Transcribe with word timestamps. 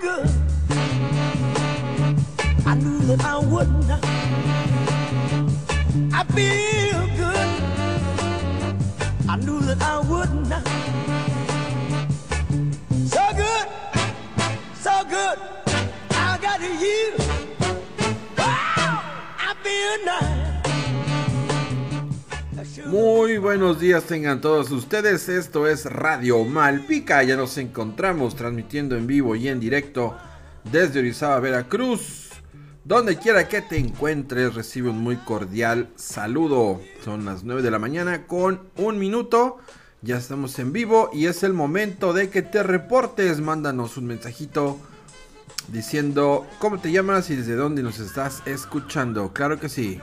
good. 0.00 0.28
I 2.66 2.74
knew 2.74 2.98
that 3.06 3.24
I 3.24 3.38
would 3.38 3.70
not. 3.88 4.04
I 6.14 6.24
feel 6.32 6.71
Muy 22.86 23.38
buenos 23.38 23.80
días 23.80 24.04
tengan 24.04 24.40
todos 24.40 24.70
ustedes, 24.70 25.28
esto 25.28 25.66
es 25.66 25.84
Radio 25.84 26.44
Malpica, 26.44 27.22
ya 27.22 27.36
nos 27.36 27.58
encontramos 27.58 28.34
transmitiendo 28.34 28.96
en 28.96 29.06
vivo 29.06 29.36
y 29.36 29.48
en 29.48 29.60
directo 29.60 30.16
desde 30.70 31.00
Orizaba, 31.00 31.40
Veracruz. 31.40 32.30
Donde 32.84 33.16
quiera 33.16 33.46
que 33.46 33.62
te 33.62 33.78
encuentres, 33.78 34.54
recibe 34.54 34.90
un 34.90 34.98
muy 34.98 35.16
cordial 35.16 35.88
saludo. 35.96 36.80
Son 37.04 37.24
las 37.24 37.44
9 37.44 37.62
de 37.62 37.70
la 37.70 37.78
mañana 37.78 38.26
con 38.26 38.60
un 38.76 38.98
minuto. 38.98 39.58
Ya 40.00 40.16
estamos 40.16 40.58
en 40.58 40.72
vivo 40.72 41.10
y 41.12 41.26
es 41.26 41.42
el 41.42 41.52
momento 41.52 42.12
de 42.12 42.28
que 42.30 42.42
te 42.42 42.62
reportes. 42.62 43.40
Mándanos 43.40 43.96
un 43.96 44.06
mensajito 44.06 44.78
diciendo 45.68 46.46
cómo 46.58 46.80
te 46.80 46.90
llamas 46.90 47.30
y 47.30 47.36
desde 47.36 47.54
dónde 47.54 47.82
nos 47.82 48.00
estás 48.00 48.42
escuchando. 48.46 49.32
Claro 49.32 49.60
que 49.60 49.68
sí. 49.68 50.00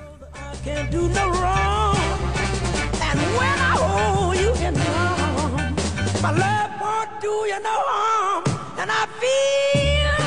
You 4.69 4.81
in 4.81 5.73
my 6.21 6.31
my 6.31 6.31
love 6.31 6.71
won't 6.81 7.21
do 7.21 7.27
you 7.27 7.59
no 7.61 7.77
harm. 7.91 8.43
And 8.77 8.89
I 8.91 9.05
feel 9.21 10.19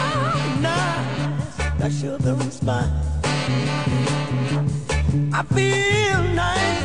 nice, 0.61 1.56
the 1.78 1.91
sugar 1.91 2.36
and 2.41 2.53
spice. 2.53 2.89
I 5.33 5.42
feel 5.55 6.22
nice, 6.34 6.84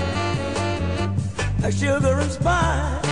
the 1.61 1.71
sugar 1.71 2.19
and 2.19 2.31
spice. 2.31 3.06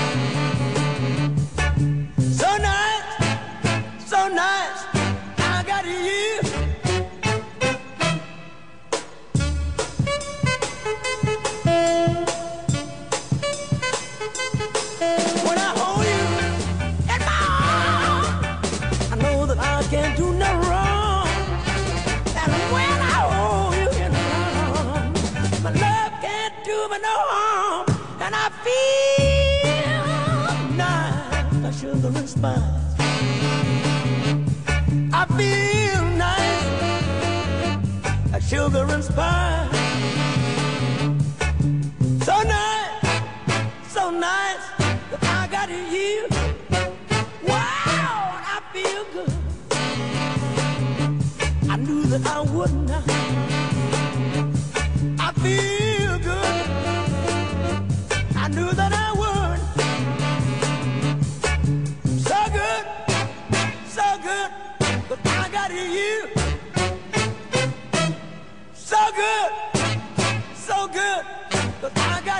Spice. 32.36 32.61
I 35.14 35.25
feel 35.38 36.03
nice, 36.28 36.67
like 38.31 38.44
sugar 38.44 38.86
and 38.94 39.03
spice. 39.03 39.69
So 42.25 42.36
nice, 42.44 43.06
so 43.88 44.11
nice 44.11 44.66
I 45.22 45.47
got 45.52 45.69
you. 45.69 46.28
Wow, 47.47 48.41
I 48.56 48.61
feel 48.73 49.03
good. 49.13 49.33
I 51.69 51.75
knew 51.78 52.03
that 52.03 52.25
I 52.28 52.41
would 52.41 52.73
not. 52.90 53.15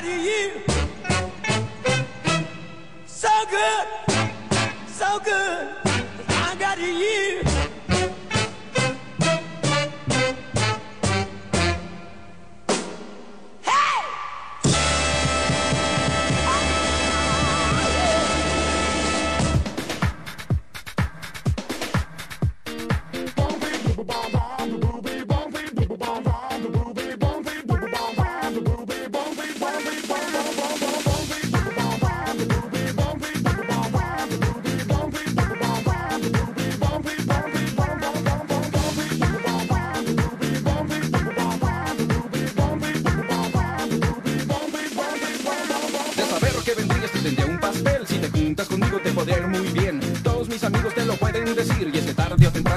you. 0.05 0.64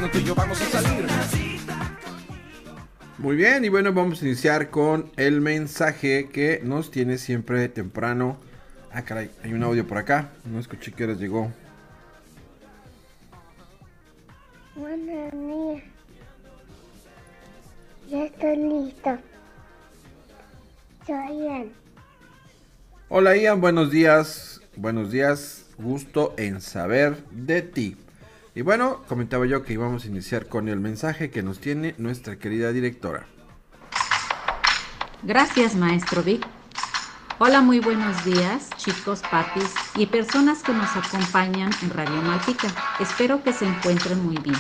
Tarde 0.01 0.07
o 0.07 0.11
temprano 0.11 0.11
tú 0.11 0.19
y 0.19 0.25
yo 0.25 0.35
vamos 0.35 0.61
a 0.61 0.65
salir 0.67 1.07
Muy 3.19 3.37
bien, 3.37 3.65
y 3.65 3.69
bueno, 3.69 3.93
vamos 3.93 4.23
a 4.23 4.27
iniciar 4.27 4.71
con 4.71 5.11
el 5.17 5.41
mensaje 5.41 6.29
que 6.29 6.61
nos 6.63 6.91
tiene 6.91 7.19
siempre 7.19 7.69
temprano. 7.69 8.39
Ah, 8.93 9.03
caray, 9.03 9.31
hay 9.43 9.53
un 9.53 9.63
audio 9.65 9.87
por 9.87 9.99
acá. 9.99 10.31
No 10.45 10.61
escuché 10.61 10.93
que 10.93 11.05
horas 11.05 11.19
llegó. 11.19 11.51
Buenos 14.77 15.33
días. 15.33 15.83
Ya 18.09 18.25
estoy 18.25 18.57
listo. 18.57 19.19
Soy 21.07 21.39
Ian. 21.39 21.73
Hola 23.09 23.37
Ian, 23.37 23.61
buenos 23.61 23.91
días. 23.91 24.61
Buenos 24.77 25.11
días, 25.11 25.67
gusto 25.77 26.35
en 26.39 26.61
saber 26.61 27.17
de 27.31 27.63
ti. 27.63 27.97
Y 28.59 28.63
bueno, 28.63 29.05
comentaba 29.07 29.47
yo 29.47 29.63
que 29.63 29.75
íbamos 29.75 30.03
a 30.03 30.09
iniciar 30.09 30.49
con 30.49 30.67
el 30.69 30.81
mensaje 30.81 31.31
que 31.31 31.45
nos 31.45 31.61
tiene 31.61 31.95
nuestra 31.97 32.41
querida 32.41 32.73
directora. 32.73 33.25
Gracias, 35.23 35.77
maestro 35.77 36.25
Vic. 36.25 36.45
Hola, 37.39 37.61
muy 37.61 37.79
buenos 37.79 38.25
días, 38.25 38.71
chicos, 38.77 39.23
papis 39.31 39.73
y 39.95 40.07
personas 40.07 40.65
que 40.65 40.73
nos 40.73 40.91
acompañan 40.97 41.71
en 41.83 41.91
Radio 41.91 42.21
Malpica. 42.21 42.67
Espero 42.99 43.45
que 43.45 43.53
se 43.53 43.65
encuentren 43.65 44.25
muy 44.25 44.39
bien. 44.39 44.59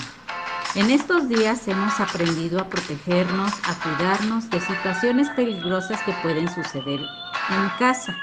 En 0.77 0.91
estos 0.91 1.29
días 1.29 1.67
hemos 1.67 1.99
aprendido 1.99 2.61
a 2.61 2.69
protegernos, 2.69 3.53
a 3.65 3.75
cuidarnos 3.83 4.49
de 4.49 4.61
situaciones 4.61 5.29
peligrosas 5.31 6.01
que 6.05 6.13
pueden 6.23 6.49
suceder 6.49 7.01
en 7.01 7.69
casa. 7.81 8.17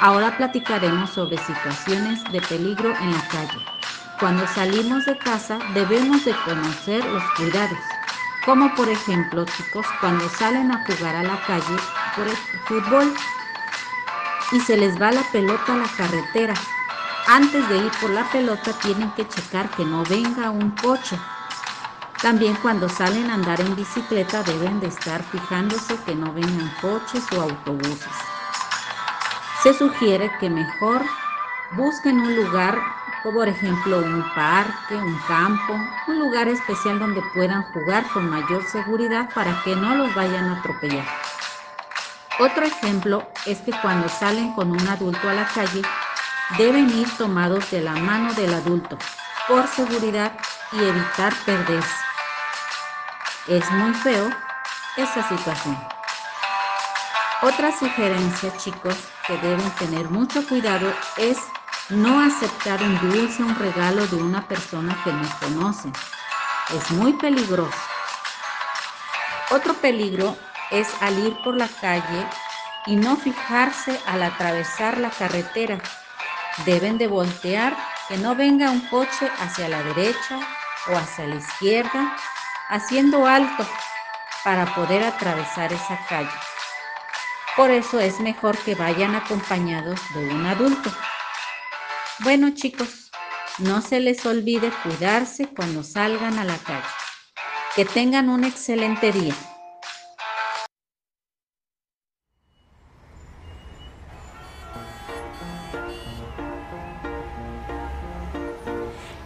Ahora 0.00 0.36
platicaremos 0.36 1.10
sobre 1.10 1.38
situaciones 1.38 2.22
de 2.30 2.40
peligro 2.42 2.90
en 3.00 3.10
la 3.10 3.28
calle. 3.32 3.77
Cuando 4.20 4.46
salimos 4.48 5.04
de 5.04 5.16
casa 5.16 5.60
debemos 5.74 6.24
de 6.24 6.34
conocer 6.44 7.04
los 7.04 7.22
cuidados, 7.36 7.78
como 8.44 8.74
por 8.74 8.88
ejemplo, 8.88 9.44
chicos, 9.44 9.86
cuando 10.00 10.28
salen 10.28 10.72
a 10.72 10.84
jugar 10.84 11.14
a 11.14 11.22
la 11.22 11.40
calle 11.46 11.76
por 12.16 12.26
el 12.26 12.36
fútbol 12.66 13.14
y 14.50 14.60
se 14.60 14.76
les 14.76 15.00
va 15.00 15.12
la 15.12 15.22
pelota 15.30 15.72
a 15.72 15.76
la 15.76 15.88
carretera. 15.96 16.54
Antes 17.28 17.68
de 17.68 17.76
ir 17.78 17.92
por 18.00 18.10
la 18.10 18.24
pelota 18.24 18.72
tienen 18.80 19.10
que 19.12 19.28
checar 19.28 19.70
que 19.70 19.84
no 19.84 20.02
venga 20.04 20.50
un 20.50 20.70
coche. 20.72 21.16
También 22.20 22.56
cuando 22.56 22.88
salen 22.88 23.30
a 23.30 23.34
andar 23.34 23.60
en 23.60 23.76
bicicleta 23.76 24.42
deben 24.42 24.80
de 24.80 24.88
estar 24.88 25.22
fijándose 25.22 25.96
que 26.04 26.16
no 26.16 26.32
vengan 26.32 26.74
coches 26.80 27.22
o 27.36 27.42
autobuses. 27.42 28.12
Se 29.62 29.74
sugiere 29.74 30.32
que 30.40 30.50
mejor 30.50 31.02
busquen 31.72 32.18
un 32.18 32.34
lugar, 32.34 32.80
como 33.22 33.38
por 33.38 33.48
ejemplo 33.48 33.98
un 33.98 34.24
parque, 34.34 34.94
un 34.94 35.18
campo, 35.26 35.74
un 36.06 36.18
lugar 36.18 36.48
especial 36.48 36.98
donde 36.98 37.22
puedan 37.34 37.62
jugar 37.72 38.06
con 38.12 38.28
mayor 38.28 38.64
seguridad 38.64 39.28
para 39.34 39.62
que 39.62 39.74
no 39.76 39.94
los 39.94 40.14
vayan 40.14 40.48
a 40.48 40.58
atropellar. 40.58 41.06
Otro 42.38 42.64
ejemplo 42.64 43.28
es 43.46 43.58
que 43.58 43.72
cuando 43.82 44.08
salen 44.08 44.52
con 44.54 44.70
un 44.70 44.88
adulto 44.88 45.28
a 45.28 45.34
la 45.34 45.46
calle, 45.46 45.82
deben 46.56 46.88
ir 46.90 47.08
tomados 47.16 47.70
de 47.70 47.80
la 47.80 47.92
mano 47.92 48.32
del 48.34 48.54
adulto, 48.54 48.96
por 49.48 49.66
seguridad 49.66 50.32
y 50.72 50.78
evitar 50.78 51.34
perderse. 51.44 51.96
Es 53.48 53.68
muy 53.72 53.92
feo 53.94 54.30
esa 54.96 55.28
situación. 55.28 55.78
Otra 57.42 57.76
sugerencia, 57.76 58.56
chicos, 58.56 58.96
que 59.26 59.36
deben 59.38 59.70
tener 59.72 60.08
mucho 60.08 60.46
cuidado 60.46 60.92
es 61.16 61.38
no 61.90 62.20
aceptar 62.20 62.82
un 62.82 62.98
dulce, 63.00 63.42
un 63.42 63.54
regalo 63.54 64.06
de 64.08 64.16
una 64.16 64.46
persona 64.46 64.96
que 65.04 65.12
no 65.12 65.28
conocen. 65.40 65.92
Es 66.74 66.90
muy 66.90 67.14
peligroso. 67.14 67.78
Otro 69.50 69.72
peligro 69.74 70.36
es 70.70 70.88
al 71.00 71.18
ir 71.18 71.34
por 71.42 71.56
la 71.56 71.68
calle 71.68 72.26
y 72.84 72.96
no 72.96 73.16
fijarse 73.16 73.98
al 74.06 74.22
atravesar 74.22 74.98
la 74.98 75.10
carretera. 75.10 75.78
Deben 76.66 76.98
de 76.98 77.06
voltear, 77.06 77.74
que 78.08 78.18
no 78.18 78.34
venga 78.34 78.70
un 78.70 78.80
coche 78.88 79.30
hacia 79.40 79.68
la 79.68 79.82
derecha 79.82 80.38
o 80.88 80.96
hacia 80.96 81.26
la 81.26 81.36
izquierda, 81.36 82.16
haciendo 82.68 83.26
alto 83.26 83.66
para 84.44 84.74
poder 84.74 85.04
atravesar 85.04 85.72
esa 85.72 85.98
calle. 86.06 86.28
Por 87.56 87.70
eso 87.70 87.98
es 87.98 88.20
mejor 88.20 88.58
que 88.58 88.74
vayan 88.74 89.14
acompañados 89.14 90.00
de 90.14 90.28
un 90.28 90.46
adulto. 90.46 90.90
Bueno 92.24 92.50
chicos, 92.52 93.12
no 93.60 93.80
se 93.80 94.00
les 94.00 94.26
olvide 94.26 94.72
cuidarse 94.82 95.46
cuando 95.46 95.84
salgan 95.84 96.36
a 96.36 96.44
la 96.44 96.56
calle. 96.58 96.82
Que 97.76 97.84
tengan 97.84 98.28
un 98.28 98.42
excelente 98.42 99.12
día. 99.12 99.34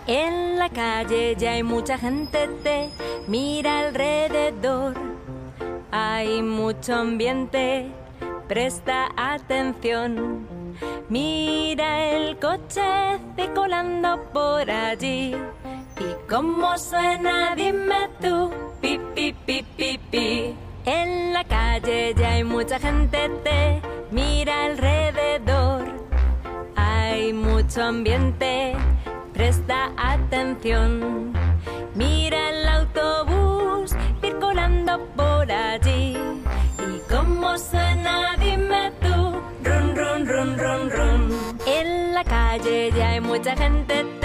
En 0.06 0.58
la 0.58 0.68
calle 0.68 1.34
ya 1.38 1.52
hay 1.52 1.62
mucha 1.62 1.96
gente, 1.96 2.46
te 2.62 2.90
mira 3.26 3.80
alrededor. 3.80 4.94
Hay 5.90 6.42
mucho 6.42 6.94
ambiente, 6.94 7.90
presta 8.48 9.08
atención. 9.16 10.61
Mira 11.08 12.10
el 12.10 12.38
coche 12.38 13.18
circulando 13.36 14.22
por 14.32 14.70
allí. 14.70 15.34
¿Y 16.00 16.28
cómo 16.28 16.78
suena? 16.78 17.54
Dime 17.54 18.08
tú. 18.20 18.50
Pi, 18.80 18.98
pi, 19.14 19.34
pi, 19.46 19.64
pi, 19.76 19.98
pi. 20.10 20.54
En 20.84 21.32
la 21.32 21.44
calle 21.44 22.14
ya 22.16 22.32
hay 22.32 22.44
mucha 22.44 22.78
gente, 22.78 23.28
te 23.44 23.80
mira 24.10 24.64
alrededor. 24.64 25.84
Hay 26.74 27.32
mucho 27.32 27.82
ambiente, 27.82 28.74
presta 29.32 29.92
atención. 29.96 31.41
Mucha 43.32 43.54
gente, 43.56 44.21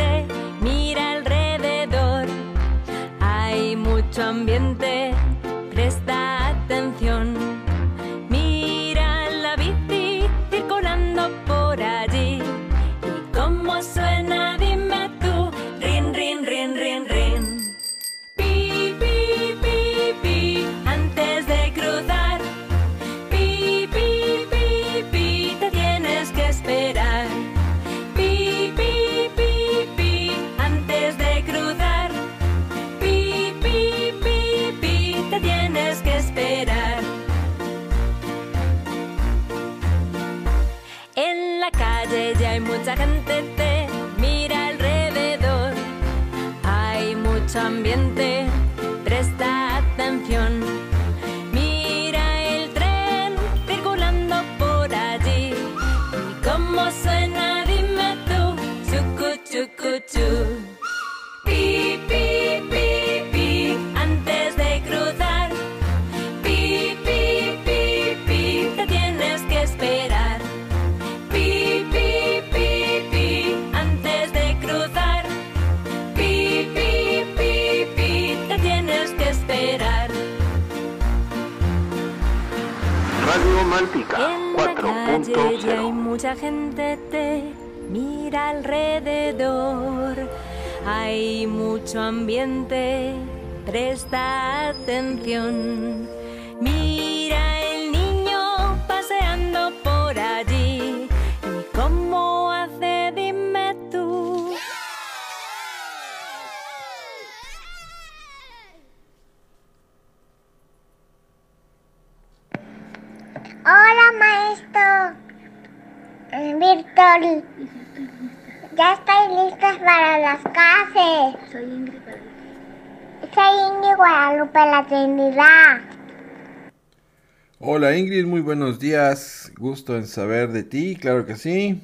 Hola 127.69 127.97
Ingrid, 127.97 128.25
muy 128.25 128.39
buenos 128.39 128.79
días. 128.79 129.51
Gusto 129.57 129.97
en 129.97 130.07
saber 130.07 130.53
de 130.53 130.63
ti, 130.63 130.95
claro 130.95 131.25
que 131.25 131.36
sí. 131.36 131.81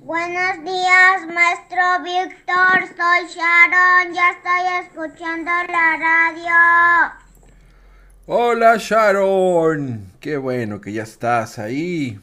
Buenos 0.00 0.64
días, 0.64 1.32
maestro 1.32 1.80
Víctor. 2.02 2.88
Soy 2.88 3.28
Sharon. 3.28 4.12
Ya 4.12 4.30
estoy 4.32 4.84
escuchando 4.84 5.48
la 5.48 5.96
radio. 5.96 7.14
Hola 8.26 8.76
Sharon, 8.78 10.10
qué 10.18 10.38
bueno 10.38 10.80
que 10.80 10.92
ya 10.92 11.04
estás 11.04 11.60
ahí. 11.60 12.18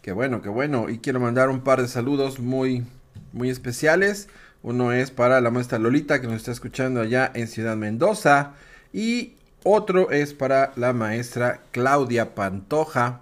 Qué 0.00 0.12
bueno, 0.12 0.40
qué 0.40 0.48
bueno. 0.48 0.88
Y 0.88 1.00
quiero 1.00 1.20
mandar 1.20 1.50
un 1.50 1.60
par 1.60 1.82
de 1.82 1.88
saludos 1.88 2.38
muy, 2.38 2.86
muy 3.34 3.50
especiales. 3.50 4.30
Uno 4.62 4.92
es 4.92 5.10
para 5.10 5.42
la 5.42 5.50
maestra 5.50 5.78
Lolita 5.78 6.22
que 6.22 6.28
nos 6.28 6.36
está 6.36 6.52
escuchando 6.52 7.02
allá 7.02 7.30
en 7.34 7.46
Ciudad 7.46 7.76
Mendoza. 7.76 8.54
Y 8.90 9.34
otro 9.64 10.10
es 10.10 10.34
para 10.34 10.72
la 10.76 10.92
maestra 10.92 11.62
Claudia 11.72 12.34
Pantoja, 12.34 13.20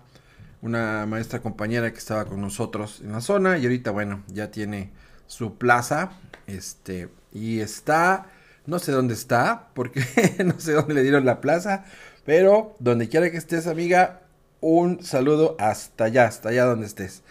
una 0.62 1.06
maestra 1.06 1.40
compañera 1.40 1.92
que 1.92 1.98
estaba 1.98 2.24
con 2.26 2.40
nosotros 2.40 3.00
en 3.02 3.12
la 3.12 3.20
zona 3.20 3.58
y 3.58 3.64
ahorita, 3.64 3.90
bueno, 3.90 4.22
ya 4.28 4.50
tiene 4.50 4.90
su 5.26 5.56
plaza. 5.56 6.10
Este, 6.46 7.08
y 7.32 7.60
está, 7.60 8.26
no 8.66 8.78
sé 8.78 8.92
dónde 8.92 9.14
está, 9.14 9.68
porque 9.74 10.04
no 10.44 10.58
sé 10.58 10.72
dónde 10.72 10.94
le 10.94 11.02
dieron 11.02 11.24
la 11.24 11.40
plaza, 11.40 11.84
pero 12.24 12.76
donde 12.78 13.08
quiera 13.08 13.30
que 13.30 13.36
estés, 13.36 13.66
amiga, 13.66 14.20
un 14.60 15.02
saludo 15.02 15.56
hasta 15.58 16.04
allá, 16.04 16.26
hasta 16.26 16.48
allá 16.50 16.64
donde 16.64 16.86
estés. 16.86 17.22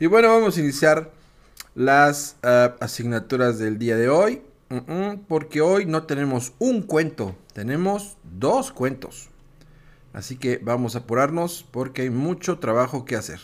Y 0.00 0.06
bueno, 0.06 0.28
vamos 0.28 0.56
a 0.56 0.60
iniciar 0.60 1.10
las 1.74 2.36
ah, 2.42 2.74
asignaturas 2.80 3.58
del 3.58 3.78
día 3.78 3.96
de 3.96 4.08
hoy. 4.08 4.42
Porque 5.28 5.60
hoy 5.60 5.86
no 5.86 6.04
tenemos 6.04 6.52
un 6.58 6.82
cuento, 6.82 7.34
tenemos 7.54 8.18
dos 8.22 8.70
cuentos. 8.70 9.30
Así 10.12 10.36
que 10.36 10.58
vamos 10.58 10.94
a 10.94 11.00
apurarnos 11.00 11.66
porque 11.70 12.02
hay 12.02 12.10
mucho 12.10 12.58
trabajo 12.58 13.04
que 13.04 13.16
hacer. 13.16 13.38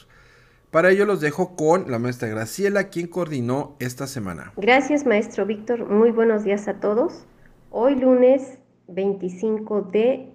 Para 0.71 0.91
ello 0.91 1.07
los 1.07 1.21
dejo 1.21 1.55
con 1.57 1.91
la 1.91 1.99
maestra 1.99 2.29
Graciela, 2.29 2.89
quien 2.89 3.07
coordinó 3.07 3.77
esta 3.79 4.07
semana. 4.07 4.53
Gracias, 4.57 5.07
maestro 5.07 5.47
Víctor. 5.47 5.89
Muy 5.89 6.11
buenos 6.11 6.43
días 6.43 6.67
a 6.69 6.81
todos. 6.81 7.27
Hoy 7.71 7.95
lunes 7.95 8.59
25 8.89 9.83
de 9.83 10.35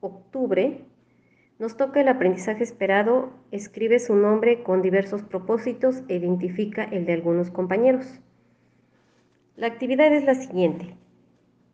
octubre 0.00 0.84
nos 1.58 1.76
toca 1.76 2.00
el 2.00 2.08
aprendizaje 2.08 2.64
esperado, 2.64 3.32
escribe 3.52 4.00
su 4.00 4.16
nombre 4.16 4.64
con 4.64 4.82
diversos 4.82 5.22
propósitos 5.22 6.02
e 6.08 6.16
identifica 6.16 6.82
el 6.82 7.06
de 7.06 7.12
algunos 7.12 7.50
compañeros. 7.50 8.20
La 9.54 9.66
actividad 9.66 10.12
es 10.12 10.24
la 10.24 10.34
siguiente. 10.34 10.96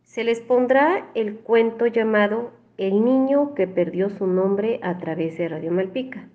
Se 0.03 0.25
les 0.25 0.41
pondrá 0.41 1.09
el 1.15 1.39
cuento 1.39 1.87
llamado 1.87 2.51
El 2.77 3.05
niño 3.05 3.53
que 3.55 3.67
perdió 3.67 4.09
su 4.09 4.27
nombre 4.27 4.79
a 4.83 4.97
través 4.97 5.37
de 5.37 5.47
Radio 5.47 5.71
Malpica. 5.71 6.27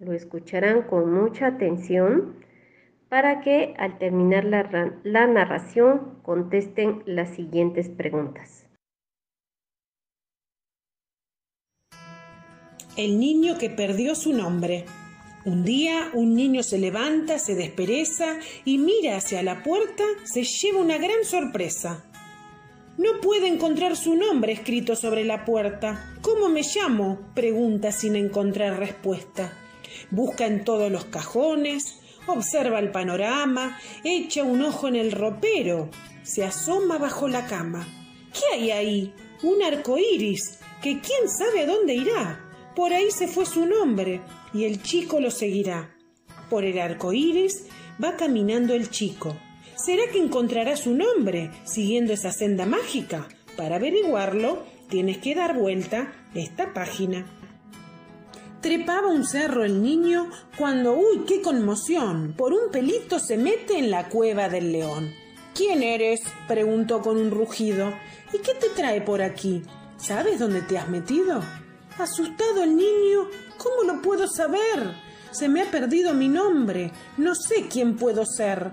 Lo 0.00 0.12
escucharán 0.12 0.82
con 0.82 1.12
mucha 1.12 1.46
atención 1.46 2.34
para 3.08 3.40
que 3.40 3.74
al 3.78 3.98
terminar 3.98 4.44
la, 4.44 4.92
la 5.02 5.26
narración 5.26 6.18
contesten 6.22 7.02
las 7.06 7.30
siguientes 7.30 7.88
preguntas. 7.88 8.66
El 12.98 13.18
niño 13.18 13.56
que 13.58 13.70
perdió 13.70 14.14
su 14.14 14.34
nombre. 14.34 14.84
Un 15.44 15.64
día 15.64 16.08
un 16.14 16.36
niño 16.36 16.62
se 16.62 16.78
levanta, 16.78 17.36
se 17.40 17.56
despereza 17.56 18.38
y 18.64 18.78
mira 18.78 19.16
hacia 19.16 19.42
la 19.42 19.64
puerta, 19.64 20.04
se 20.22 20.44
lleva 20.44 20.78
una 20.78 20.98
gran 20.98 21.24
sorpresa. 21.24 22.04
No 22.96 23.20
puede 23.20 23.48
encontrar 23.48 23.96
su 23.96 24.14
nombre 24.14 24.52
escrito 24.52 24.94
sobre 24.94 25.24
la 25.24 25.44
puerta. 25.44 26.14
¿Cómo 26.20 26.48
me 26.48 26.62
llamo? 26.62 27.18
pregunta 27.34 27.90
sin 27.90 28.14
encontrar 28.14 28.78
respuesta. 28.78 29.58
Busca 30.12 30.46
en 30.46 30.62
todos 30.62 30.92
los 30.92 31.06
cajones, 31.06 31.98
observa 32.28 32.78
el 32.78 32.92
panorama, 32.92 33.80
echa 34.04 34.44
un 34.44 34.62
ojo 34.62 34.86
en 34.86 34.94
el 34.94 35.10
ropero, 35.10 35.90
se 36.22 36.44
asoma 36.44 36.98
bajo 36.98 37.26
la 37.26 37.46
cama. 37.46 37.88
¿Qué 38.32 38.54
hay 38.54 38.70
ahí? 38.70 39.14
Un 39.42 39.60
arco 39.64 39.98
iris, 39.98 40.60
que 40.80 41.00
quién 41.00 41.28
sabe 41.28 41.62
a 41.62 41.66
dónde 41.66 41.94
irá. 41.94 42.38
Por 42.76 42.92
ahí 42.92 43.10
se 43.10 43.26
fue 43.26 43.44
su 43.44 43.66
nombre 43.66 44.20
y 44.54 44.64
el 44.64 44.82
chico 44.82 45.20
lo 45.20 45.30
seguirá. 45.30 45.94
Por 46.50 46.64
el 46.64 46.78
arco 46.78 47.12
iris 47.12 47.66
va 48.02 48.16
caminando 48.16 48.74
el 48.74 48.90
chico. 48.90 49.36
¿Será 49.76 50.02
que 50.12 50.18
encontrará 50.18 50.76
su 50.76 50.94
nombre 50.94 51.50
siguiendo 51.64 52.12
esa 52.12 52.32
senda 52.32 52.66
mágica? 52.66 53.28
Para 53.56 53.76
averiguarlo, 53.76 54.62
tienes 54.88 55.18
que 55.18 55.34
dar 55.34 55.58
vuelta 55.58 56.12
esta 56.34 56.72
página. 56.72 57.26
Trepaba 58.60 59.08
un 59.08 59.26
cerro 59.26 59.64
el 59.64 59.82
niño 59.82 60.30
cuando, 60.56 60.94
¡uy, 60.94 61.24
qué 61.26 61.42
conmoción! 61.42 62.34
Por 62.36 62.52
un 62.52 62.70
pelito 62.70 63.18
se 63.18 63.36
mete 63.36 63.78
en 63.78 63.90
la 63.90 64.08
cueva 64.08 64.48
del 64.48 64.70
león. 64.70 65.10
¿Quién 65.54 65.82
eres? 65.82 66.20
preguntó 66.46 67.02
con 67.02 67.16
un 67.16 67.30
rugido. 67.30 67.92
¿Y 68.32 68.38
qué 68.38 68.54
te 68.54 68.68
trae 68.68 69.00
por 69.00 69.20
aquí? 69.20 69.62
¿Sabes 69.96 70.38
dónde 70.38 70.62
te 70.62 70.78
has 70.78 70.88
metido? 70.88 71.42
Asustado 71.98 72.62
el 72.62 72.76
niño, 72.76 73.26
¿cómo 73.62 73.84
lo 73.84 74.02
puedo 74.02 74.26
saber? 74.26 74.94
Se 75.30 75.48
me 75.48 75.62
ha 75.62 75.70
perdido 75.70 76.14
mi 76.14 76.28
nombre, 76.28 76.92
no 77.16 77.34
sé 77.34 77.68
quién 77.70 77.96
puedo 77.96 78.26
ser. 78.26 78.72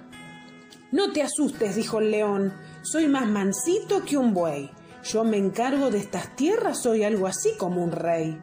No 0.92 1.12
te 1.12 1.22
asustes, 1.22 1.76
dijo 1.76 2.00
el 2.00 2.12
león, 2.12 2.54
soy 2.82 3.08
más 3.08 3.28
mansito 3.28 4.04
que 4.04 4.18
un 4.18 4.34
buey. 4.34 4.72
Yo 5.04 5.24
me 5.24 5.38
encargo 5.38 5.92
de 5.92 6.00
estas 6.00 6.36
tierras, 6.36 6.82
soy 6.82 7.04
algo 7.04 7.28
así 7.28 7.52
como 7.58 7.84
un 7.84 7.92
rey. 7.92 8.38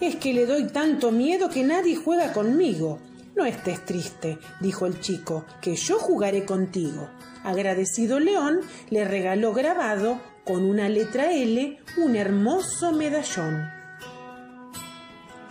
Es 0.00 0.16
que 0.16 0.32
le 0.32 0.46
doy 0.46 0.68
tanto 0.68 1.12
miedo 1.12 1.48
que 1.48 1.62
nadie 1.62 1.96
juega 1.96 2.32
conmigo. 2.32 2.98
No 3.36 3.44
estés 3.44 3.84
triste, 3.84 4.38
dijo 4.60 4.86
el 4.86 5.00
chico, 5.00 5.44
que 5.60 5.76
yo 5.76 5.98
jugaré 5.98 6.44
contigo. 6.44 7.08
Agradecido 7.44 8.18
León 8.18 8.60
le 8.90 9.04
regaló 9.04 9.52
grabado 9.52 10.20
con 10.44 10.64
una 10.64 10.88
letra 10.88 11.32
L 11.32 11.78
un 11.98 12.16
hermoso 12.16 12.92
medallón. 12.92 13.73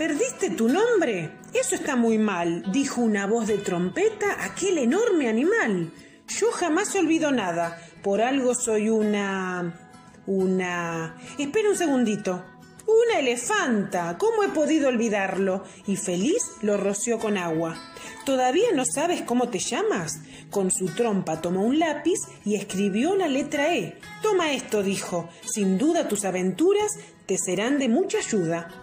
¿Perdiste 0.06 0.50
tu 0.50 0.68
nombre? 0.68 1.32
Eso 1.54 1.76
está 1.76 1.96
muy 1.96 2.18
mal, 2.18 2.70
dijo 2.74 3.00
una 3.00 3.26
voz 3.26 3.48
de 3.48 3.58
trompeta 3.58 4.44
aquel 4.44 4.80
enorme 4.80 5.30
animal. 5.30 5.94
Yo 6.28 6.52
jamás 6.52 6.94
olvido 6.96 7.32
nada. 7.32 7.80
Por 8.02 8.22
algo 8.22 8.54
soy 8.54 8.90
una... 8.90 9.80
una... 10.26 11.16
Espera 11.40 11.70
un 11.70 11.78
segundito. 11.78 12.44
Una 12.86 13.20
elefanta. 13.20 14.18
¿Cómo 14.18 14.44
he 14.44 14.50
podido 14.50 14.90
olvidarlo? 14.90 15.64
Y 15.88 15.96
feliz 15.96 16.42
lo 16.62 16.76
roció 16.76 17.18
con 17.18 17.38
agua. 17.38 17.78
¿Todavía 18.26 18.74
no 18.76 18.84
sabes 18.84 19.22
cómo 19.22 19.48
te 19.48 19.60
llamas? 19.60 20.20
Con 20.50 20.70
su 20.70 20.88
trompa 20.88 21.40
tomó 21.40 21.64
un 21.64 21.80
lápiz 21.80 22.20
y 22.44 22.56
escribió 22.56 23.16
la 23.16 23.30
letra 23.30 23.74
E. 23.74 23.98
Toma 24.22 24.52
esto, 24.52 24.84
dijo. 24.84 25.30
Sin 25.46 25.78
duda 25.78 26.10
tus 26.10 26.26
aventuras 26.26 26.92
te 27.26 27.38
serán 27.38 27.80
de 27.80 27.88
mucha 27.88 28.18
ayuda. 28.18 28.83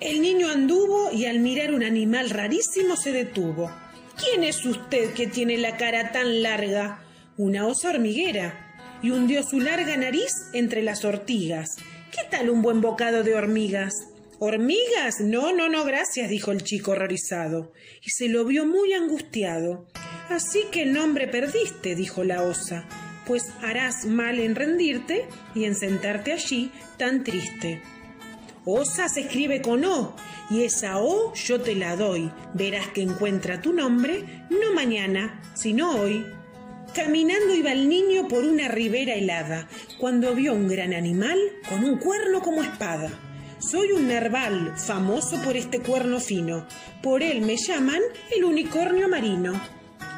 El 0.00 0.22
niño 0.22 0.48
anduvo 0.48 1.12
y 1.12 1.26
al 1.26 1.40
mirar 1.40 1.74
un 1.74 1.82
animal 1.82 2.30
rarísimo 2.30 2.96
se 2.96 3.12
detuvo. 3.12 3.70
¿Quién 4.16 4.44
es 4.44 4.64
usted 4.64 5.12
que 5.12 5.26
tiene 5.26 5.58
la 5.58 5.76
cara 5.76 6.10
tan 6.10 6.42
larga? 6.42 7.02
Una 7.36 7.66
osa 7.66 7.90
hormiguera. 7.90 8.98
Y 9.02 9.10
hundió 9.10 9.42
su 9.42 9.60
larga 9.60 9.98
nariz 9.98 10.32
entre 10.54 10.82
las 10.82 11.04
ortigas. 11.04 11.76
¿Qué 12.12 12.22
tal 12.30 12.48
un 12.48 12.62
buen 12.62 12.80
bocado 12.80 13.22
de 13.22 13.34
hormigas? 13.34 13.92
¿Hormigas? 14.38 15.20
No, 15.20 15.52
no, 15.52 15.68
no, 15.68 15.84
gracias, 15.84 16.30
dijo 16.30 16.50
el 16.50 16.62
chico 16.62 16.92
horrorizado, 16.92 17.72
y 18.02 18.08
se 18.08 18.28
lo 18.28 18.46
vio 18.46 18.64
muy 18.64 18.94
angustiado. 18.94 19.86
Así 20.30 20.64
que 20.72 20.82
el 20.82 20.94
nombre 20.94 21.28
perdiste, 21.28 21.94
dijo 21.94 22.24
la 22.24 22.42
osa, 22.42 22.88
pues 23.26 23.42
harás 23.60 24.06
mal 24.06 24.40
en 24.40 24.54
rendirte 24.54 25.26
y 25.54 25.64
en 25.64 25.74
sentarte 25.74 26.32
allí 26.32 26.72
tan 26.96 27.22
triste. 27.22 27.82
Osa 28.64 29.08
se 29.08 29.20
escribe 29.20 29.62
con 29.62 29.84
O, 29.84 30.14
y 30.50 30.64
esa 30.64 30.98
O 30.98 31.32
yo 31.34 31.60
te 31.60 31.74
la 31.74 31.96
doy. 31.96 32.30
Verás 32.52 32.88
que 32.88 33.02
encuentra 33.02 33.62
tu 33.62 33.72
nombre, 33.72 34.46
no 34.50 34.74
mañana, 34.74 35.40
sino 35.54 35.92
hoy. 35.96 36.26
Caminando 36.94 37.54
iba 37.54 37.72
el 37.72 37.88
niño 37.88 38.28
por 38.28 38.44
una 38.44 38.68
ribera 38.68 39.14
helada, 39.14 39.68
cuando 39.98 40.34
vio 40.34 40.52
un 40.52 40.68
gran 40.68 40.92
animal 40.92 41.38
con 41.68 41.84
un 41.84 41.98
cuerno 41.98 42.42
como 42.42 42.62
espada. 42.62 43.10
Soy 43.60 43.92
un 43.92 44.08
narval, 44.08 44.74
famoso 44.76 45.40
por 45.42 45.56
este 45.56 45.80
cuerno 45.80 46.18
fino. 46.18 46.66
Por 47.02 47.22
él 47.22 47.42
me 47.42 47.56
llaman 47.56 48.00
el 48.34 48.44
unicornio 48.44 49.08
marino. 49.08 49.52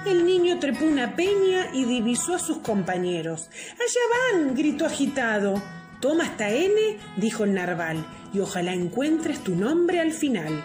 El 0.06 0.26
niño 0.26 0.58
trepó 0.58 0.84
una 0.84 1.14
peña 1.14 1.68
y 1.72 1.84
divisó 1.84 2.34
a 2.34 2.38
sus 2.38 2.58
compañeros. 2.58 3.50
Allá 3.74 4.38
van, 4.40 4.54
gritó 4.56 4.86
agitado. 4.86 5.62
Toma 6.02 6.24
hasta 6.24 6.50
N, 6.50 6.74
dijo 7.16 7.44
el 7.44 7.54
narval, 7.54 8.04
y 8.34 8.40
ojalá 8.40 8.74
encuentres 8.74 9.38
tu 9.44 9.54
nombre 9.54 10.00
al 10.00 10.10
final. 10.10 10.64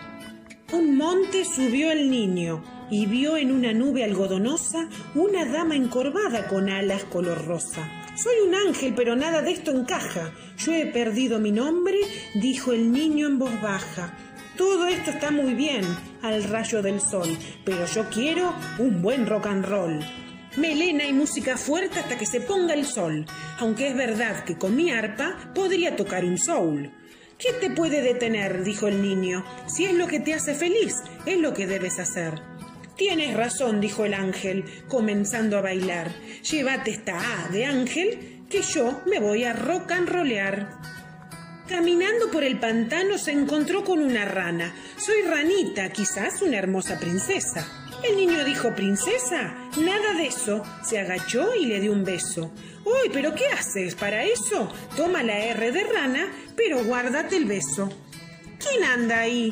Un 0.73 0.97
monte 0.97 1.45
subió 1.45 1.91
el 1.91 2.09
niño 2.09 2.63
y 2.89 3.05
vio 3.05 3.37
en 3.37 3.51
una 3.51 3.71
nube 3.71 4.03
algodonosa 4.03 4.89
una 5.13 5.45
dama 5.45 5.75
encorvada 5.75 6.47
con 6.47 6.69
alas 6.69 7.03
color 7.03 7.45
rosa. 7.45 7.87
Soy 8.15 8.33
un 8.47 8.55
ángel, 8.55 8.95
pero 8.95 9.15
nada 9.15 9.43
de 9.43 9.51
esto 9.51 9.69
encaja. 9.69 10.31
Yo 10.57 10.73
he 10.73 10.87
perdido 10.87 11.37
mi 11.37 11.51
nombre, 11.51 11.99
dijo 12.33 12.73
el 12.73 12.91
niño 12.91 13.27
en 13.27 13.37
voz 13.37 13.61
baja. 13.61 14.17
Todo 14.57 14.87
esto 14.87 15.11
está 15.11 15.29
muy 15.29 15.53
bien 15.53 15.83
al 16.23 16.45
rayo 16.45 16.81
del 16.81 16.99
sol, 16.99 17.29
pero 17.63 17.85
yo 17.85 18.09
quiero 18.09 18.55
un 18.79 19.03
buen 19.03 19.27
rock 19.27 19.45
and 19.45 19.65
roll 19.65 19.99
melena 20.57 21.05
y 21.05 21.13
música 21.13 21.57
fuerte 21.57 21.99
hasta 21.99 22.17
que 22.17 22.25
se 22.25 22.41
ponga 22.41 22.73
el 22.73 22.85
sol, 22.85 23.25
aunque 23.59 23.87
es 23.87 23.95
verdad 23.95 24.43
que 24.43 24.57
con 24.57 24.75
mi 24.75 24.91
arpa 24.91 25.51
podría 25.53 25.95
tocar 25.95 26.25
un 26.25 26.37
soul. 26.37 26.91
¿Qué 27.37 27.53
te 27.53 27.69
puede 27.69 28.01
detener? 28.01 28.63
dijo 28.63 28.87
el 28.87 29.01
niño. 29.01 29.45
Si 29.67 29.85
es 29.85 29.93
lo 29.93 30.07
que 30.07 30.19
te 30.19 30.33
hace 30.33 30.55
feliz, 30.55 30.95
es 31.25 31.37
lo 31.37 31.53
que 31.53 31.67
debes 31.67 31.99
hacer. 31.99 32.41
Tienes 32.95 33.35
razón, 33.37 33.79
dijo 33.79 34.05
el 34.05 34.15
ángel, 34.15 34.65
comenzando 34.87 35.59
a 35.59 35.61
bailar. 35.61 36.11
Llévate 36.41 36.89
esta 36.89 37.45
A 37.45 37.49
de 37.49 37.65
ángel, 37.65 38.43
que 38.49 38.63
yo 38.63 39.03
me 39.05 39.19
voy 39.19 39.43
a 39.43 39.53
rock 39.53 39.91
and 39.91 40.09
rollear. 40.09 40.79
Caminando 41.67 42.31
por 42.31 42.43
el 42.43 42.59
pantano 42.59 43.19
se 43.19 43.33
encontró 43.33 43.83
con 43.83 43.99
una 43.99 44.25
rana. 44.25 44.73
Soy 44.97 45.21
ranita, 45.21 45.89
quizás 45.91 46.41
una 46.41 46.57
hermosa 46.57 46.97
princesa. 46.97 47.86
El 48.03 48.15
niño 48.15 48.43
dijo, 48.45 48.75
princesa, 48.75 49.55
nada 49.77 50.13
de 50.13 50.27
eso. 50.27 50.63
Se 50.83 50.99
agachó 50.99 51.55
y 51.55 51.65
le 51.65 51.79
dio 51.79 51.91
un 51.91 52.03
beso. 52.03 52.51
¡Uy, 52.85 53.09
pero 53.11 53.33
qué 53.33 53.47
haces 53.47 53.95
para 53.95 54.23
eso! 54.23 54.71
Toma 54.95 55.23
la 55.23 55.39
R 55.39 55.71
de 55.71 55.83
rana, 55.83 56.27
pero 56.55 56.83
guárdate 56.83 57.37
el 57.37 57.45
beso. 57.45 57.89
¿Quién 58.59 58.83
anda 58.83 59.19
ahí? 59.19 59.51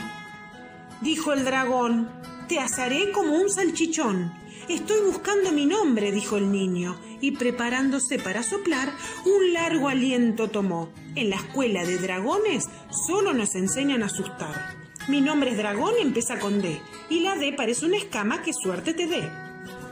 Dijo 1.02 1.34
el 1.34 1.44
dragón. 1.44 2.10
Te 2.48 2.60
asaré 2.60 3.12
como 3.12 3.34
un 3.34 3.50
salchichón. 3.50 4.32
Estoy 4.70 5.02
buscando 5.06 5.52
mi 5.52 5.66
nombre, 5.66 6.12
dijo 6.12 6.38
el 6.38 6.52
niño, 6.52 7.00
y 7.22 7.32
preparándose 7.32 8.18
para 8.18 8.42
soplar, 8.42 8.92
un 9.26 9.54
largo 9.54 9.90
aliento 9.90 10.48
tomó. 10.50 10.90
En 11.16 11.30
la 11.30 11.36
escuela 11.36 11.84
de 11.86 11.98
dragones 11.98 12.66
solo 12.90 13.34
nos 13.34 13.54
enseñan 13.56 14.02
a 14.02 14.08
asustar. 14.08 14.85
Mi 15.08 15.22
nombre 15.22 15.52
es 15.52 15.58
dragón, 15.58 15.94
empieza 16.02 16.40
con 16.40 16.64
D, 16.64 16.82
y 17.10 17.20
la 17.20 17.36
D 17.36 17.54
parece 17.56 17.86
una 17.86 17.98
escama 17.98 18.42
que 18.42 18.54
suerte 18.54 18.96
te 18.96 19.06
dé. 19.06 19.30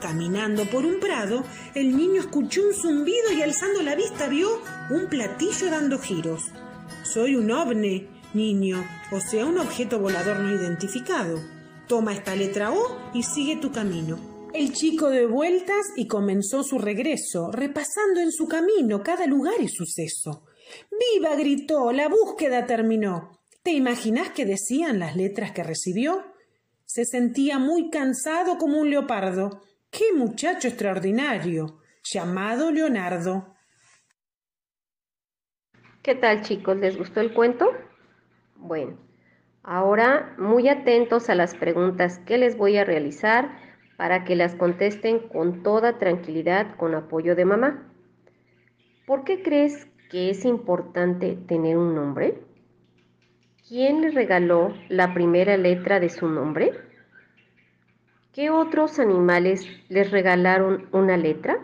Caminando 0.01 0.65
por 0.65 0.87
un 0.87 0.99
prado, 0.99 1.43
el 1.75 1.95
niño 1.95 2.21
escuchó 2.21 2.61
un 2.67 2.73
zumbido 2.73 3.31
y 3.31 3.43
alzando 3.43 3.83
la 3.83 3.95
vista 3.95 4.27
vio 4.27 4.59
un 4.89 5.07
platillo 5.09 5.69
dando 5.69 5.99
giros. 5.99 6.51
Soy 7.03 7.35
un 7.35 7.51
ovni, 7.51 8.07
niño, 8.33 8.83
o 9.11 9.19
sea, 9.19 9.45
un 9.45 9.59
objeto 9.59 9.99
volador 9.99 10.39
no 10.39 10.51
identificado. 10.51 11.39
Toma 11.87 12.13
esta 12.13 12.35
letra 12.35 12.71
O 12.71 13.11
y 13.13 13.21
sigue 13.21 13.57
tu 13.57 13.71
camino. 13.71 14.49
El 14.51 14.73
chico 14.73 15.11
de 15.11 15.27
vueltas 15.27 15.91
y 15.95 16.07
comenzó 16.07 16.63
su 16.63 16.79
regreso, 16.79 17.51
repasando 17.51 18.19
en 18.19 18.31
su 18.31 18.47
camino 18.47 19.03
cada 19.03 19.27
lugar 19.27 19.61
y 19.61 19.67
suceso. 19.67 20.43
¡Viva! 20.91 21.35
gritó, 21.35 21.91
la 21.91 22.09
búsqueda 22.09 22.65
terminó. 22.65 23.42
¿Te 23.63 23.71
imaginas 23.71 24.29
qué 24.31 24.45
decían 24.45 24.99
las 24.99 25.15
letras 25.15 25.53
que 25.53 25.63
recibió? 25.63 26.21
Se 26.85 27.05
sentía 27.05 27.59
muy 27.59 27.89
cansado 27.89 28.57
como 28.57 28.77
un 28.77 28.89
leopardo. 28.89 29.61
¡Qué 29.89 30.11
muchacho 30.13 30.67
extraordinario! 30.67 31.79
llamado 32.03 32.71
Leonardo. 32.71 33.55
¿Qué 36.01 36.15
tal 36.15 36.41
chicos? 36.41 36.75
¿Les 36.75 36.97
gustó 36.97 37.21
el 37.21 37.33
cuento? 37.33 37.71
Bueno, 38.57 38.97
ahora 39.63 40.35
muy 40.37 40.67
atentos 40.67 41.29
a 41.29 41.35
las 41.35 41.55
preguntas 41.55 42.19
que 42.19 42.37
les 42.37 42.57
voy 42.57 42.75
a 42.77 42.83
realizar 42.83 43.57
para 43.95 44.25
que 44.25 44.35
las 44.35 44.55
contesten 44.55 45.19
con 45.29 45.63
toda 45.63 45.97
tranquilidad 45.99 46.75
con 46.75 46.95
apoyo 46.95 47.35
de 47.35 47.45
mamá. 47.45 47.89
¿Por 49.07 49.23
qué 49.23 49.41
crees 49.41 49.87
que 50.09 50.29
es 50.29 50.43
importante 50.43 51.37
tener 51.47 51.77
un 51.77 51.95
nombre? 51.95 52.52
¿Quién 53.67 54.01
le 54.01 54.11
regaló 54.11 54.73
la 54.89 55.13
primera 55.13 55.55
letra 55.55 56.01
de 56.01 56.09
su 56.09 56.27
nombre? 56.27 56.73
¿Qué 58.33 58.49
otros 58.49 58.99
animales 58.99 59.65
les 59.87 60.11
regalaron 60.11 60.89
una 60.91 61.15
letra? 61.15 61.55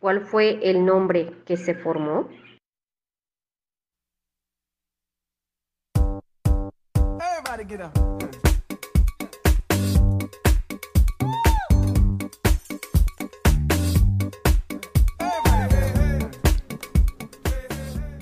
¿Cuál 0.00 0.22
fue 0.22 0.58
el 0.62 0.86
nombre 0.86 1.30
que 1.44 1.58
se 1.58 1.74
formó? 1.74 2.30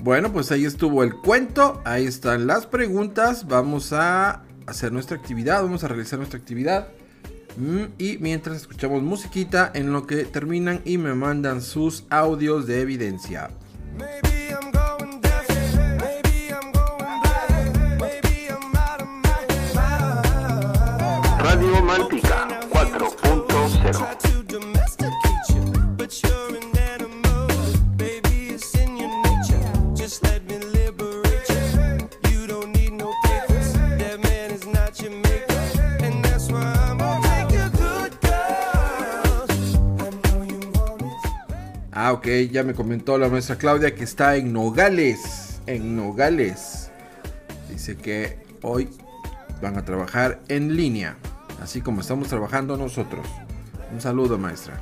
Bueno, 0.05 0.31
pues 0.31 0.51
ahí 0.51 0.65
estuvo 0.65 1.01
el 1.01 1.15
cuento, 1.15 1.81
ahí 1.83 2.05
están 2.05 2.45
las 2.45 2.67
preguntas, 2.67 3.47
vamos 3.47 3.91
a 3.91 4.43
hacer 4.67 4.91
nuestra 4.91 5.17
actividad, 5.17 5.63
vamos 5.63 5.83
a 5.83 5.87
realizar 5.87 6.19
nuestra 6.19 6.37
actividad. 6.37 6.89
Mm, 7.57 7.85
Y 7.97 8.19
mientras 8.19 8.57
escuchamos 8.57 9.01
musiquita 9.01 9.71
en 9.73 9.91
lo 9.91 10.05
que 10.05 10.25
terminan 10.25 10.81
y 10.85 10.99
me 10.99 11.15
mandan 11.15 11.59
sus 11.59 12.05
audios 12.11 12.67
de 12.67 12.81
evidencia. 12.81 13.49
Ya 42.25 42.63
me 42.63 42.73
comentó 42.73 43.19
la 43.19 43.29
maestra 43.29 43.55
Claudia 43.57 43.93
que 43.93 44.03
está 44.03 44.35
en 44.35 44.51
Nogales. 44.51 45.61
En 45.67 45.95
Nogales. 45.95 46.89
Dice 47.69 47.97
que 47.97 48.39
hoy 48.63 48.89
van 49.61 49.77
a 49.77 49.85
trabajar 49.85 50.39
en 50.47 50.75
línea. 50.75 51.17
Así 51.61 51.81
como 51.81 52.01
estamos 52.01 52.27
trabajando 52.27 52.77
nosotros. 52.77 53.27
Un 53.93 54.01
saludo, 54.01 54.39
maestra. 54.39 54.81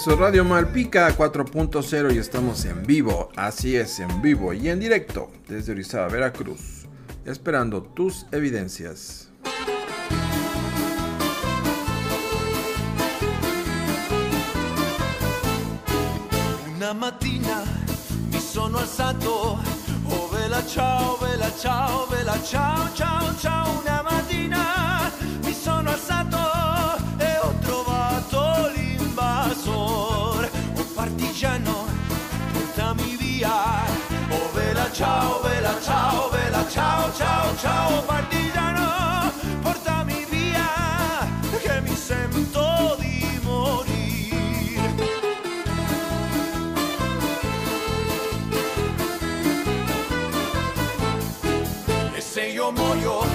Es 0.00 0.06
Radio 0.06 0.46
Malpica 0.46 1.14
4.0 1.14 2.14
y 2.14 2.16
estamos 2.16 2.64
en 2.64 2.84
vivo, 2.84 3.28
así 3.36 3.76
es, 3.76 4.00
en 4.00 4.22
vivo 4.22 4.54
y 4.54 4.70
en 4.70 4.80
directo 4.80 5.30
desde 5.46 5.72
Orizaba, 5.72 6.08
Veracruz, 6.08 6.86
esperando 7.26 7.82
tus 7.82 8.24
evidencias. 8.32 9.28
Una 16.76 16.94
mattina 16.94 17.64
mi 18.32 18.40
sono 18.40 18.78
alzato, 18.78 19.58
oh 20.08 20.30
vela 20.32 20.64
ciao, 20.66 21.18
vela 21.18 21.52
ciao, 21.60 22.06
vela 22.06 22.42
ciao, 22.42 22.88
ciao, 22.94 23.36
ciao. 23.38 23.80
Una 23.82 24.02
mattina 24.02 25.12
mi 25.44 25.52
sono 25.52 25.90
alzato 25.90 25.99
ciao, 36.80 37.12
ciao, 37.12 37.56
ciao. 37.56 38.02
Partigiano, 38.04 39.30
portami 39.62 40.24
via, 40.30 41.28
che 41.60 41.80
mi 41.82 41.94
sento 41.94 42.96
di 42.98 43.40
morire. 43.42 44.94
E 52.14 52.20
se 52.20 52.46
io 52.46 52.70
muoio 52.72 53.26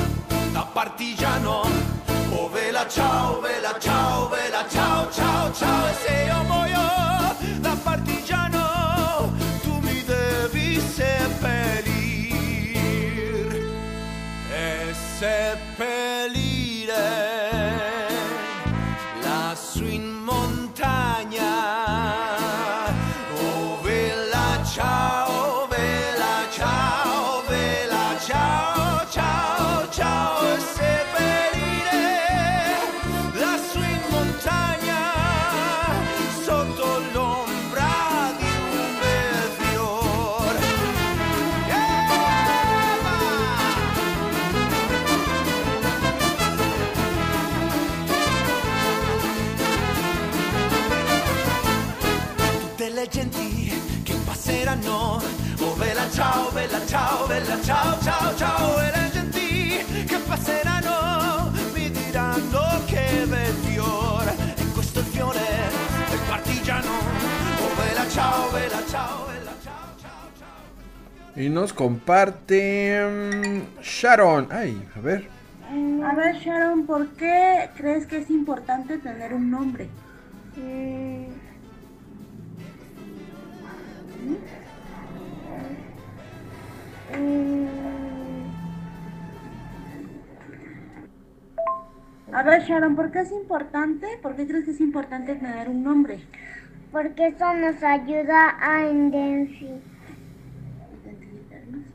da 0.51 0.67
partigiano, 0.73 1.67
oh 2.31 2.49
vela 2.49 2.87
ciao, 2.87 3.39
vela 3.41 3.77
ciao, 3.79 4.27
vela 4.29 4.65
ciao, 4.67 5.11
ciao, 5.11 5.53
ciao. 5.53 5.87
E 5.87 5.93
se 6.03 6.13
io 6.25 6.43
muoio 6.43 6.85
da 7.59 7.75
partigiano, 7.83 9.31
tu 9.61 9.73
mi 9.81 10.03
devi 10.03 10.79
seppellir 10.79 11.84
e 15.25 15.57
passeranno, 54.85 55.21
oh 55.61 55.73
vela 55.75 56.09
ciao, 56.11 56.51
vela 56.51 56.85
ciao, 56.85 57.27
vela 57.27 57.61
ciao, 57.61 57.99
ciao, 58.01 58.35
ciao, 58.35 58.79
e 58.79 58.91
le 58.91 59.09
genti 59.11 60.05
che 60.05 60.17
passeranno 60.27 61.51
mi 61.73 61.89
diranno 61.89 62.83
che 62.85 63.25
bel 63.27 63.53
fiore, 63.53 64.35
e 64.55 64.71
questo 64.73 64.99
è 64.99 65.01
il 65.01 65.07
fiore 65.07 65.39
del 66.09 66.19
partigiano, 66.27 66.91
oh 66.91 67.75
vela 67.75 68.07
ciao, 68.09 68.49
vela 68.51 68.85
ciao, 68.87 69.25
vela 69.25 69.53
ciao, 69.63 69.95
ciao, 69.99 70.29
ciao. 70.37 71.43
Y 71.43 71.49
nos 71.49 71.73
comparte 71.73 73.03
mm, 73.03 73.81
Sharon. 73.81 74.47
Ay, 74.51 74.87
a 74.95 74.99
ver. 74.99 75.27
A 76.03 76.15
ver, 76.15 76.35
Sharon, 76.35 76.85
¿por 76.85 77.07
qué 77.17 77.69
crees 77.75 78.05
que 78.05 78.17
es 78.17 78.29
importante 78.29 78.99
tener 78.99 79.33
un 79.33 79.49
nombre? 79.49 79.89
A 92.33 92.43
ver, 92.43 92.63
Sharon, 92.63 92.95
¿por 92.95 93.11
qué 93.11 93.19
es 93.21 93.31
importante? 93.31 94.07
¿Por 94.21 94.35
qué 94.35 94.45
crees 94.47 94.65
que 94.65 94.71
es 94.71 94.81
importante 94.81 95.35
tener 95.35 95.69
un 95.69 95.83
nombre? 95.83 96.19
Porque 96.91 97.27
eso 97.27 97.53
nos 97.53 97.81
ayuda 97.83 98.55
a 98.59 98.81
identifi- 98.81 99.81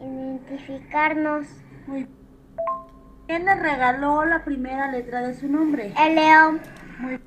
identificarnos. 0.00 1.46
Muy 1.86 2.06
¿Quién 3.26 3.44
le 3.44 3.54
regaló 3.54 4.24
la 4.24 4.44
primera 4.44 4.90
letra 4.90 5.20
de 5.20 5.34
su 5.34 5.48
nombre? 5.48 5.92
El 5.98 6.14
león, 6.16 6.60
Muy 6.98 7.20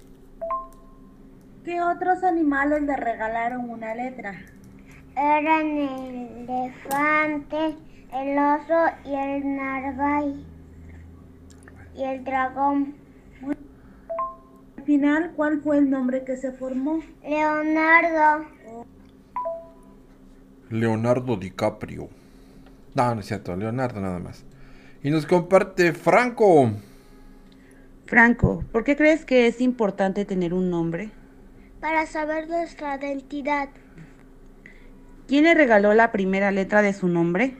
¿Qué 1.63 1.81
otros 1.81 2.23
animales 2.23 2.81
le 2.81 2.95
regalaron 2.97 3.69
una 3.69 3.95
letra? 3.95 4.33
Eran 5.15 5.77
el 5.77 6.49
elefante, 6.49 7.75
el 8.13 8.37
oso 8.37 8.85
y 9.05 9.13
el 9.13 9.55
narval. 9.55 10.45
Y 11.95 12.03
el 12.03 12.23
dragón. 12.23 12.95
Al 14.77 14.83
final, 14.83 15.33
¿cuál 15.35 15.61
fue 15.61 15.77
el 15.77 15.89
nombre 15.89 16.23
que 16.23 16.35
se 16.37 16.51
formó? 16.51 17.01
Leonardo. 17.23 18.45
Leonardo 20.69 21.37
DiCaprio. 21.37 22.09
No, 22.95 23.15
no 23.15 23.21
es 23.21 23.27
cierto, 23.27 23.55
Leonardo 23.55 24.01
nada 24.01 24.19
más. 24.19 24.43
Y 25.03 25.09
nos 25.09 25.25
comparte 25.25 25.93
Franco. 25.93 26.71
Franco, 28.05 28.63
¿por 28.71 28.83
qué 28.83 28.95
crees 28.95 29.25
que 29.25 29.47
es 29.47 29.61
importante 29.61 30.25
tener 30.25 30.53
un 30.53 30.69
nombre? 30.69 31.11
Para 31.79 32.05
saber 32.05 32.47
nuestra 32.47 32.97
identidad. 32.97 33.69
¿Quién 35.27 35.43
le 35.45 35.53
regaló 35.53 35.93
la 35.93 36.11
primera 36.11 36.51
letra 36.51 36.81
de 36.81 36.93
su 36.93 37.07
nombre? 37.07 37.55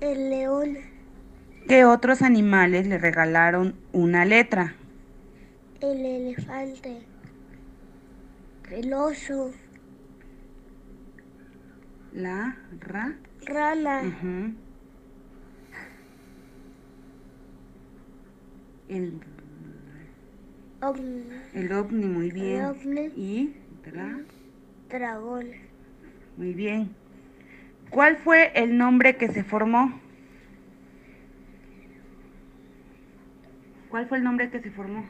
El 0.00 0.30
león, 0.30 0.76
¿Qué 1.66 1.84
otros 1.84 2.22
animales 2.22 2.86
le 2.86 2.98
regalaron 2.98 3.74
una 3.92 4.24
letra? 4.24 4.76
el 5.80 6.04
elefante, 6.06 7.06
el 8.70 8.92
oso, 8.94 9.52
La, 12.12 12.56
ra. 12.80 13.18
rana. 13.46 14.14
El, 18.88 19.20
ovni, 20.80 21.24
el 21.52 21.72
ovni, 21.72 22.06
muy 22.06 22.30
bien. 22.30 22.60
el 22.60 22.64
ovni, 22.64 23.12
Y, 23.16 23.56
ra, 23.82 24.20
dragón. 24.88 25.46
Muy 26.36 26.52
bien. 26.54 26.90
¿Cuál 27.90 28.16
fue 28.16 28.52
el 28.54 28.76
nombre 28.76 29.16
que 29.16 29.28
se 29.28 29.44
formó? 29.44 30.00
¿Cuál 33.88 34.08
fue 34.08 34.18
el 34.18 34.24
nombre 34.24 34.50
que 34.50 34.60
se 34.60 34.70
formó? 34.70 35.04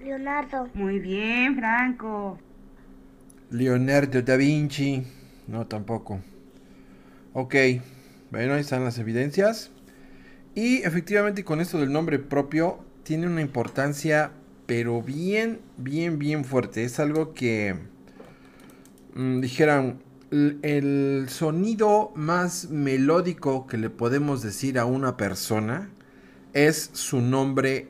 Leonardo, 0.00 0.68
Muy 0.74 0.98
bien, 0.98 1.56
Franco. 1.56 2.38
Leonardo 3.50 4.22
da 4.22 4.36
Vinci. 4.36 5.02
No, 5.46 5.66
tampoco. 5.66 6.20
Ok. 7.32 7.54
Bueno, 8.30 8.54
ahí 8.54 8.60
están 8.60 8.84
las 8.84 8.98
evidencias. 8.98 9.70
Y 10.54 10.82
efectivamente 10.82 11.44
con 11.44 11.60
esto 11.60 11.78
del 11.78 11.92
nombre 11.92 12.18
propio 12.18 12.78
tiene 13.02 13.26
una 13.26 13.40
importancia, 13.40 14.32
pero 14.66 15.02
bien, 15.02 15.60
bien, 15.76 16.18
bien 16.18 16.44
fuerte. 16.44 16.84
Es 16.84 17.00
algo 17.00 17.34
que, 17.34 17.76
mm, 19.14 19.40
dijeran, 19.40 20.02
el 20.30 21.26
sonido 21.28 22.12
más 22.14 22.70
melódico 22.70 23.66
que 23.66 23.78
le 23.78 23.90
podemos 23.90 24.42
decir 24.42 24.78
a 24.78 24.84
una 24.84 25.16
persona 25.16 25.90
es 26.52 26.90
su 26.92 27.20
nombre, 27.20 27.88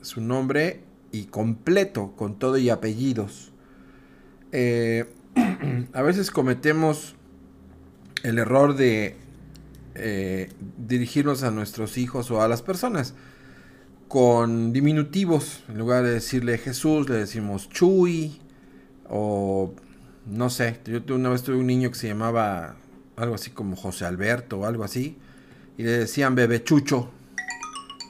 su 0.00 0.20
nombre 0.20 0.84
y 1.10 1.24
completo, 1.24 2.14
con 2.16 2.38
todo 2.38 2.56
y 2.56 2.70
apellidos. 2.70 3.52
Eh, 4.52 5.06
a 5.92 6.02
veces 6.02 6.30
cometemos 6.30 7.16
el 8.22 8.38
error 8.38 8.76
de 8.76 9.16
eh, 9.94 10.50
dirigirnos 10.78 11.42
a 11.42 11.50
nuestros 11.50 11.98
hijos 11.98 12.30
o 12.30 12.42
a 12.42 12.48
las 12.48 12.62
personas 12.62 13.14
con 14.08 14.72
diminutivos. 14.72 15.64
En 15.68 15.78
lugar 15.78 16.04
de 16.04 16.12
decirle 16.12 16.58
Jesús, 16.58 17.08
le 17.08 17.16
decimos 17.16 17.68
Chuy 17.70 18.40
o 19.08 19.74
no 20.26 20.50
sé. 20.50 20.80
Yo 20.84 21.14
una 21.14 21.30
vez 21.30 21.42
tuve 21.42 21.56
un 21.56 21.66
niño 21.66 21.90
que 21.90 21.96
se 21.96 22.08
llamaba 22.08 22.76
algo 23.16 23.34
así 23.34 23.50
como 23.50 23.76
José 23.76 24.04
Alberto 24.04 24.60
o 24.60 24.66
algo 24.66 24.84
así 24.84 25.18
y 25.76 25.82
le 25.82 25.90
decían 25.90 26.34
bebé 26.34 26.62
Chucho. 26.62 27.10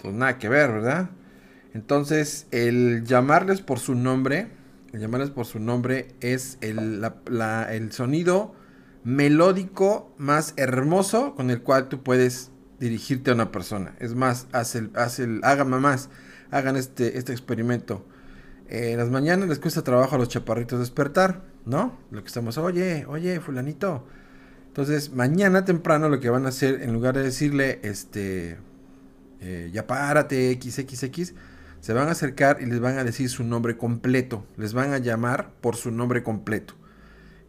Pues 0.02 0.14
nada 0.14 0.38
que 0.38 0.48
ver, 0.48 0.70
¿verdad? 0.72 1.10
Entonces, 1.74 2.46
el 2.50 3.04
llamarles 3.04 3.60
por 3.60 3.78
su 3.78 3.94
nombre 3.94 4.48
llamarles 4.98 5.30
por 5.30 5.46
su 5.46 5.58
nombre, 5.58 6.08
es 6.20 6.58
el, 6.60 7.04
el 7.70 7.92
sonido 7.92 8.54
melódico 9.04 10.14
más 10.18 10.54
hermoso 10.56 11.34
con 11.34 11.50
el 11.50 11.62
cual 11.62 11.88
tú 11.88 12.02
puedes 12.02 12.50
dirigirte 12.78 13.30
a 13.30 13.34
una 13.34 13.50
persona. 13.50 13.94
Es 14.00 14.14
más, 14.14 14.46
haz 14.52 14.74
el, 14.74 14.90
haz 14.94 15.18
el, 15.18 15.40
hagan 15.44 15.70
mamás, 15.70 16.10
hagan 16.50 16.76
este, 16.76 17.18
este 17.18 17.32
experimento. 17.32 18.04
Eh, 18.68 18.92
en 18.92 18.98
las 18.98 19.10
mañanas 19.10 19.48
les 19.48 19.58
cuesta 19.58 19.82
trabajo 19.82 20.16
a 20.16 20.18
los 20.18 20.28
chaparritos 20.28 20.78
despertar, 20.78 21.42
¿no? 21.64 21.98
Lo 22.10 22.22
que 22.22 22.28
estamos, 22.28 22.58
oye, 22.58 23.04
oye, 23.06 23.40
fulanito. 23.40 24.06
Entonces, 24.68 25.12
mañana 25.12 25.64
temprano 25.64 26.08
lo 26.08 26.20
que 26.20 26.30
van 26.30 26.46
a 26.46 26.48
hacer, 26.48 26.82
en 26.82 26.92
lugar 26.92 27.14
de 27.14 27.22
decirle, 27.22 27.80
este, 27.82 28.58
eh, 29.40 29.70
ya 29.72 29.86
párate, 29.86 30.58
XXX, 30.60 31.34
se 31.80 31.92
van 31.92 32.08
a 32.08 32.12
acercar 32.12 32.58
y 32.60 32.66
les 32.66 32.80
van 32.80 32.98
a 32.98 33.04
decir 33.04 33.28
su 33.28 33.44
nombre 33.44 33.76
completo. 33.76 34.46
Les 34.56 34.72
van 34.72 34.92
a 34.92 34.98
llamar 34.98 35.52
por 35.60 35.76
su 35.76 35.90
nombre 35.90 36.22
completo. 36.22 36.74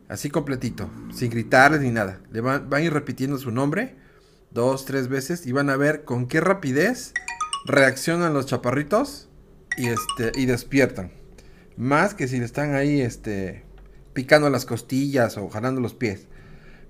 Así 0.09 0.29
completito, 0.29 0.89
sin 1.13 1.29
gritarles 1.29 1.81
ni 1.81 1.91
nada. 1.91 2.19
Le 2.31 2.41
van, 2.41 2.69
van 2.69 2.81
a 2.81 2.85
ir 2.85 2.93
repitiendo 2.93 3.37
su 3.37 3.51
nombre 3.51 3.95
dos, 4.53 4.85
tres 4.85 5.07
veces 5.07 5.45
y 5.45 5.51
van 5.51 5.69
a 5.69 5.77
ver 5.77 6.03
con 6.03 6.27
qué 6.27 6.39
rapidez 6.39 7.13
reaccionan 7.65 8.33
los 8.33 8.45
chaparritos 8.45 9.29
y, 9.77 9.87
este, 9.87 10.31
y 10.35 10.45
despiertan. 10.45 11.11
Más 11.77 12.13
que 12.13 12.27
si 12.27 12.37
están 12.37 12.75
ahí 12.75 13.01
este, 13.01 13.63
picando 14.13 14.49
las 14.49 14.65
costillas 14.65 15.37
o 15.37 15.49
jalando 15.49 15.81
los 15.81 15.93
pies. 15.93 16.27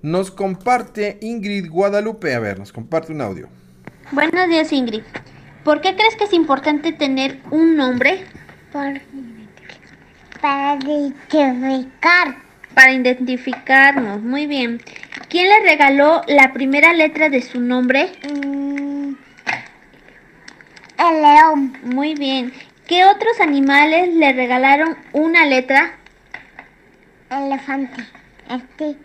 Nos 0.02 0.30
comparte 0.30 1.18
Ingrid 1.22 1.70
Guadalupe. 1.70 2.34
A 2.34 2.38
ver, 2.40 2.58
nos 2.58 2.72
comparte 2.72 3.12
un 3.12 3.20
audio. 3.22 3.48
Buenos 4.12 4.48
días, 4.48 4.72
Ingrid. 4.72 5.02
¿Por 5.64 5.80
qué 5.80 5.94
crees 5.96 6.14
que 6.16 6.24
es 6.24 6.32
importante 6.34 6.92
tener 6.92 7.40
un 7.50 7.76
nombre? 7.76 8.24
Por- 8.72 9.00
para 10.42 10.74
identificar. 10.76 12.36
Para 12.74 12.92
identificarnos. 12.92 14.20
Muy 14.20 14.46
bien. 14.46 14.82
¿Quién 15.30 15.48
le 15.48 15.60
regaló 15.62 16.20
la 16.28 16.52
primera 16.52 16.92
letra 16.92 17.30
de 17.30 17.40
su 17.40 17.60
nombre? 17.60 18.12
Mm, 18.30 19.14
el 20.98 21.22
león. 21.22 21.78
Muy 21.84 22.14
bien. 22.14 22.52
¿Qué 22.86 23.04
otros 23.06 23.40
animales 23.40 24.12
le 24.14 24.32
regalaron 24.34 24.96
una 25.12 25.46
letra? 25.46 25.94
Elefante. 27.30 28.02
Este. 28.48 28.96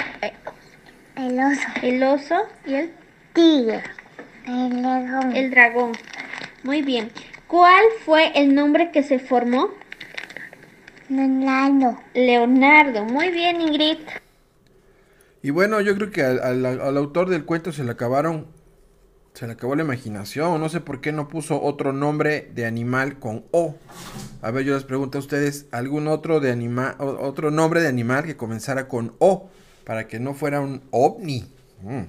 El 1.15 1.39
oso. 1.39 1.67
El 1.81 2.03
oso 2.03 2.35
y 2.65 2.73
el 2.75 2.91
Tigre. 3.33 3.83
El 4.45 4.81
león. 4.81 5.35
El 5.35 5.51
dragón. 5.51 5.91
Muy 6.63 6.81
bien. 6.81 7.11
¿Cuál 7.47 7.83
fue 8.05 8.31
el 8.39 8.53
nombre 8.53 8.91
que 8.91 9.03
se 9.03 9.19
formó? 9.19 9.69
Leonardo. 11.09 11.99
Leonardo. 12.13 13.05
Muy 13.05 13.29
bien, 13.29 13.61
Ingrid. 13.61 13.97
Y 15.41 15.51
bueno, 15.51 15.79
yo 15.81 15.95
creo 15.95 16.11
que 16.11 16.21
al, 16.23 16.39
al- 16.39 16.65
al 16.81 16.97
autor 16.97 17.29
del 17.29 17.45
cuento 17.45 17.71
se 17.71 17.83
le 17.83 17.91
acabaron. 17.91 18.47
Se 19.39 19.47
le 19.47 19.53
acabó 19.53 19.73
la 19.73 19.83
imaginación. 19.83 20.59
No 20.59 20.67
sé 20.67 20.81
por 20.81 20.99
qué 20.99 21.13
no 21.13 21.29
puso 21.29 21.61
otro 21.61 21.93
nombre 21.93 22.51
de 22.53 22.65
animal 22.65 23.19
con 23.19 23.45
O. 23.51 23.73
A 24.41 24.51
ver, 24.51 24.65
yo 24.65 24.73
les 24.73 24.83
pregunto 24.83 25.17
a 25.17 25.21
ustedes: 25.21 25.67
¿algún 25.71 26.09
otro, 26.09 26.41
de 26.41 26.51
anima, 26.51 26.97
otro 26.99 27.49
nombre 27.49 27.79
de 27.81 27.87
animal 27.87 28.25
que 28.25 28.35
comenzara 28.35 28.89
con 28.89 29.15
O? 29.19 29.49
Para 29.85 30.09
que 30.09 30.19
no 30.19 30.33
fuera 30.33 30.59
un 30.59 30.81
ovni. 30.91 31.49
Mm, 31.83 32.01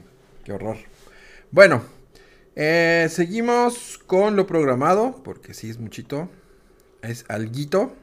qué 0.42 0.52
horror. 0.52 0.76
Bueno, 1.52 1.84
eh, 2.56 3.06
seguimos 3.08 4.00
con 4.04 4.34
lo 4.34 4.48
programado. 4.48 5.22
Porque 5.22 5.54
sí 5.54 5.70
es 5.70 5.78
muchito. 5.78 6.28
Es 7.00 7.24
alguito. 7.28 7.94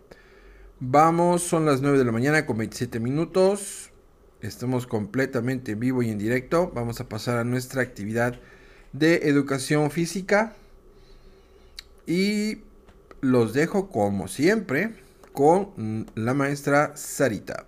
Vamos, 0.80 1.44
son 1.44 1.66
las 1.66 1.82
9 1.82 1.98
de 1.98 2.06
la 2.06 2.14
mañana 2.14 2.46
con 2.46 2.60
27 2.60 3.02
minutos. 3.02 3.92
Estamos 4.40 4.88
completamente 4.88 5.74
en 5.74 5.82
vivo 5.82 6.02
y 6.02 6.12
en 6.12 6.18
directo. 6.18 6.72
Vamos 6.74 7.02
a 7.02 7.10
pasar 7.10 7.38
a 7.40 7.44
nuestra 7.44 7.82
actividad 7.82 8.40
de 8.94 9.30
educación 9.30 9.92
física. 9.92 10.54
Y 12.06 12.60
los 13.22 13.54
dejo 13.54 13.90
como 13.90 14.28
siempre 14.28 14.96
con 15.34 16.08
la 16.16 16.34
maestra 16.34 16.96
Sarita. 16.96 17.66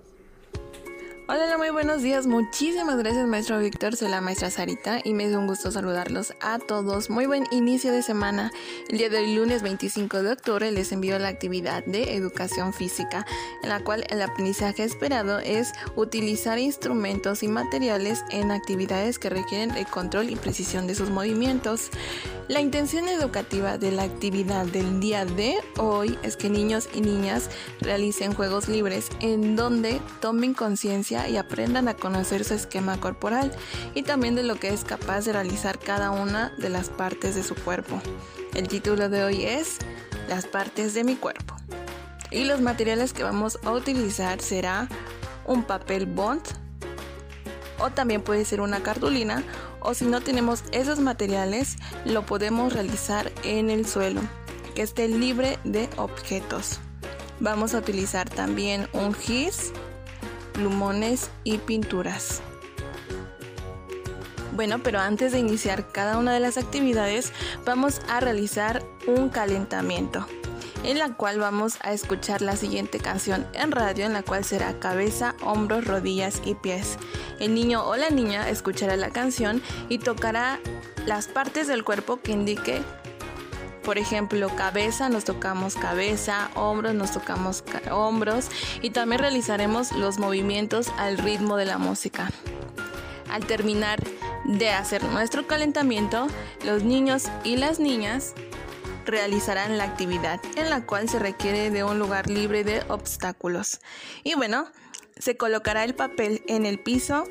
Hola, 1.32 1.60
muy 1.60 1.70
buenos 1.70 2.02
días. 2.02 2.26
Muchísimas 2.26 2.98
gracias, 2.98 3.28
maestro 3.28 3.60
Víctor. 3.60 3.96
Soy 3.96 4.10
la 4.10 4.20
maestra 4.20 4.50
Sarita 4.50 5.00
y 5.04 5.14
me 5.14 5.26
es 5.26 5.36
un 5.36 5.46
gusto 5.46 5.70
saludarlos 5.70 6.34
a 6.42 6.58
todos. 6.58 7.12
Muy 7.12 7.28
buen 7.28 7.46
inicio 7.52 7.92
de 7.92 8.02
semana. 8.02 8.52
El 8.88 8.98
día 8.98 9.10
de 9.10 9.20
hoy, 9.20 9.36
lunes 9.36 9.62
25 9.62 10.24
de 10.24 10.32
octubre, 10.32 10.72
les 10.72 10.92
envío 10.92 11.20
la 11.20 11.28
actividad 11.28 11.86
de 11.86 12.16
educación 12.16 12.74
física, 12.74 13.28
en 13.62 13.70
la 13.70 13.84
cual 13.84 14.08
el 14.10 14.24
aprendizaje 14.24 14.84
esperado 14.84 15.38
es 15.38 15.72
utilizar 15.96 16.58
instrumentos 16.58 17.44
y 17.44 17.48
materiales 17.48 18.24
en 18.32 18.50
actividades 18.50 19.20
que 19.20 19.30
requieren 19.30 19.78
el 19.78 19.86
control 19.86 20.32
y 20.32 20.36
precisión 20.36 20.88
de 20.88 20.96
sus 20.96 21.12
movimientos. 21.12 21.92
La 22.48 22.60
intención 22.60 23.08
educativa 23.08 23.78
de 23.78 23.92
la 23.92 24.02
actividad 24.02 24.66
del 24.66 25.00
día 25.00 25.26
de 25.26 25.60
hoy 25.78 26.18
es 26.24 26.36
que 26.36 26.50
niños 26.50 26.90
y 26.96 27.02
niñas 27.02 27.52
realicen 27.82 28.34
juegos 28.34 28.68
libres 28.68 29.10
en 29.20 29.56
donde 29.56 30.02
tomen 30.20 30.56
conciencia 30.56 31.19
y 31.28 31.38
aprendan 31.38 31.88
a 31.88 31.96
conocer 31.96 32.44
su 32.44 32.54
esquema 32.54 33.00
corporal 33.00 33.52
y 33.94 34.04
también 34.04 34.36
de 34.36 34.44
lo 34.44 34.56
que 34.56 34.70
es 34.70 34.84
capaz 34.84 35.26
de 35.26 35.34
realizar 35.34 35.80
cada 35.80 36.12
una 36.12 36.50
de 36.58 36.70
las 36.70 36.90
partes 36.90 37.36
de 37.36 37.44
su 37.44 37.56
cuerpo. 37.56 38.02
El 38.54 38.68
título 38.68 39.10
de 39.10 39.24
hoy 39.24 39.46
es 39.46 39.78
Las 40.28 40.46
partes 40.46 40.94
de 40.94 41.04
mi 41.04 41.16
cuerpo. 41.16 41.56
Y 42.32 42.46
los 42.46 42.62
materiales 42.62 43.14
que 43.14 43.24
vamos 43.24 43.60
a 43.64 43.72
utilizar 43.72 44.40
será 44.42 44.88
un 45.46 45.64
papel 45.64 46.06
bond 46.06 46.44
o 47.80 47.90
también 47.90 48.22
puede 48.22 48.46
ser 48.46 48.62
una 48.62 48.82
cartulina 48.82 49.44
o 49.82 49.94
si 49.94 50.06
no 50.06 50.22
tenemos 50.22 50.64
esos 50.72 51.00
materiales 51.00 51.78
lo 52.06 52.26
podemos 52.26 52.74
realizar 52.74 53.32
en 53.44 53.70
el 53.70 53.88
suelo 53.88 54.22
que 54.76 54.84
esté 54.84 55.08
libre 55.08 55.58
de 55.64 55.90
objetos. 55.98 56.80
Vamos 57.40 57.74
a 57.74 57.80
utilizar 57.80 58.30
también 58.30 58.88
un 58.94 59.14
gis, 59.14 59.72
plumones 60.54 61.30
y 61.44 61.58
pinturas. 61.58 62.42
Bueno, 64.56 64.80
pero 64.80 65.00
antes 65.00 65.32
de 65.32 65.40
iniciar 65.40 65.92
cada 65.92 66.18
una 66.18 66.34
de 66.34 66.40
las 66.40 66.58
actividades 66.58 67.32
vamos 67.66 68.02
a 68.10 68.20
realizar 68.20 68.84
un 69.08 69.30
calentamiento 69.30 70.26
en 70.84 71.00
la 71.00 71.14
cual 71.14 71.40
vamos 71.40 71.78
a 71.82 71.94
escuchar 71.94 72.42
la 72.42 72.56
siguiente 72.56 73.00
canción 73.00 73.46
en 73.54 73.72
radio, 73.72 74.06
en 74.06 74.14
la 74.14 74.24
cual 74.24 74.44
será 74.44 74.80
cabeza, 74.80 75.36
hombros, 75.42 75.86
rodillas 75.86 76.42
y 76.46 76.56
pies. 76.56 76.98
El 77.40 77.54
niño 77.54 77.86
o 77.86 77.96
la 77.96 78.10
niña 78.10 78.50
escuchará 78.50 78.96
la 78.96 79.10
canción 79.10 79.62
y 79.90 80.00
tocará 80.00 80.60
las 81.06 81.28
partes 81.28 81.68
del 81.68 81.84
cuerpo 81.84 82.22
que 82.22 82.32
indique, 82.32 82.82
por 83.84 83.98
ejemplo, 83.98 84.50
cabeza, 84.56 85.10
nos 85.10 85.26
tocamos 85.26 85.76
cabeza, 85.76 86.50
hombros, 86.56 86.94
nos 86.94 87.12
tocamos 87.12 87.62
ca- 87.62 87.96
hombros 87.96 88.48
y 88.82 88.92
también 88.92 89.20
realizaremos 89.22 89.92
los 89.94 90.20
movimientos 90.20 90.90
al 90.98 91.18
ritmo 91.18 91.58
de 91.58 91.66
la 91.66 91.78
música. 91.78 92.30
Al 93.30 93.46
terminar 93.46 94.00
de 94.46 94.70
hacer 94.72 95.04
nuestro 95.04 95.46
calentamiento, 95.48 96.28
los 96.66 96.84
niños 96.84 97.26
y 97.44 97.58
las 97.58 97.80
niñas 97.80 98.34
realizarán 99.06 99.78
la 99.78 99.86
actividad 99.86 100.40
en 100.56 100.70
la 100.70 100.86
cual 100.86 101.10
se 101.10 101.20
requiere 101.20 101.70
de 101.72 101.84
un 101.84 102.00
lugar 102.00 102.30
libre 102.30 102.64
de 102.64 102.84
obstáculos. 102.90 103.80
Y 104.24 104.36
bueno, 104.36 104.68
se 105.18 105.36
colocará 105.38 105.84
el 105.84 105.96
papel 105.96 106.44
en 106.48 106.66
el 106.66 106.80
piso 106.80 107.24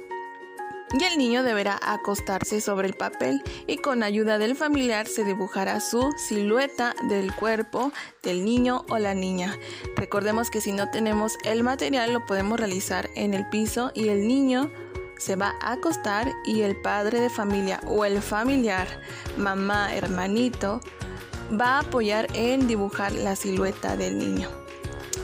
y 0.92 1.04
el 1.04 1.18
niño 1.18 1.42
deberá 1.42 1.78
acostarse 1.82 2.60
sobre 2.60 2.88
el 2.88 2.94
papel 2.94 3.42
y 3.66 3.78
con 3.78 4.02
ayuda 4.02 4.38
del 4.38 4.56
familiar 4.56 5.06
se 5.06 5.24
dibujará 5.24 5.80
su 5.80 6.12
silueta 6.16 6.94
del 7.08 7.34
cuerpo 7.34 7.92
del 8.22 8.44
niño 8.44 8.84
o 8.88 8.98
la 8.98 9.14
niña. 9.14 9.56
Recordemos 9.96 10.50
que 10.50 10.60
si 10.60 10.72
no 10.72 10.90
tenemos 10.90 11.36
el 11.44 11.62
material 11.62 12.12
lo 12.12 12.24
podemos 12.26 12.58
realizar 12.58 13.10
en 13.14 13.34
el 13.34 13.48
piso 13.48 13.90
y 13.94 14.08
el 14.08 14.26
niño 14.26 14.70
se 15.18 15.36
va 15.36 15.54
a 15.60 15.72
acostar 15.72 16.32
y 16.44 16.62
el 16.62 16.76
padre 16.76 17.20
de 17.20 17.30
familia 17.30 17.80
o 17.86 18.04
el 18.04 18.22
familiar, 18.22 18.86
mamá, 19.36 19.94
hermanito, 19.94 20.80
va 21.60 21.76
a 21.76 21.80
apoyar 21.80 22.28
en 22.34 22.66
dibujar 22.66 23.12
la 23.12 23.36
silueta 23.36 23.96
del 23.96 24.18
niño. 24.18 24.48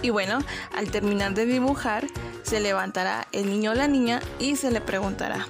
Y 0.02 0.10
bueno, 0.10 0.40
al 0.74 0.90
terminar 0.90 1.32
de 1.32 1.46
dibujar, 1.46 2.06
se 2.44 2.60
levantará 2.60 3.26
el 3.32 3.50
niño 3.50 3.72
o 3.72 3.74
la 3.74 3.88
niña 3.88 4.20
y 4.38 4.54
se 4.54 4.70
le 4.70 4.80
preguntará, 4.80 5.46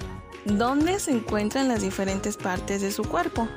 ¿dónde 0.47 0.99
se 1.01 1.11
encuentran 1.11 1.69
las 1.69 1.83
diferentes 1.83 2.39
partes 2.39 2.81
de 2.81 2.91
su 2.91 3.05
cuerpo? 3.05 3.49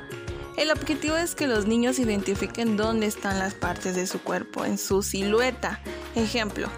El 0.58 0.72
objetivo 0.72 1.16
es 1.16 1.36
que 1.36 1.46
los 1.46 1.66
niños 1.66 2.00
identifiquen 2.00 2.76
dónde 2.76 3.06
están 3.06 3.38
las 3.38 3.54
partes 3.54 3.94
de 3.94 4.08
su 4.08 4.20
cuerpo 4.20 4.64
en 4.64 4.76
su 4.76 5.02
silueta. 5.02 5.80
Ejemplo, 6.16 6.68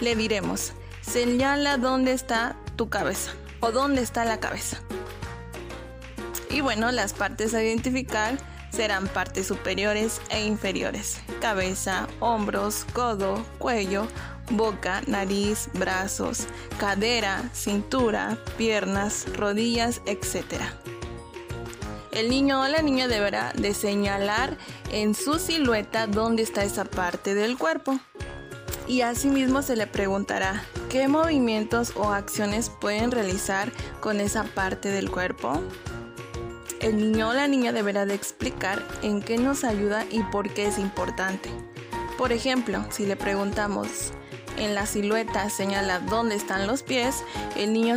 le 0.00 0.14
diremos, 0.14 0.72
señala 1.00 1.78
dónde 1.78 2.12
está 2.12 2.54
tu 2.76 2.90
cabeza 2.90 3.32
o 3.60 3.72
dónde 3.72 4.02
está 4.02 4.26
la 4.26 4.40
cabeza. 4.40 4.78
Y 6.50 6.60
bueno, 6.60 6.92
las 6.92 7.14
partes 7.14 7.54
a 7.54 7.62
identificar 7.62 8.36
serán 8.70 9.08
partes 9.08 9.46
superiores 9.46 10.20
e 10.28 10.44
inferiores, 10.44 11.20
cabeza, 11.40 12.06
hombros, 12.20 12.84
codo, 12.92 13.42
cuello, 13.58 14.06
boca, 14.50 15.02
nariz, 15.06 15.68
brazos, 15.74 16.46
cadera, 16.78 17.50
cintura, 17.52 18.38
piernas, 18.56 19.26
rodillas, 19.36 20.02
etc. 20.06 20.60
El 22.12 22.30
niño 22.30 22.60
o 22.60 22.68
la 22.68 22.82
niña 22.82 23.08
deberá 23.08 23.52
de 23.54 23.74
señalar 23.74 24.56
en 24.92 25.14
su 25.14 25.38
silueta 25.38 26.06
dónde 26.06 26.42
está 26.42 26.64
esa 26.64 26.84
parte 26.84 27.34
del 27.34 27.58
cuerpo. 27.58 27.98
Y 28.86 29.00
asimismo 29.00 29.62
se 29.62 29.76
le 29.76 29.86
preguntará 29.86 30.64
qué 30.90 31.08
movimientos 31.08 31.92
o 31.96 32.10
acciones 32.12 32.70
pueden 32.70 33.10
realizar 33.10 33.72
con 34.00 34.20
esa 34.20 34.44
parte 34.44 34.90
del 34.90 35.10
cuerpo 35.10 35.62
el 36.84 36.98
niño 36.98 37.30
o 37.30 37.32
la 37.32 37.48
niña 37.48 37.72
deberá 37.72 38.04
de 38.04 38.12
explicar 38.12 38.82
en 39.02 39.22
qué 39.22 39.38
nos 39.38 39.64
ayuda 39.64 40.04
y 40.10 40.22
por 40.24 40.52
qué 40.52 40.66
es 40.66 40.78
importante. 40.78 41.48
Por 42.18 42.30
ejemplo, 42.30 42.84
si 42.90 43.06
le 43.06 43.16
preguntamos 43.16 44.12
en 44.58 44.74
la 44.74 44.86
silueta 44.86 45.50
señala 45.50 46.00
dónde 46.00 46.34
están 46.34 46.66
los 46.66 46.82
pies, 46.82 47.24
el 47.56 47.72
niño 47.72 47.96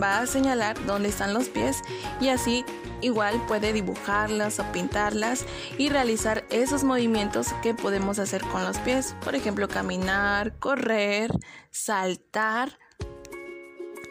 va 0.00 0.18
a 0.18 0.26
señalar 0.26 0.84
dónde 0.86 1.08
están 1.08 1.34
los 1.34 1.48
pies 1.48 1.82
y 2.20 2.28
así 2.28 2.64
igual 3.00 3.44
puede 3.46 3.72
dibujarlas 3.72 4.58
o 4.60 4.72
pintarlas 4.72 5.44
y 5.78 5.88
realizar 5.88 6.44
esos 6.50 6.84
movimientos 6.84 7.48
que 7.62 7.74
podemos 7.74 8.18
hacer 8.18 8.42
con 8.42 8.64
los 8.64 8.78
pies. 8.78 9.14
Por 9.24 9.34
ejemplo, 9.34 9.68
caminar, 9.68 10.58
correr, 10.58 11.30
saltar 11.70 12.78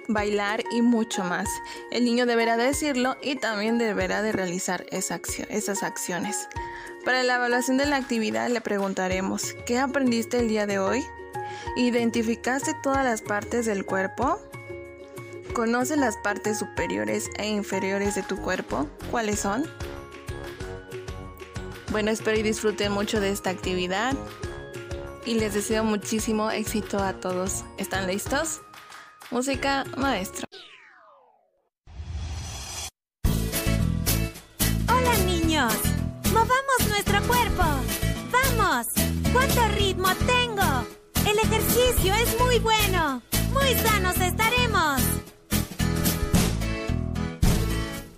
bailar 0.07 0.63
y 0.71 0.81
mucho 0.81 1.23
más. 1.23 1.47
El 1.91 2.03
niño 2.03 2.25
deberá 2.25 2.57
decirlo 2.57 3.15
y 3.21 3.35
también 3.35 3.77
deberá 3.77 4.21
de 4.21 4.31
realizar 4.31 4.85
esas 4.91 5.83
acciones. 5.83 6.47
Para 7.05 7.23
la 7.23 7.35
evaluación 7.35 7.77
de 7.77 7.85
la 7.85 7.95
actividad 7.95 8.49
le 8.49 8.61
preguntaremos, 8.61 9.55
¿qué 9.65 9.79
aprendiste 9.79 10.39
el 10.39 10.49
día 10.49 10.67
de 10.67 10.79
hoy? 10.79 11.05
¿Identificaste 11.75 12.73
todas 12.83 13.03
las 13.03 13.21
partes 13.21 13.65
del 13.65 13.85
cuerpo? 13.85 14.39
¿Conoces 15.53 15.97
las 15.97 16.17
partes 16.17 16.59
superiores 16.59 17.29
e 17.37 17.47
inferiores 17.47 18.15
de 18.15 18.23
tu 18.23 18.37
cuerpo? 18.37 18.87
¿Cuáles 19.09 19.39
son? 19.39 19.65
Bueno, 21.91 22.09
espero 22.09 22.39
y 22.39 22.43
disfruten 22.43 22.91
mucho 22.91 23.19
de 23.19 23.31
esta 23.31 23.49
actividad 23.49 24.15
y 25.25 25.35
les 25.35 25.53
deseo 25.53 25.83
muchísimo 25.83 26.49
éxito 26.49 26.99
a 26.99 27.13
todos. 27.13 27.65
¿Están 27.77 28.07
listos? 28.07 28.61
Música 29.29 29.83
maestro. 29.97 30.47
Hola 34.87 35.17
niños, 35.25 35.73
movamos 36.31 36.87
nuestro 36.87 37.21
cuerpo. 37.23 37.63
Vamos, 38.31 38.87
¿cuánto 39.33 39.67
ritmo 39.75 40.07
tengo? 40.25 41.00
El 41.25 41.37
ejercicio 41.39 42.13
es 42.15 42.39
muy 42.39 42.59
bueno. 42.59 43.21
Muy 43.53 43.75
sanos 43.75 44.17
estaremos. 44.19 45.01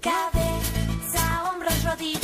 Cabeza, 0.02 1.44
hombros, 1.50 1.84
rodillas, 1.84 2.23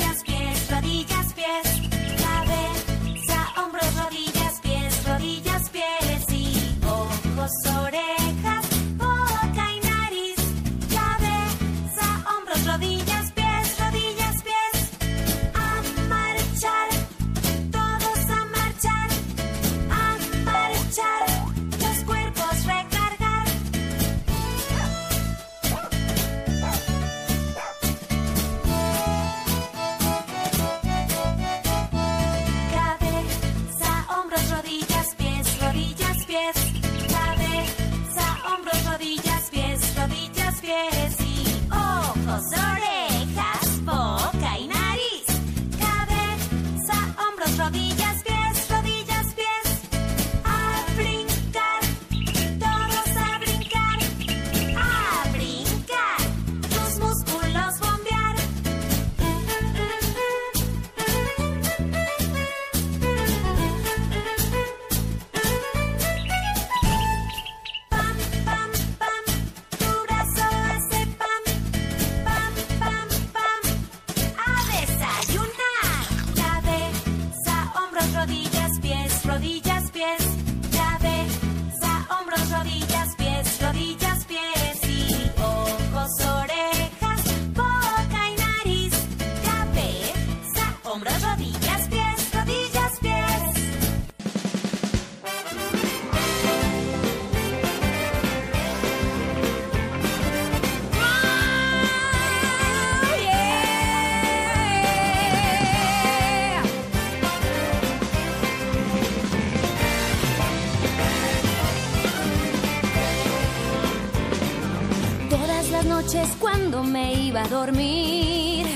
cuando 116.71 116.87
me 116.91 117.13
iba 117.15 117.41
a 117.41 117.47
dormir, 117.47 118.67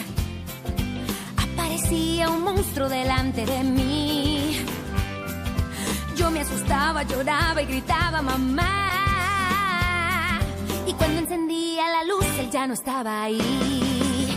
aparecía 1.37 2.27
un 2.27 2.41
monstruo 2.41 2.89
delante 2.89 3.45
de 3.45 3.63
mí. 3.63 4.65
Yo 6.15 6.31
me 6.31 6.41
asustaba, 6.41 7.03
lloraba 7.03 7.61
y 7.61 7.67
gritaba 7.67 8.23
mamá. 8.23 8.89
Y 10.87 10.93
cuando 10.93 11.19
encendía 11.19 11.87
la 11.87 12.03
luz, 12.05 12.25
él 12.39 12.49
ya 12.49 12.65
no 12.65 12.73
estaba 12.73 13.25
ahí. 13.25 14.35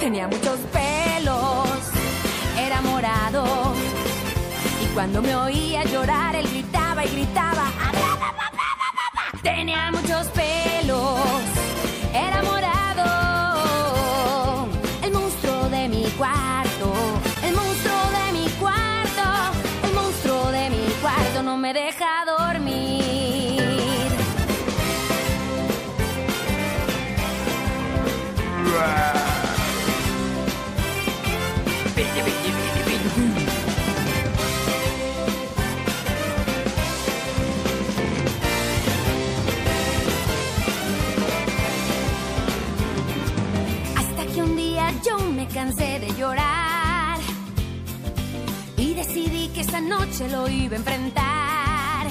Tenía 0.00 0.26
muchos 0.26 0.58
pelos, 0.72 1.68
era 2.58 2.80
morado. 2.80 3.74
Y 4.82 4.86
cuando 4.94 5.20
me 5.20 5.36
oía 5.36 5.84
llorar, 5.84 6.34
él 6.36 6.48
gritaba 6.48 7.04
y 7.04 7.08
gritaba. 7.10 7.66
Tenía 9.42 9.90
muchos 9.90 10.26
pelos, 10.28 10.67
cansé 45.58 45.98
de 45.98 46.14
llorar 46.14 47.18
y 48.76 48.94
decidí 48.94 49.48
que 49.48 49.62
esa 49.62 49.80
noche 49.80 50.28
lo 50.28 50.48
iba 50.48 50.76
a 50.76 50.78
enfrentar. 50.78 52.06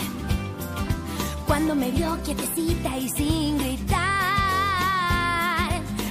Cuando 1.47 1.73
me 1.73 1.89
vio 1.91 2.21
quietecita 2.25 2.97
y 2.97 3.07
sin 3.07 3.57
gritar, 3.57 3.99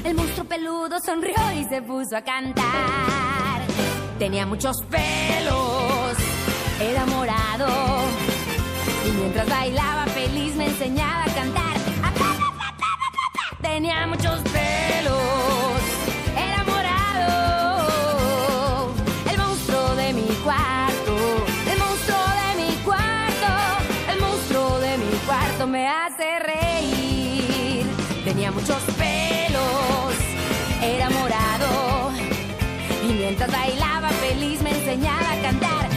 el 0.02 0.14
monstruo 0.14 0.46
peludo 0.46 0.98
sonrió 0.98 1.36
y 1.54 1.64
se 1.64 1.82
puso 1.82 2.16
a 2.16 2.22
cantar. 2.22 3.60
Tenía 4.18 4.46
muchos 4.46 4.78
pelos, 4.88 6.16
era 6.80 7.04
morado. 7.04 7.68
Y 9.06 9.10
mientras 9.10 9.46
bailaba 9.46 10.06
feliz 10.06 10.56
me 10.56 10.68
enseñaba 10.68 11.24
a 11.24 11.34
cantar. 11.34 11.76
Tenía 13.60 14.06
muchos 14.06 14.40
pelos, 14.40 14.55
enseñaba 34.96 35.32
a 35.32 35.42
cantar. 35.42 35.88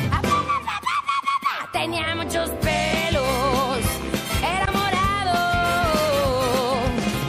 Tenía 1.72 2.16
muchos 2.16 2.50
pelos, 2.50 3.80
era 4.44 4.72
morado. 4.72 5.38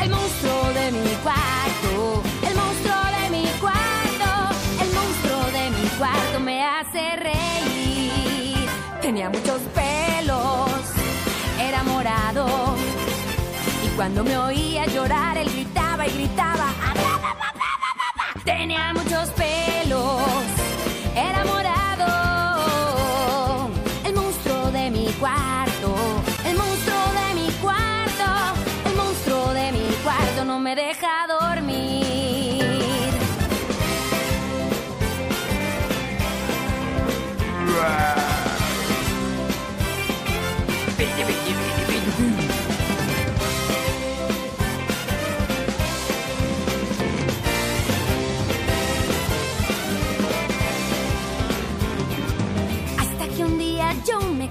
El 0.02 0.10
monstruo 0.10 0.72
de 0.74 0.90
mi 0.92 1.14
cuarto, 1.22 2.22
el 2.48 2.54
monstruo 2.56 3.02
de 3.18 3.30
mi 3.30 3.46
cuarto, 3.60 4.30
el 4.82 4.90
monstruo 4.98 5.44
de 5.52 5.70
mi 5.70 5.88
cuarto 5.98 6.40
me 6.40 6.64
hace 6.64 7.16
reír. 7.16 8.68
Tenía 9.00 9.30
muchos 9.30 9.60
pelos, 9.74 10.70
era 11.60 11.82
morado. 11.84 12.74
Y 13.84 13.88
cuando 13.96 14.24
me 14.24 14.36
oía 14.36 14.86
llorar, 14.86 15.36
él 15.36 15.48
gritaba 15.48 16.06
y 16.06 16.10
gritaba. 16.10 16.66
Tenía 18.44 18.92
muchos 18.92 19.28
pelos, 19.30 19.69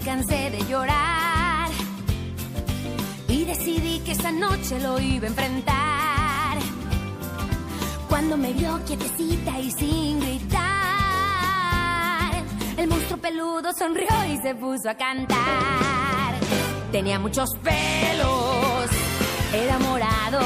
cansé 0.10 0.50
de 0.50 0.66
llorar 0.68 1.70
y 3.28 3.46
decidí 3.46 4.00
que 4.00 4.14
esa 4.14 4.32
noche 4.32 4.80
lo 4.80 5.00
iba 5.00 5.26
a 5.28 5.30
enfrentar. 5.30 6.58
Cuando 8.10 8.36
me 8.36 8.52
vio 8.54 8.84
quietecita 8.88 9.60
y 9.60 9.70
sin 9.70 10.20
gritar, 10.20 10.62
el 12.76 12.88
monstruo 12.88 13.20
peludo 13.20 13.72
sonrió 13.72 14.08
y 14.28 14.38
se 14.38 14.56
puso 14.56 14.90
a 14.90 14.96
cantar. 14.96 16.34
Tenía 16.92 17.20
muchos 17.20 17.52
pelos, 17.62 18.90
era 19.54 19.78
morado. 19.78 20.42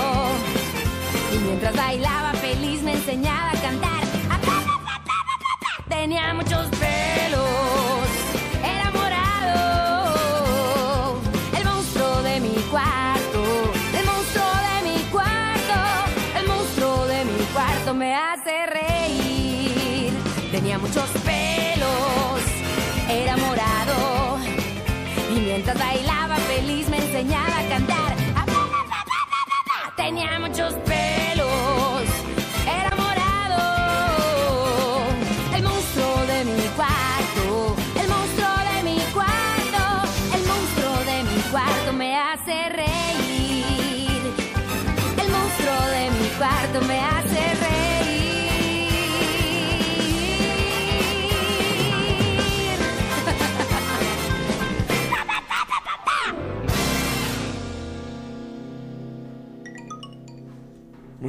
Y 1.34 1.38
mientras 1.38 1.74
bailaba 1.74 2.34
feliz 2.34 2.82
me 2.84 2.95
enseñaba 2.95 3.51
a 3.51 3.61
cantar. 3.61 4.03
Tenía 5.88 6.34
muchos 6.34 6.68
pelos, 6.68 7.83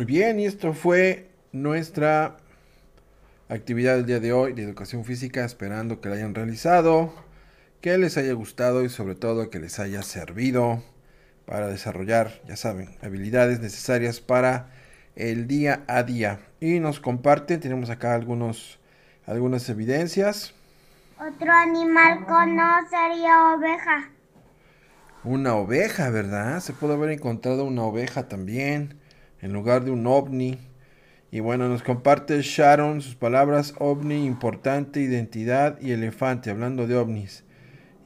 Muy 0.05 0.13
bien, 0.17 0.39
y 0.39 0.45
esto 0.45 0.75
fue 0.75 1.31
nuestra 1.53 2.37
actividad 3.49 3.97
del 3.97 4.05
día 4.05 4.21
de 4.21 4.35
hoy 4.35 4.53
de 4.53 4.63
educación 4.63 5.03
física, 5.07 5.47
esperando 5.47 6.03
que 6.03 6.11
la 6.11 6.17
hayan 6.17 6.35
realizado, 6.35 7.15
que 7.81 7.97
les 7.97 8.19
haya 8.19 8.35
gustado 8.35 8.85
y 8.85 8.91
sobre 8.91 9.15
todo 9.15 9.49
que 9.49 9.59
les 9.59 9.79
haya 9.79 10.03
servido 10.03 10.83
para 11.47 11.69
desarrollar, 11.69 12.43
ya 12.47 12.55
saben, 12.59 12.91
habilidades 13.01 13.61
necesarias 13.61 14.21
para 14.21 14.69
el 15.17 15.47
día 15.47 15.85
a 15.87 16.03
día. 16.03 16.39
Y 16.61 16.81
nos 16.81 17.01
comparten, 17.01 17.61
tenemos 17.61 17.89
acá 17.89 18.15
algunos, 18.15 18.79
algunas 19.25 19.67
evidencias. 19.71 20.53
Otro 21.19 21.51
animal 21.51 22.27
con 22.27 22.55
no 22.55 22.75
sería 22.91 23.55
oveja. 23.55 24.11
Una 25.25 25.55
oveja, 25.55 26.11
¿verdad? 26.11 26.61
Se 26.61 26.75
puede 26.75 26.93
haber 26.93 27.09
encontrado 27.09 27.65
una 27.65 27.85
oveja 27.85 28.29
también 28.29 29.03
en 29.45 29.53
lugar 29.53 29.85
de 29.85 29.91
un 29.91 30.07
ovni. 30.07 30.59
Y 31.31 31.41
bueno, 31.41 31.69
nos 31.69 31.83
comparte 31.83 32.41
Sharon 32.41 33.03
sus 33.03 33.15
palabras 33.15 33.75
ovni, 33.79 34.25
importante, 34.25 35.01
identidad 35.01 35.79
y 35.83 35.93
elefante, 35.93 36.51
hablando 36.51 36.87
de 36.87 36.97
ovnis. 36.97 37.45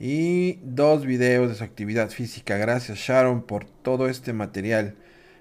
Y 0.00 0.58
dos 0.64 1.06
videos 1.06 1.48
de 1.48 1.54
su 1.54 1.62
actividad 1.62 2.10
física. 2.10 2.56
Gracias 2.56 2.98
Sharon 2.98 3.42
por 3.42 3.66
todo 3.66 4.08
este 4.08 4.32
material. 4.32 4.96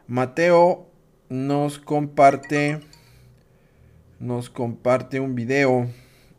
Mateo 0.08 0.88
nos 1.30 1.80
comparte 1.80 2.80
nos 4.20 4.50
comparte 4.50 5.20
un 5.20 5.36
video, 5.36 5.88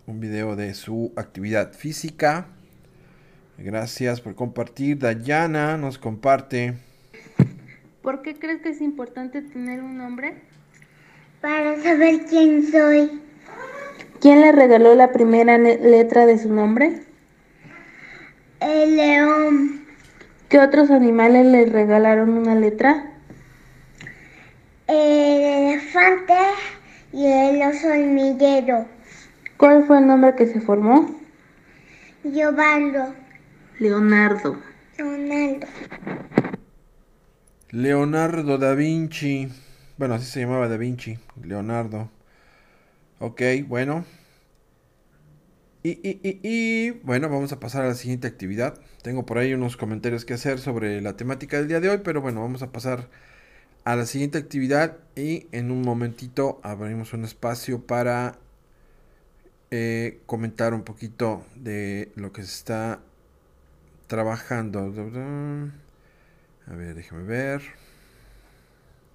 un 0.06 0.20
video 0.20 0.54
de 0.54 0.74
su 0.74 1.12
actividad 1.16 1.72
física. 1.72 2.46
Gracias 3.56 4.20
por 4.20 4.36
compartir. 4.36 4.98
Dayana 4.98 5.76
nos 5.76 5.98
comparte 5.98 6.87
¿Por 8.02 8.22
qué 8.22 8.38
crees 8.38 8.62
que 8.62 8.70
es 8.70 8.80
importante 8.80 9.42
tener 9.42 9.82
un 9.82 9.98
nombre? 9.98 10.34
Para 11.40 11.80
saber 11.82 12.26
quién 12.28 12.70
soy. 12.70 13.20
¿Quién 14.20 14.40
le 14.40 14.52
regaló 14.52 14.94
la 14.94 15.12
primera 15.12 15.58
letra 15.58 16.26
de 16.26 16.38
su 16.38 16.52
nombre? 16.52 17.02
El 18.60 18.96
león. 18.96 19.86
¿Qué 20.48 20.58
otros 20.58 20.90
animales 20.90 21.46
le 21.46 21.66
regalaron 21.66 22.30
una 22.30 22.54
letra? 22.54 23.12
El 24.86 25.42
elefante 25.42 26.34
y 27.12 27.26
el 27.26 27.62
oso 27.62 27.88
hormiguero. 27.88 28.86
¿Cuál 29.56 29.84
fue 29.84 29.98
el 29.98 30.06
nombre 30.06 30.34
que 30.36 30.46
se 30.46 30.60
formó? 30.60 31.14
Giovanni. 32.24 32.92
Leonardo. 33.78 34.56
Ronaldo. 34.96 35.66
Leonardo 37.70 38.56
da 38.58 38.74
Vinci. 38.74 39.48
Bueno, 39.98 40.14
así 40.14 40.26
se 40.26 40.40
llamaba 40.40 40.68
da 40.68 40.76
Vinci. 40.76 41.18
Leonardo. 41.42 42.10
Ok, 43.18 43.42
bueno. 43.66 44.04
Y, 45.82 45.90
y, 45.90 46.20
y, 46.22 46.40
y, 46.42 46.90
bueno, 47.02 47.28
vamos 47.28 47.52
a 47.52 47.60
pasar 47.60 47.84
a 47.84 47.88
la 47.88 47.94
siguiente 47.94 48.26
actividad. 48.26 48.80
Tengo 49.02 49.26
por 49.26 49.38
ahí 49.38 49.54
unos 49.54 49.76
comentarios 49.76 50.24
que 50.24 50.34
hacer 50.34 50.58
sobre 50.58 51.00
la 51.00 51.16
temática 51.16 51.58
del 51.58 51.68
día 51.68 51.80
de 51.80 51.90
hoy, 51.90 51.98
pero 52.04 52.20
bueno, 52.20 52.40
vamos 52.40 52.62
a 52.62 52.72
pasar 52.72 53.08
a 53.84 53.96
la 53.96 54.06
siguiente 54.06 54.38
actividad 54.38 54.98
y 55.16 55.46
en 55.52 55.70
un 55.70 55.82
momentito 55.82 56.60
abrimos 56.62 57.12
un 57.12 57.24
espacio 57.24 57.86
para 57.86 58.38
eh, 59.70 60.20
comentar 60.26 60.74
un 60.74 60.82
poquito 60.82 61.44
de 61.56 62.12
lo 62.16 62.32
que 62.32 62.42
se 62.42 62.52
está 62.52 63.00
trabajando. 64.08 64.92
A 66.70 66.74
ver, 66.74 66.94
déjame 66.94 67.22
ver. 67.24 67.62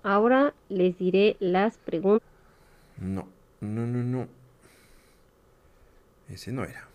Ahora 0.03 0.53
les 0.69 0.97
diré 0.97 1.37
las 1.39 1.77
preguntas. 1.77 2.27
No, 2.97 3.27
no, 3.61 3.85
no, 3.85 4.03
no. 4.03 4.27
Ese 6.29 6.51
no 6.51 6.63
era. 6.63 6.87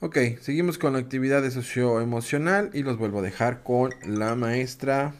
Ok, 0.00 0.18
seguimos 0.40 0.76
con 0.76 0.92
la 0.92 0.98
actividad 0.98 1.40
de 1.40 1.50
socioemocional 1.50 2.70
y 2.74 2.82
los 2.82 2.98
vuelvo 2.98 3.20
a 3.20 3.22
dejar 3.22 3.62
con 3.62 3.94
la 4.04 4.34
maestra 4.34 5.14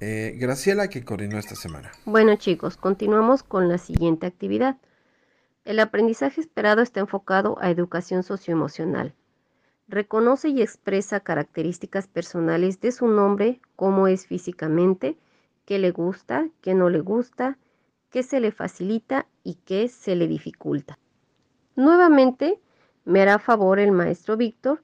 eh, 0.00 0.34
Graciela 0.38 0.88
que 0.88 1.04
coordinó 1.04 1.38
esta 1.38 1.54
semana. 1.54 1.92
Bueno 2.04 2.34
chicos, 2.34 2.76
continuamos 2.76 3.44
con 3.44 3.68
la 3.68 3.78
siguiente 3.78 4.26
actividad. 4.26 4.76
El 5.64 5.78
aprendizaje 5.78 6.40
esperado 6.40 6.82
está 6.82 7.00
enfocado 7.00 7.56
a 7.60 7.70
educación 7.70 8.24
socioemocional. 8.24 9.14
Reconoce 9.86 10.48
y 10.48 10.62
expresa 10.62 11.20
características 11.20 12.08
personales 12.08 12.80
de 12.80 12.90
su 12.90 13.06
nombre, 13.06 13.60
cómo 13.76 14.08
es 14.08 14.26
físicamente, 14.26 15.18
qué 15.66 15.78
le 15.78 15.90
gusta, 15.90 16.48
qué 16.62 16.74
no 16.74 16.88
le 16.88 17.00
gusta, 17.00 17.58
qué 18.10 18.22
se 18.22 18.40
le 18.40 18.50
facilita 18.50 19.26
y 19.42 19.56
qué 19.66 19.88
se 19.88 20.16
le 20.16 20.26
dificulta. 20.26 20.98
Nuevamente, 21.76 22.60
me 23.04 23.20
hará 23.20 23.38
favor 23.38 23.78
el 23.78 23.92
maestro 23.92 24.36
Víctor 24.36 24.82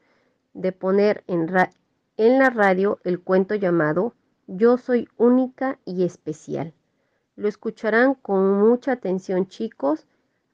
de 0.52 0.72
poner 0.72 1.24
en, 1.26 1.48
en 2.16 2.38
la 2.38 2.50
radio 2.50 2.98
el 3.04 3.20
cuento 3.20 3.54
llamado 3.54 4.14
Yo 4.46 4.76
soy 4.76 5.08
única 5.16 5.78
y 5.86 6.04
especial. 6.04 6.74
Lo 7.36 7.48
escucharán 7.48 8.14
con 8.14 8.60
mucha 8.60 8.92
atención 8.92 9.46
chicos. 9.46 10.06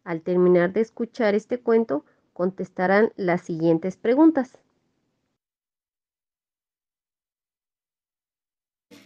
Al 0.05 0.23
terminar 0.23 0.73
de 0.73 0.83
escuchar 0.83 1.35
este 1.35 1.59
cuento, 1.59 2.05
contestarán 2.37 3.13
las 3.17 3.41
siguientes 3.41 3.97
preguntas. 3.97 4.59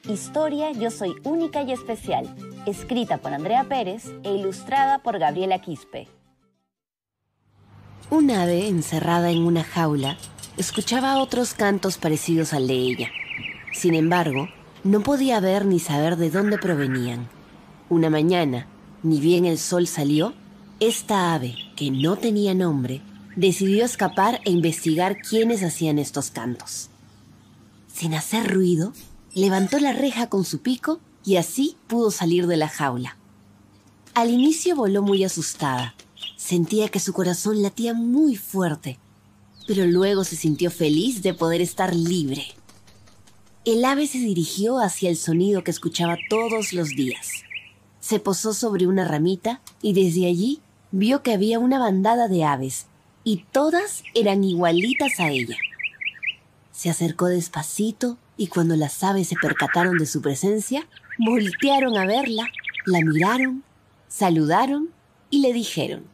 Historia 0.08 0.72
Yo 0.72 0.90
Soy 0.90 1.14
Única 1.22 1.62
y 1.62 1.70
Especial, 1.70 2.34
escrita 2.66 3.18
por 3.18 3.32
Andrea 3.32 3.64
Pérez 3.68 4.06
e 4.24 4.34
ilustrada 4.34 4.98
por 4.98 5.20
Gabriela 5.20 5.60
Quispe. 5.60 6.08
Un 8.10 8.32
ave 8.32 8.66
encerrada 8.66 9.30
en 9.30 9.44
una 9.44 9.62
jaula 9.62 10.16
escuchaba 10.56 11.22
otros 11.22 11.54
cantos 11.54 11.98
parecidos 11.98 12.52
al 12.52 12.66
de 12.66 12.74
ella. 12.74 13.10
Sin 13.72 13.94
embargo, 13.94 14.48
no 14.82 15.02
podía 15.02 15.38
ver 15.38 15.66
ni 15.66 15.78
saber 15.78 16.16
de 16.16 16.30
dónde 16.30 16.58
provenían. 16.58 17.28
Una 17.88 18.10
mañana, 18.10 18.66
ni 19.04 19.20
bien 19.20 19.44
el 19.44 19.58
sol 19.58 19.86
salió, 19.86 20.34
esta 20.80 21.34
ave, 21.34 21.54
que 21.76 21.90
no 21.92 22.16
tenía 22.16 22.54
nombre, 22.54 23.02
decidió 23.40 23.84
escapar 23.86 24.40
e 24.44 24.50
investigar 24.50 25.16
quiénes 25.22 25.62
hacían 25.62 25.98
estos 25.98 26.30
cantos. 26.30 26.90
Sin 27.92 28.14
hacer 28.14 28.52
ruido, 28.52 28.92
levantó 29.34 29.78
la 29.78 29.92
reja 29.92 30.28
con 30.28 30.44
su 30.44 30.60
pico 30.60 31.00
y 31.24 31.36
así 31.36 31.76
pudo 31.86 32.10
salir 32.10 32.46
de 32.46 32.58
la 32.58 32.68
jaula. 32.68 33.16
Al 34.14 34.30
inicio 34.30 34.76
voló 34.76 35.02
muy 35.02 35.24
asustada, 35.24 35.94
Sentía 36.36 36.88
que 36.88 37.00
su 37.00 37.12
corazón 37.12 37.62
latía 37.62 37.94
muy 37.94 38.34
fuerte, 38.36 38.98
pero 39.66 39.86
luego 39.86 40.24
se 40.24 40.36
sintió 40.36 40.70
feliz 40.70 41.22
de 41.22 41.34
poder 41.34 41.60
estar 41.60 41.94
libre. 41.94 42.46
El 43.64 43.84
ave 43.84 44.06
se 44.06 44.18
dirigió 44.18 44.78
hacia 44.78 45.10
el 45.10 45.16
sonido 45.16 45.62
que 45.62 45.70
escuchaba 45.70 46.16
todos 46.28 46.72
los 46.72 46.88
días. 46.88 47.28
Se 48.00 48.20
posó 48.20 48.52
sobre 48.54 48.86
una 48.86 49.04
ramita 49.04 49.60
y 49.82 49.92
desde 49.92 50.26
allí 50.26 50.60
vio 50.92 51.22
que 51.22 51.32
había 51.32 51.58
una 51.58 51.78
bandada 51.78 52.26
de 52.26 52.42
aves 52.44 52.86
y 53.24 53.44
todas 53.52 54.02
eran 54.14 54.44
igualitas 54.44 55.20
a 55.20 55.30
ella. 55.30 55.56
Se 56.72 56.90
acercó 56.90 57.26
despacito 57.26 58.16
y 58.36 58.46
cuando 58.46 58.76
las 58.76 59.02
aves 59.04 59.28
se 59.28 59.36
percataron 59.36 59.98
de 59.98 60.06
su 60.06 60.22
presencia, 60.22 60.86
voltearon 61.18 61.98
a 61.98 62.06
verla, 62.06 62.48
la 62.86 63.00
miraron, 63.00 63.62
saludaron 64.08 64.90
y 65.28 65.40
le 65.40 65.52
dijeron, 65.52 66.04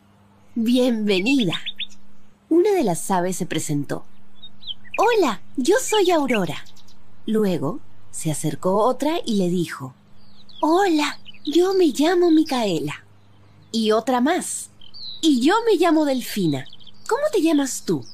Bienvenida. 0.55 1.61
Una 2.49 2.73
de 2.73 2.83
las 2.83 3.11
aves 3.11 3.37
se 3.37 3.47
presentó. 3.47 4.05
Hola, 4.99 5.43
yo 5.57 5.77
soy 5.81 6.11
Aurora. 6.11 6.65
Luego 7.27 7.81
se 8.11 8.31
acercó 8.31 8.77
otra 8.77 9.19
y 9.25 9.37
le 9.37 9.51
dijo, 9.51 9.95
Hola, 10.61 11.19
yo 11.45 11.75
me 11.75 11.87
llamo 11.87 12.31
Micaela. 12.31 13.05
Y 13.71 13.93
otra 13.93 14.21
más. 14.21 14.71
Y 15.21 15.41
yo 15.41 15.55
me 15.67 15.77
llamo 15.77 16.05
Delfina. 16.05 16.67
¿Cómo 17.07 17.23
te 17.33 17.43
llamas 17.43 17.83
tú? 17.85 18.05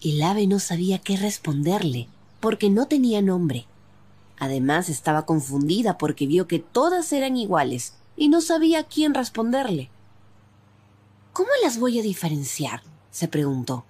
El 0.00 0.22
ave 0.22 0.46
no 0.46 0.58
sabía 0.58 0.98
qué 0.98 1.16
responderle, 1.16 2.08
porque 2.40 2.70
no 2.70 2.86
tenía 2.86 3.22
nombre. 3.22 3.66
Además 4.38 4.88
estaba 4.88 5.26
confundida 5.26 5.98
porque 5.98 6.26
vio 6.26 6.46
que 6.46 6.58
todas 6.58 7.12
eran 7.12 7.36
iguales 7.36 7.94
y 8.16 8.28
no 8.28 8.40
sabía 8.40 8.84
quién 8.84 9.14
responderle. 9.14 9.90
¿Cómo 11.32 11.50
las 11.62 11.78
voy 11.78 11.98
a 11.98 12.02
diferenciar? 12.02 12.82
se 13.10 13.28
preguntó. 13.28 13.84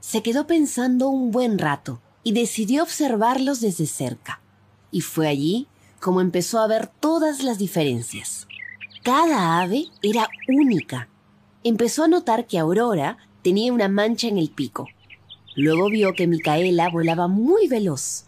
Se 0.00 0.22
quedó 0.22 0.46
pensando 0.46 1.08
un 1.08 1.30
buen 1.30 1.58
rato 1.58 2.00
y 2.22 2.32
decidió 2.32 2.82
observarlos 2.82 3.60
desde 3.60 3.86
cerca. 3.86 4.40
Y 4.90 5.00
fue 5.00 5.28
allí 5.28 5.68
como 6.00 6.20
empezó 6.20 6.60
a 6.60 6.66
ver 6.66 6.86
todas 6.86 7.42
las 7.42 7.58
diferencias. 7.58 8.46
Cada 9.02 9.60
ave 9.60 9.86
era 10.02 10.28
única. 10.48 11.08
Empezó 11.64 12.04
a 12.04 12.08
notar 12.08 12.46
que 12.46 12.58
Aurora 12.58 13.18
tenía 13.42 13.72
una 13.72 13.88
mancha 13.88 14.28
en 14.28 14.38
el 14.38 14.50
pico. 14.50 14.86
Luego 15.56 15.90
vio 15.90 16.14
que 16.14 16.26
Micaela 16.26 16.88
volaba 16.88 17.28
muy 17.28 17.68
veloz. 17.68 18.24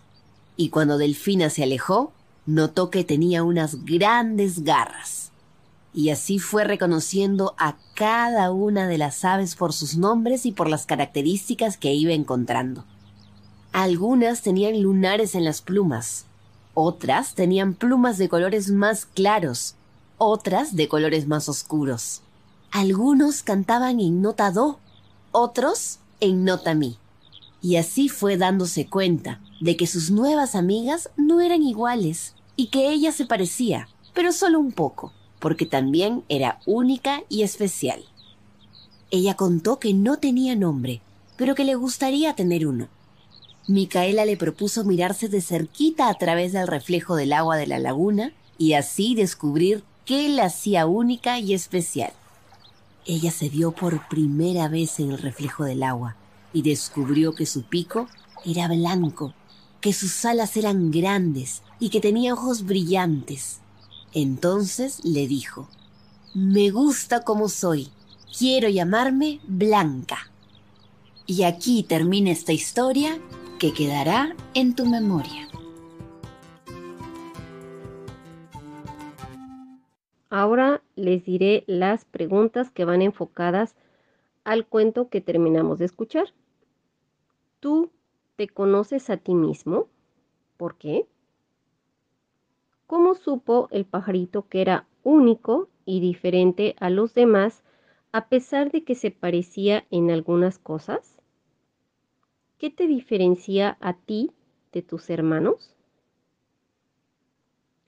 Y 0.57 0.69
cuando 0.69 0.99
Delfina 0.99 1.51
se 1.51 1.63
alejó, 1.63 2.13
notó 2.47 2.91
que 2.91 3.05
tenía 3.05 3.43
unas 3.43 3.85
grandes 3.85 4.65
garras 4.65 5.33
y 5.95 6.11
así 6.11 6.39
fue 6.39 6.65
reconociendo 6.65 7.55
a 7.59 7.77
cada 7.95 8.51
una 8.51 8.89
de 8.89 8.99
las 8.99 9.25
aves 9.25 9.57
por 9.57 9.73
sus 9.73 9.97
nombres 9.97 10.47
y 10.47 10.53
por 10.53 10.69
las 10.69 10.87
características 10.87 11.77
que 11.77 11.93
iba 11.93 12.13
encontrando. 12.13 12.85
Algunas 13.73 14.43
tenían 14.43 14.83
lunares 14.83 15.35
en 15.35 15.45
las 15.45 15.61
plumas, 15.61 16.25
otras 16.75 17.35
tenían 17.35 17.75
plumas 17.75 18.17
de 18.19 18.29
colores 18.29 18.71
más 18.71 19.05
claros, 19.07 19.75
otras 20.19 20.77
de 20.77 20.89
colores 20.89 21.27
más 21.27 21.49
oscuros. 21.49 22.23
Algunos 22.73 23.43
cantaban 23.43 24.01
en 24.01 24.21
nota 24.21 24.51
do, 24.51 24.81
otros 25.31 26.01
en 26.21 26.45
nota 26.45 26.75
mi. 26.75 26.99
Y 27.61 27.77
así 27.77 28.09
fue 28.09 28.37
dándose 28.37 28.89
cuenta 28.89 29.41
de 29.61 29.77
que 29.77 29.87
sus 29.87 30.11
nuevas 30.11 30.57
amigas 30.57 31.11
no 31.17 31.41
eran 31.41 31.63
iguales 31.63 32.35
y 32.57 32.67
que 32.67 32.89
ella 32.89 33.13
se 33.13 33.27
parecía, 33.27 33.89
pero 34.13 34.33
solo 34.33 34.59
un 34.59 34.73
poco 34.73 35.13
porque 35.43 35.67
también 35.67 36.23
era 36.29 36.61
única 36.67 37.25
y 37.29 37.43
especial. 37.43 38.05
Ella 39.11 39.35
contó 39.35 39.81
que 39.81 39.93
no 39.93 40.19
tenía 40.19 40.55
nombre, 40.55 41.03
pero 41.37 41.57
que 41.57 41.65
le 41.65 41.75
gustaría 41.75 42.37
tener 42.37 42.65
uno. 42.65 42.87
Micaela 43.67 44.25
le 44.25 44.37
propuso 44.37 44.85
mirarse 44.85 45.29
de 45.29 45.41
cerquita 45.41 46.09
a 46.09 46.15
través 46.15 46.53
del 46.53 46.69
reflejo 46.69 47.17
del 47.17 47.33
agua 47.33 47.57
de 47.57 47.67
la 47.67 47.81
laguna 47.81 48.33
y 48.57 48.75
así 48.75 49.17
descubrir 49.17 49.83
qué 50.05 50.29
la 50.29 50.45
hacía 50.45 50.87
única 50.87 51.41
y 51.41 51.55
especial. 51.55 52.13
Ella 53.05 53.33
se 53.33 53.49
vio 53.49 53.73
por 53.73 54.09
primera 54.09 54.69
vez 54.69 55.01
en 55.01 55.11
el 55.11 55.19
reflejo 55.19 55.65
del 55.65 55.83
agua 55.83 56.17
y 56.53 56.63
descubrió 56.63 57.35
que 57.35 57.47
su 57.47 57.65
pico 57.65 58.09
era 58.45 58.69
blanco, 58.69 59.35
que 59.81 59.93
sus 59.93 60.25
alas 60.25 60.57
eran 60.57 60.91
grandes 60.91 61.63
y 61.81 61.89
que 61.89 62.01
tenía 62.01 62.35
ojos 62.35 62.65
brillantes. 62.65 63.61
Entonces 64.15 65.05
le 65.05 65.27
dijo, 65.27 65.69
Me 66.35 66.71
gusta 66.71 67.25
como 67.25 67.49
soy, 67.49 67.91
quiero 68.37 68.69
llamarme 68.69 69.41
Blanca. 69.49 70.31
Y 71.27 71.43
aquí 71.43 71.83
termina 71.83 72.31
esta 72.31 72.53
historia 72.53 73.19
que 73.59 73.73
quedará 73.73 74.37
en 74.55 74.75
tu 74.75 74.87
memoria. 74.87 75.49
Ahora 80.35 80.83
les 80.97 81.27
diré 81.27 81.63
las 81.67 82.07
preguntas 82.07 82.71
que 82.71 82.87
van 82.87 83.03
enfocadas 83.03 83.77
al 84.45 84.67
cuento 84.67 85.11
que 85.11 85.21
terminamos 85.21 85.79
de 85.79 85.85
escuchar. 85.85 86.33
¿Tú 87.61 87.91
te 88.37 88.49
conoces 88.49 89.11
a 89.11 89.19
ti 89.19 89.35
mismo? 89.35 89.89
¿Por 90.57 90.77
qué? 90.77 91.07
¿Cómo 92.87 93.15
supo 93.15 93.69
el 93.73 93.85
pajarito 93.85 94.49
que 94.49 94.63
era 94.63 94.87
único 95.03 95.69
y 95.85 96.01
diferente 96.01 96.77
a 96.81 96.89
los 96.89 97.13
demás 97.13 97.63
a 98.11 98.31
pesar 98.31 98.71
de 98.71 98.85
que 98.85 98.95
se 98.95 99.11
parecía 99.11 99.85
en 99.91 100.11
algunas 100.11 100.59
cosas? 100.59 101.21
¿Qué 102.57 102.71
te 102.71 102.87
diferencia 102.87 103.77
a 103.83 103.93
ti 103.93 104.31
de 104.73 104.81
tus 104.81 105.11
hermanos? 105.11 105.77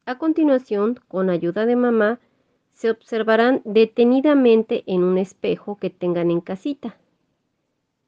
A 0.04 0.18
continuación, 0.18 1.00
con 1.08 1.30
ayuda 1.30 1.64
de 1.64 1.76
mamá, 1.76 2.20
se 2.74 2.90
observarán 2.90 3.62
detenidamente 3.64 4.84
en 4.86 5.02
un 5.04 5.18
espejo 5.18 5.76
que 5.76 5.90
tengan 5.90 6.30
en 6.30 6.40
casita 6.40 6.98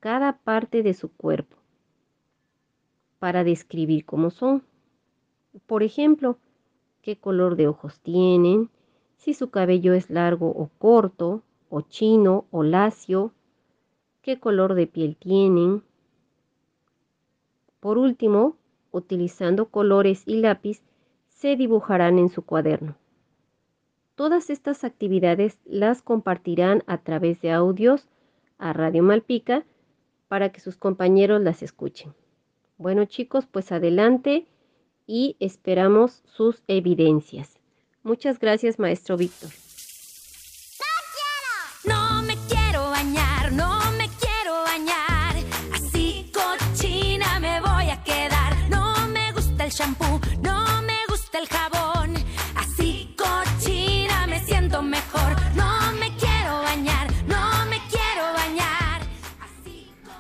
cada 0.01 0.39
parte 0.39 0.83
de 0.83 0.95
su 0.95 1.11
cuerpo 1.11 1.57
para 3.19 3.45
describir 3.45 4.05
cómo 4.05 4.31
son. 4.31 4.62
Por 5.67 5.83
ejemplo, 5.83 6.39
qué 7.03 7.17
color 7.17 7.57
de 7.57 7.67
ojos 7.69 8.01
tienen, 8.01 8.71
si 9.17 9.35
su 9.35 9.51
cabello 9.51 9.95
es 9.95 10.11
largo 10.11 10.49
o 10.49 10.71
corto, 10.79 11.43
o 11.71 11.81
chino 11.81 12.45
o 12.51 12.62
lacio, 12.62 13.33
qué 14.23 14.39
color 14.39 14.75
de 14.75 14.87
piel 14.87 15.17
tienen. 15.17 15.83
Por 17.81 17.99
último, 17.99 18.57
utilizando 18.93 19.67
colores 19.67 20.23
y 20.27 20.37
lápiz, 20.37 20.83
se 21.29 21.57
dibujarán 21.57 22.19
en 22.19 22.29
su 22.29 22.43
cuaderno. 22.43 22.97
Todas 24.17 24.51
estas 24.51 24.83
actividades 24.83 25.59
las 25.67 26.03
compartirán 26.03 26.83
a 26.87 26.99
través 26.99 27.41
de 27.43 27.53
audios 27.53 28.09
a 28.59 28.73
Radio 28.73 29.03
Malpica 29.03 29.64
para 30.27 30.51
que 30.51 30.61
sus 30.61 30.77
compañeros 30.77 31.41
las 31.43 31.62
escuchen. 31.62 32.14
Bueno 32.79 33.05
chicos, 33.05 33.47
pues 33.47 33.73
adelante 33.73 34.47
y 35.07 35.37
esperamos 35.39 36.23
sus 36.25 36.64
evidencias. 36.67 37.61
Muchas 38.03 38.39
gracias, 38.39 38.79
maestro 38.79 39.17
Víctor. 39.17 39.51
Shampoo, 49.77 50.21
no 50.41 50.83
me 50.83 51.05
gusta 51.07 51.39
el 51.39 51.47
jabón. 51.49 51.86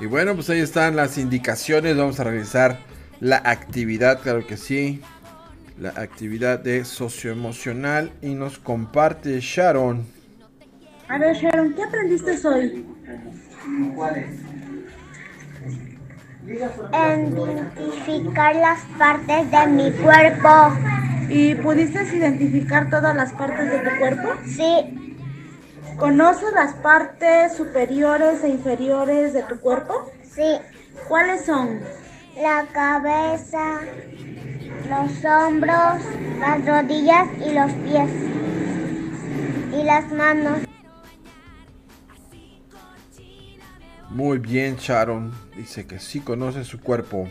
Y 0.06 0.08
bueno, 0.08 0.36
pues 0.36 0.48
ahí 0.50 0.60
están 0.60 0.94
las 0.94 1.18
indicaciones. 1.18 1.96
Vamos 1.96 2.20
a 2.20 2.22
realizar 2.22 2.78
la 3.18 3.38
actividad, 3.44 4.22
claro 4.22 4.46
que 4.46 4.56
sí. 4.56 5.02
La 5.80 5.88
actividad 5.88 6.60
de 6.60 6.84
socioemocional 6.84 8.12
y 8.22 8.34
nos 8.34 8.60
comparte 8.60 9.40
Sharon. 9.40 10.06
A 11.08 11.18
ver, 11.18 11.34
Sharon, 11.34 11.74
¿qué 11.74 11.82
aprendiste 11.82 12.46
hoy? 12.46 12.86
Identificar 16.86 18.54
las 18.54 18.80
partes 18.96 19.50
de 19.50 19.66
mi 19.66 19.90
cuerpo. 19.90 20.48
¿Y 21.28 21.56
pudiste 21.56 22.16
identificar 22.16 22.88
todas 22.90 23.16
las 23.16 23.32
partes 23.32 23.72
de 23.72 23.78
tu 23.80 23.98
cuerpo? 23.98 24.28
Sí. 24.46 25.05
¿Conoces 25.98 26.52
las 26.52 26.74
partes 26.74 27.56
superiores 27.56 28.44
e 28.44 28.48
inferiores 28.48 29.32
de 29.32 29.42
tu 29.44 29.58
cuerpo? 29.58 29.94
Sí. 30.22 30.58
¿Cuáles 31.08 31.46
son? 31.46 31.80
La 32.36 32.66
cabeza, 32.70 33.80
los 34.90 35.24
hombros, 35.24 36.02
las 36.38 36.66
rodillas 36.66 37.28
y 37.38 37.52
los 37.54 37.72
pies. 37.72 38.10
Y 39.72 39.84
las 39.84 40.12
manos. 40.12 40.58
Muy 44.10 44.38
bien, 44.38 44.76
Sharon. 44.76 45.32
Dice 45.56 45.86
que 45.86 45.98
sí 45.98 46.20
conoce 46.20 46.64
su 46.64 46.78
cuerpo. 46.78 47.26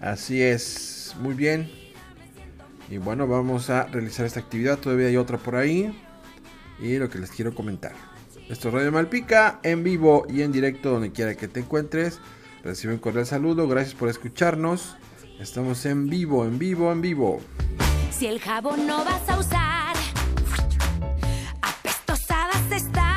Así 0.00 0.42
es. 0.42 1.14
Muy 1.20 1.34
bien. 1.34 1.70
Y 2.88 2.96
bueno, 2.96 3.26
vamos 3.26 3.68
a 3.68 3.84
realizar 3.84 4.24
esta 4.24 4.40
actividad. 4.40 4.78
Todavía 4.78 5.08
hay 5.08 5.18
otra 5.18 5.36
por 5.36 5.56
ahí. 5.56 5.94
Y 6.84 6.98
lo 6.98 7.08
que 7.08 7.18
les 7.18 7.30
quiero 7.30 7.54
comentar. 7.54 7.94
Esto 8.50 8.68
es 8.68 8.74
Radio 8.74 8.92
Malpica, 8.92 9.58
en 9.62 9.82
vivo 9.82 10.26
y 10.28 10.42
en 10.42 10.52
directo, 10.52 10.90
donde 10.90 11.12
quiera 11.12 11.34
que 11.34 11.48
te 11.48 11.60
encuentres. 11.60 12.20
Recibe 12.62 12.92
un 12.92 12.98
cordial 12.98 13.24
saludo. 13.24 13.66
Gracias 13.66 13.94
por 13.94 14.10
escucharnos. 14.10 14.94
Estamos 15.40 15.86
en 15.86 16.10
vivo, 16.10 16.44
en 16.44 16.58
vivo, 16.58 16.92
en 16.92 17.00
vivo. 17.00 17.40
Si 18.10 18.26
el 18.26 18.38
jabón 18.38 18.86
no 18.86 19.02
vas 19.02 19.26
a 19.30 19.38
usar, 19.38 19.96
apestosa 21.62 22.48
vas 22.52 22.72
a 22.72 22.76
estar. 22.76 23.14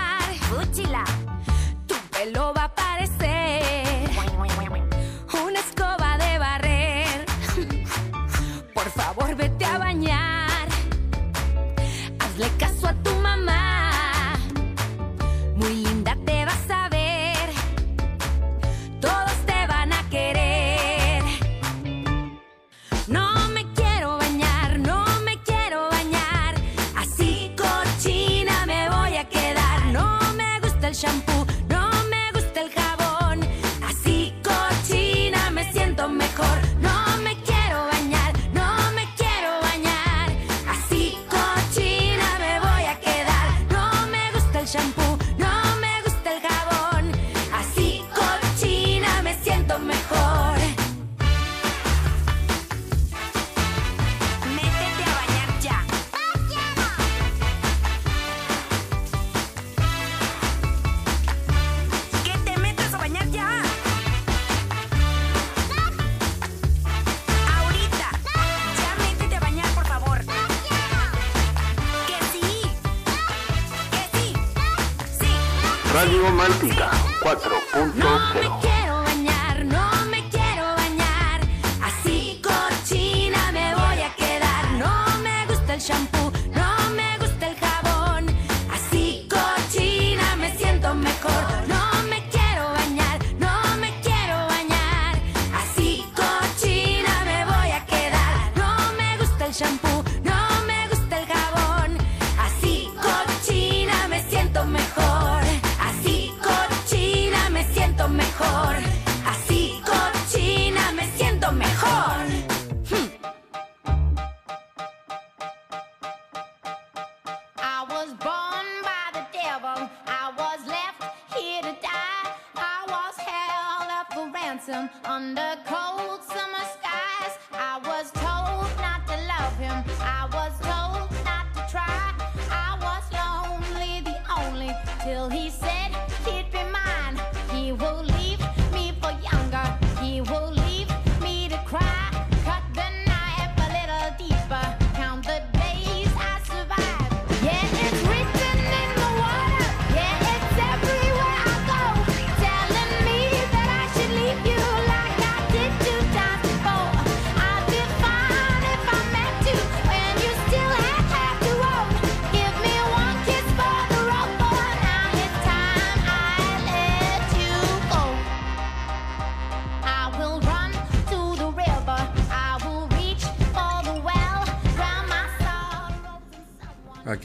Ransom 124.68 124.90
under 125.06 125.56
cold 125.66 126.24
summer 126.24 126.66
skies. 126.76 127.38
I 127.52 127.80
was 127.86 128.12
told 128.12 128.70
not 128.78 129.06
to 129.08 129.18
love 129.28 129.58
him. 129.58 129.84
I 130.02 130.28
was 130.34 130.54
told 130.60 131.12
not 131.26 131.46
to 131.54 131.72
try. 131.72 132.14
I 132.50 132.78
was 132.82 133.04
lonely, 133.14 134.02
the 134.02 134.18
only, 134.40 134.74
till 135.04 135.30
he 135.30 135.50
said 135.50 135.92
he'd 136.26 136.52
be 136.52 136.64
mine. 136.72 137.20
He 137.52 137.72
will 137.72 138.17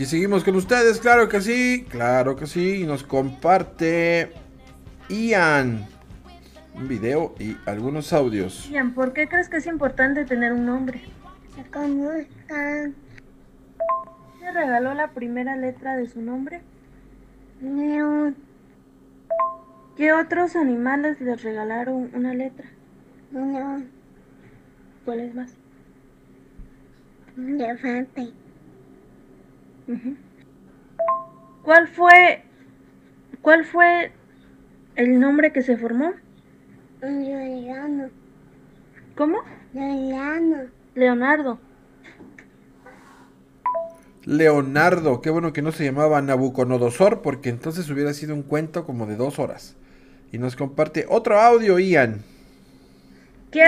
Aquí 0.03 0.11
seguimos 0.11 0.42
con 0.42 0.57
ustedes, 0.57 0.98
claro 0.98 1.28
que 1.28 1.40
sí, 1.40 1.86
claro 1.88 2.34
que 2.34 2.48
sí. 2.48 2.82
Y 2.82 2.86
nos 2.86 3.05
comparte 3.05 4.32
Ian 5.09 5.86
un 6.74 6.88
video 6.88 7.36
y 7.38 7.57
algunos 7.66 8.12
audios. 8.12 8.68
Ian, 8.68 8.94
¿por 8.94 9.12
qué 9.12 9.28
crees 9.28 9.48
que 9.48 9.59
es 9.59 9.66
importante 9.66 10.24
tener 10.24 10.55
un 10.55 10.66
nombre? 10.66 11.03
Se 11.55 11.62
conozcan. 11.70 12.96
¿Le 14.40 14.50
regaló 14.50 14.92
la 14.94 15.12
primera 15.12 15.55
letra 15.57 15.96
de 15.96 16.09
su 16.09 16.20
nombre? 16.20 16.62
León. 17.61 18.34
¿Qué 19.96 20.12
otros 20.12 20.57
animales 20.57 21.20
les 21.20 21.44
regalaron 21.44 22.11
una 22.12 22.34
letra? 22.34 22.68
León. 23.30 23.88
¿Cuál 25.05 25.20
es 25.20 25.32
más? 25.32 25.55
Un 27.36 27.57
¿Cuál 31.62 31.89
fue 31.89 32.43
cuál 33.41 33.64
fue 33.64 34.12
el 34.97 35.18
nombre 35.20 35.53
que 35.53 35.62
se 35.62 35.76
formó? 35.76 36.12
León. 37.01 38.11
¿Cómo? 39.16 39.39
León. 39.72 40.70
Leonardo. 40.95 41.59
Leonardo, 44.24 45.20
qué 45.20 45.30
bueno 45.30 45.53
que 45.53 45.62
no 45.62 45.72
se 45.72 45.85
llamaba 45.85 46.22
Nabucodonosor, 46.22 47.22
porque 47.22 47.49
entonces 47.49 47.91
hubiera 47.91 48.12
sido 48.12 48.35
un 48.35 48.43
cuento 48.43 48.85
como 48.85 49.07
de 49.07 49.16
dos 49.16 49.39
horas. 49.39 49.76
Y 50.30 50.39
nos 50.39 50.55
comparte 50.55 51.07
otro 51.09 51.41
audio, 51.41 51.78
Ian. 51.78 52.22
¿Qué, 53.51 53.64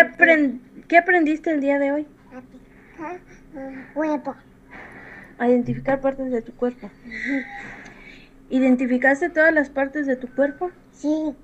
¿Qué 0.88 0.96
aprendiste 0.96 1.50
el 1.50 1.60
día 1.60 1.78
de 1.78 1.92
hoy? 1.92 2.06
Un 3.54 3.84
huevo. 3.94 4.34
A 5.38 5.48
identificar 5.48 6.00
partes 6.00 6.30
de 6.30 6.42
tu 6.42 6.52
cuerpo. 6.54 6.90
¿Identificaste 8.50 9.30
todas 9.30 9.52
las 9.52 9.68
partes 9.70 10.06
de 10.06 10.16
tu 10.16 10.28
cuerpo? 10.28 10.70
Sí. 10.92 11.34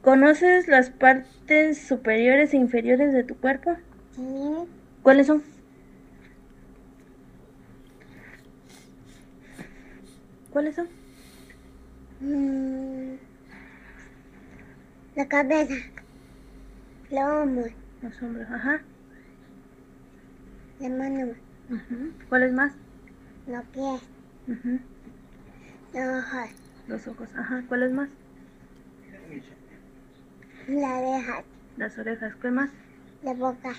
¿Conoces 0.00 0.68
las 0.68 0.90
partes 0.90 1.78
superiores 1.86 2.54
e 2.54 2.56
inferiores 2.56 3.12
de 3.12 3.24
tu 3.24 3.36
cuerpo? 3.36 3.76
Sí. 4.16 4.22
¿Cuáles 5.02 5.26
son? 5.26 5.42
¿Cuáles 10.50 10.74
son? 10.74 10.88
Mm, 12.20 13.16
La 15.16 15.28
cabeza. 15.28 15.74
Lomo. 17.10 17.64
Los 18.02 18.22
hombros, 18.22 18.50
ajá. 18.50 18.80
La 20.80 20.88
mano. 20.88 21.34
¿Cuáles 22.28 22.52
más? 22.52 22.72
Los 23.50 23.64
pies. 23.66 24.00
Los 25.92 26.24
ojos. 26.24 26.50
Los 26.88 27.06
ojos, 27.06 27.28
ajá. 27.36 27.64
¿Cuáles 27.68 27.92
más? 27.92 28.10
La 30.68 30.98
oreja. 30.98 31.44
Las 31.76 31.98
orejas, 31.98 32.34
¿qué 32.40 32.50
más? 32.50 32.70
La 33.22 33.34
boca. 33.34 33.74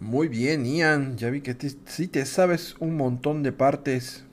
Muy 0.00 0.28
bien, 0.28 0.64
Ian. 0.66 1.16
Ya 1.16 1.30
vi 1.30 1.40
que 1.40 1.54
te- 1.54 1.70
sí 1.86 2.08
te 2.08 2.24
sabes 2.26 2.76
un 2.80 2.96
montón 2.96 3.42
de 3.42 3.52
partes. 3.52 4.24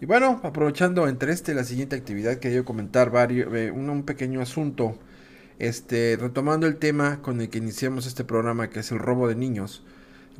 Y 0.00 0.06
bueno, 0.06 0.40
aprovechando 0.44 1.08
entre 1.08 1.32
este 1.32 1.52
y 1.52 1.56
la 1.56 1.64
siguiente 1.64 1.96
actividad, 1.96 2.38
quería 2.38 2.64
comentar 2.64 3.10
varios, 3.10 3.54
eh, 3.54 3.72
un, 3.72 3.90
un 3.90 4.04
pequeño 4.04 4.42
asunto. 4.42 4.98
Este, 5.60 6.18
retomando 6.20 6.66
el 6.68 6.78
tema 6.78 7.22
con 7.22 7.40
el 7.42 7.50
que 7.50 7.58
iniciamos 7.58 8.06
este 8.06 8.24
programa, 8.24 8.70
que 8.70 8.80
es 8.80 8.92
el 8.92 9.00
robo 9.00 9.28
de 9.28 9.36
niños. 9.36 9.84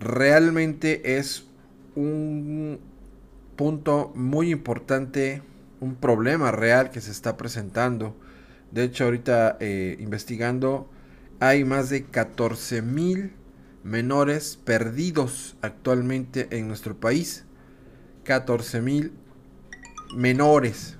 Realmente 0.01 1.18
es 1.18 1.47
un 1.99 2.78
punto 3.57 4.12
muy 4.14 4.51
importante, 4.51 5.42
un 5.80 5.96
problema 5.96 6.53
real 6.53 6.90
que 6.90 7.01
se 7.01 7.11
está 7.11 7.36
presentando. 7.36 8.16
De 8.70 8.84
hecho, 8.84 9.05
ahorita 9.05 9.57
eh, 9.61 9.96
investigando, 9.99 10.88
hay 11.40 11.64
más 11.64 11.90
de 11.90 12.05
14 12.05 12.82
mil 12.82 13.32
menores 13.82 14.59
perdidos 14.64 15.57
actualmente 15.61 16.49
en 16.57 16.68
nuestro 16.68 16.99
país. 16.99 17.44
14 18.24 18.80
mil 18.80 19.12
menores. 20.14 20.96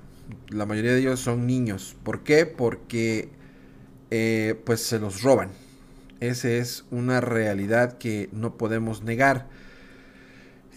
La 0.49 0.67
mayoría 0.67 0.93
de 0.93 1.01
ellos 1.01 1.21
son 1.21 1.47
niños. 1.47 1.97
¿Por 2.03 2.25
qué? 2.25 2.47
Porque 2.47 3.29
eh, 4.11 4.61
pues 4.65 4.83
se 4.83 4.99
los 4.99 5.23
roban. 5.23 5.51
Esa 6.21 6.49
es 6.51 6.85
una 6.91 7.21
realidad 7.21 7.99
que 7.99 8.29
no 8.33 8.57
podemos 8.57 9.03
negar. 9.03 9.47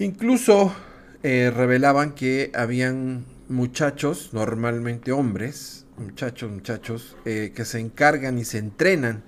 Incluso 0.01 0.73
eh, 1.21 1.53
revelaban 1.55 2.13
que 2.13 2.51
habían 2.55 3.23
muchachos, 3.49 4.31
normalmente 4.33 5.11
hombres, 5.11 5.85
muchachos, 5.95 6.51
muchachos, 6.51 7.15
eh, 7.25 7.53
que 7.55 7.65
se 7.65 7.79
encargan 7.79 8.39
y 8.39 8.43
se 8.43 8.57
entrenan 8.57 9.21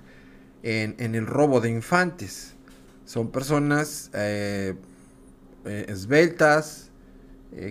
en, 0.64 1.14
el 1.14 1.28
robo 1.28 1.60
de 1.60 1.70
infantes. 1.70 2.54
Son 3.04 3.30
personas 3.30 4.10
eh, 4.14 4.74
esbeltas, 5.64 6.90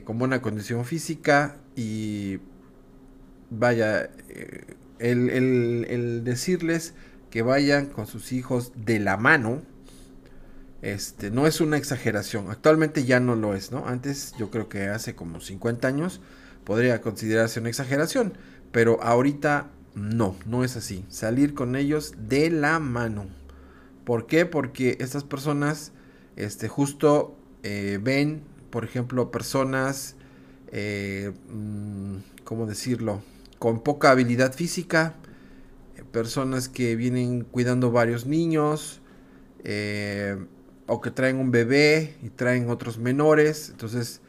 con 0.05 0.17
buena 0.17 0.41
condición 0.41 0.85
física 0.85 1.57
y 1.75 2.39
vaya, 3.49 4.09
el 4.99 6.21
decirles 6.23 6.93
que 7.29 7.41
vayan 7.41 7.87
con 7.87 8.07
sus 8.07 8.31
hijos 8.31 8.71
de 8.77 9.01
la 9.01 9.17
mano, 9.17 9.61
este, 10.83 11.31
no 11.31 11.47
es 11.47 11.61
una 11.61 11.77
exageración. 11.77 12.51
Actualmente 12.51 13.05
ya 13.05 13.21
no 13.21 13.35
lo 13.35 13.55
es, 13.55 13.71
¿no? 13.71 13.87
Antes, 13.87 14.33
yo 14.37 14.51
creo 14.51 14.67
que 14.67 14.89
hace 14.89 15.15
como 15.15 15.39
50 15.39 15.87
años, 15.87 16.19
podría 16.65 17.01
considerarse 17.01 17.61
una 17.61 17.69
exageración. 17.69 18.33
Pero 18.73 19.01
ahorita 19.01 19.71
no, 19.95 20.35
no 20.45 20.65
es 20.65 20.75
así. 20.75 21.05
Salir 21.07 21.53
con 21.53 21.77
ellos 21.77 22.13
de 22.27 22.49
la 22.49 22.79
mano. 22.79 23.27
¿Por 24.03 24.27
qué? 24.27 24.45
Porque 24.45 24.97
estas 24.99 25.23
personas, 25.23 25.93
este, 26.35 26.67
justo 26.67 27.37
eh, 27.63 27.97
ven, 28.01 28.43
por 28.69 28.83
ejemplo, 28.83 29.31
personas, 29.31 30.17
eh, 30.73 31.31
mm, 31.49 32.17
¿cómo 32.43 32.65
decirlo? 32.65 33.23
Con 33.57 33.79
poca 33.79 34.11
habilidad 34.11 34.53
física, 34.53 35.15
eh, 35.95 36.03
personas 36.03 36.67
que 36.67 36.97
vienen 36.97 37.45
cuidando 37.45 37.89
varios 37.89 38.25
niños, 38.25 38.99
o 40.87 41.01
que 41.01 41.11
traen 41.11 41.37
un 41.37 41.51
bebé 41.51 42.17
y 42.21 42.29
traen 42.29 42.69
otros 42.69 42.97
menores, 42.97 43.69
entonces 43.69 44.21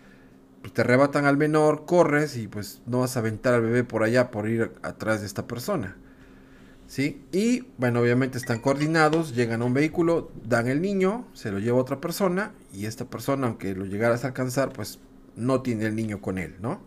pues, 0.61 0.73
te 0.73 0.81
arrebatan 0.83 1.27
al 1.27 1.37
menor, 1.37 1.85
corres 1.85 2.37
y 2.37 2.49
pues 2.49 2.81
no 2.87 3.01
vas 3.01 3.17
a 3.17 3.21
aventar 3.21 3.55
al 3.55 3.63
bebé 3.63 3.85
por 3.85 4.03
allá 4.03 4.31
por 4.31 4.49
ir 4.49 4.73
atrás 4.83 5.21
de 5.21 5.27
esta 5.27 5.47
persona. 5.47 5.97
¿Sí? 6.87 7.23
Y 7.33 7.67
bueno, 7.79 8.01
obviamente 8.01 8.37
están 8.37 8.61
coordinados, 8.61 9.35
llegan 9.35 9.63
a 9.63 9.65
un 9.65 9.75
vehículo, 9.75 10.31
dan 10.45 10.69
el 10.69 10.83
niño, 10.83 11.27
se 11.33 11.51
lo 11.51 11.59
lleva 11.59 11.79
otra 11.79 12.01
persona 12.01 12.53
y 12.73 12.87
esta 12.87 13.07
persona, 13.07 13.47
aunque 13.47 13.75
lo 13.75 13.87
llegaras 13.87 14.25
a 14.25 14.29
alcanzar, 14.29 14.73
pues 14.73 14.99
no 15.35 15.63
tiene 15.63 15.87
el 15.87 15.97
niño 15.97 16.21
con 16.21 16.39
él, 16.39 16.55
¿no? 16.61 16.81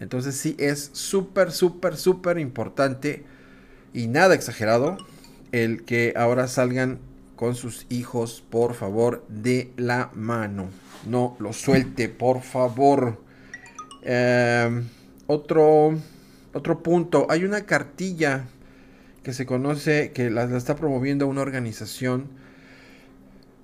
Entonces 0.00 0.36
sí 0.36 0.56
es 0.58 0.90
súper, 0.92 1.52
súper, 1.52 1.96
súper 1.96 2.38
importante 2.38 3.24
y 3.92 4.08
nada 4.08 4.34
exagerado 4.34 4.98
el 5.52 5.84
que 5.84 6.14
ahora 6.16 6.48
salgan 6.48 6.98
con 7.40 7.54
sus 7.54 7.86
hijos, 7.88 8.44
por 8.50 8.74
favor, 8.74 9.24
de 9.30 9.72
la 9.78 10.10
mano. 10.14 10.68
No 11.06 11.38
lo 11.38 11.54
suelte, 11.54 12.10
por 12.10 12.42
favor. 12.42 13.24
Eh, 14.02 14.82
otro, 15.26 15.98
otro 16.52 16.82
punto. 16.82 17.26
Hay 17.30 17.44
una 17.44 17.62
cartilla 17.62 18.44
que 19.22 19.32
se 19.32 19.46
conoce, 19.46 20.12
que 20.12 20.28
la, 20.28 20.54
está 20.54 20.76
promoviendo 20.76 21.26
una 21.28 21.40
organización 21.40 22.28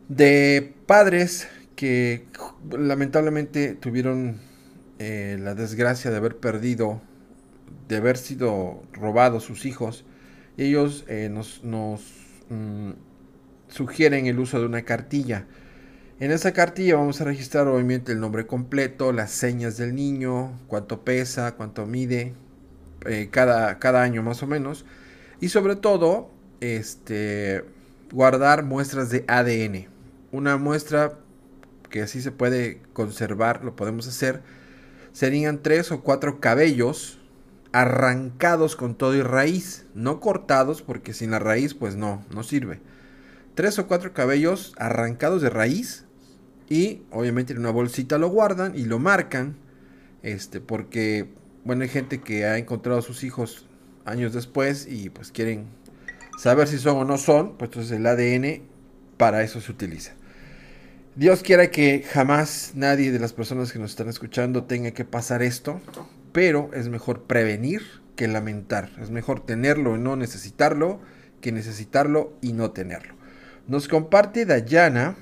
de 0.08 0.72
padres 0.86 1.46
que 1.74 2.24
lamentablemente 2.70 3.74
tuvieron 3.74 4.40
eh, 4.98 5.36
la 5.38 5.54
desgracia 5.54 6.10
de 6.10 6.16
haber 6.16 6.38
perdido, 6.38 7.02
de 7.88 7.96
haber 7.96 8.16
sido 8.16 8.82
robados 8.94 9.44
sus 9.44 9.66
hijos. 9.66 10.06
Ellos 10.56 11.04
eh, 11.08 11.28
nos, 11.30 11.62
nos 11.62 12.00
mm, 12.48 12.92
sugieren 13.68 14.26
el 14.26 14.38
uso 14.38 14.58
de 14.58 14.66
una 14.66 14.82
cartilla. 14.82 15.46
En 16.18 16.30
esa 16.30 16.52
cartilla 16.52 16.96
vamos 16.96 17.20
a 17.20 17.24
registrar 17.24 17.68
obviamente 17.68 18.12
el 18.12 18.20
nombre 18.20 18.46
completo, 18.46 19.12
las 19.12 19.30
señas 19.30 19.76
del 19.76 19.94
niño, 19.94 20.58
cuánto 20.66 21.04
pesa, 21.04 21.56
cuánto 21.56 21.84
mide, 21.84 22.32
eh, 23.04 23.28
cada, 23.30 23.78
cada 23.78 24.02
año 24.02 24.22
más 24.22 24.42
o 24.42 24.46
menos. 24.46 24.86
Y 25.40 25.50
sobre 25.50 25.76
todo, 25.76 26.30
este, 26.60 27.64
guardar 28.10 28.64
muestras 28.64 29.10
de 29.10 29.24
ADN. 29.28 29.88
Una 30.32 30.56
muestra 30.56 31.18
que 31.90 32.02
así 32.02 32.22
se 32.22 32.32
puede 32.32 32.80
conservar, 32.92 33.64
lo 33.64 33.76
podemos 33.76 34.08
hacer, 34.08 34.42
serían 35.12 35.62
tres 35.62 35.92
o 35.92 36.02
cuatro 36.02 36.40
cabellos 36.40 37.18
arrancados 37.72 38.74
con 38.74 38.94
todo 38.94 39.14
y 39.14 39.22
raíz, 39.22 39.84
no 39.94 40.20
cortados 40.20 40.82
porque 40.82 41.12
sin 41.12 41.30
la 41.30 41.38
raíz 41.38 41.74
pues 41.74 41.96
no, 41.96 42.24
no 42.34 42.42
sirve. 42.42 42.80
Tres 43.56 43.78
o 43.78 43.86
cuatro 43.86 44.12
cabellos 44.12 44.74
arrancados 44.76 45.40
de 45.40 45.48
raíz 45.48 46.04
y 46.68 47.00
obviamente 47.10 47.54
en 47.54 47.60
una 47.60 47.70
bolsita 47.70 48.18
lo 48.18 48.28
guardan 48.28 48.76
y 48.76 48.84
lo 48.84 48.98
marcan. 48.98 49.56
Este, 50.22 50.60
porque, 50.60 51.30
bueno, 51.64 51.82
hay 51.82 51.88
gente 51.88 52.20
que 52.20 52.44
ha 52.44 52.58
encontrado 52.58 52.98
a 52.98 53.02
sus 53.02 53.24
hijos 53.24 53.66
años 54.04 54.34
después 54.34 54.86
y 54.86 55.08
pues 55.08 55.32
quieren 55.32 55.64
saber 56.36 56.68
si 56.68 56.76
son 56.76 56.98
o 56.98 57.04
no 57.06 57.16
son. 57.16 57.56
Pues 57.56 57.70
entonces 57.70 57.92
el 57.92 58.06
ADN 58.06 58.60
para 59.16 59.42
eso 59.42 59.62
se 59.62 59.72
utiliza. 59.72 60.12
Dios 61.14 61.42
quiera 61.42 61.70
que 61.70 62.02
jamás 62.02 62.72
nadie 62.74 63.10
de 63.10 63.18
las 63.18 63.32
personas 63.32 63.72
que 63.72 63.78
nos 63.78 63.92
están 63.92 64.10
escuchando 64.10 64.64
tenga 64.64 64.90
que 64.90 65.06
pasar 65.06 65.42
esto, 65.42 65.80
pero 66.32 66.68
es 66.74 66.90
mejor 66.90 67.22
prevenir 67.22 67.80
que 68.16 68.28
lamentar. 68.28 68.90
Es 69.00 69.08
mejor 69.08 69.46
tenerlo 69.46 69.96
y 69.96 69.98
no 69.98 70.14
necesitarlo 70.14 71.00
que 71.40 71.52
necesitarlo 71.52 72.34
y 72.42 72.52
no 72.52 72.72
tenerlo. 72.72 73.15
Nos 73.68 73.88
comparte 73.88 74.46
Dayana 74.46 75.16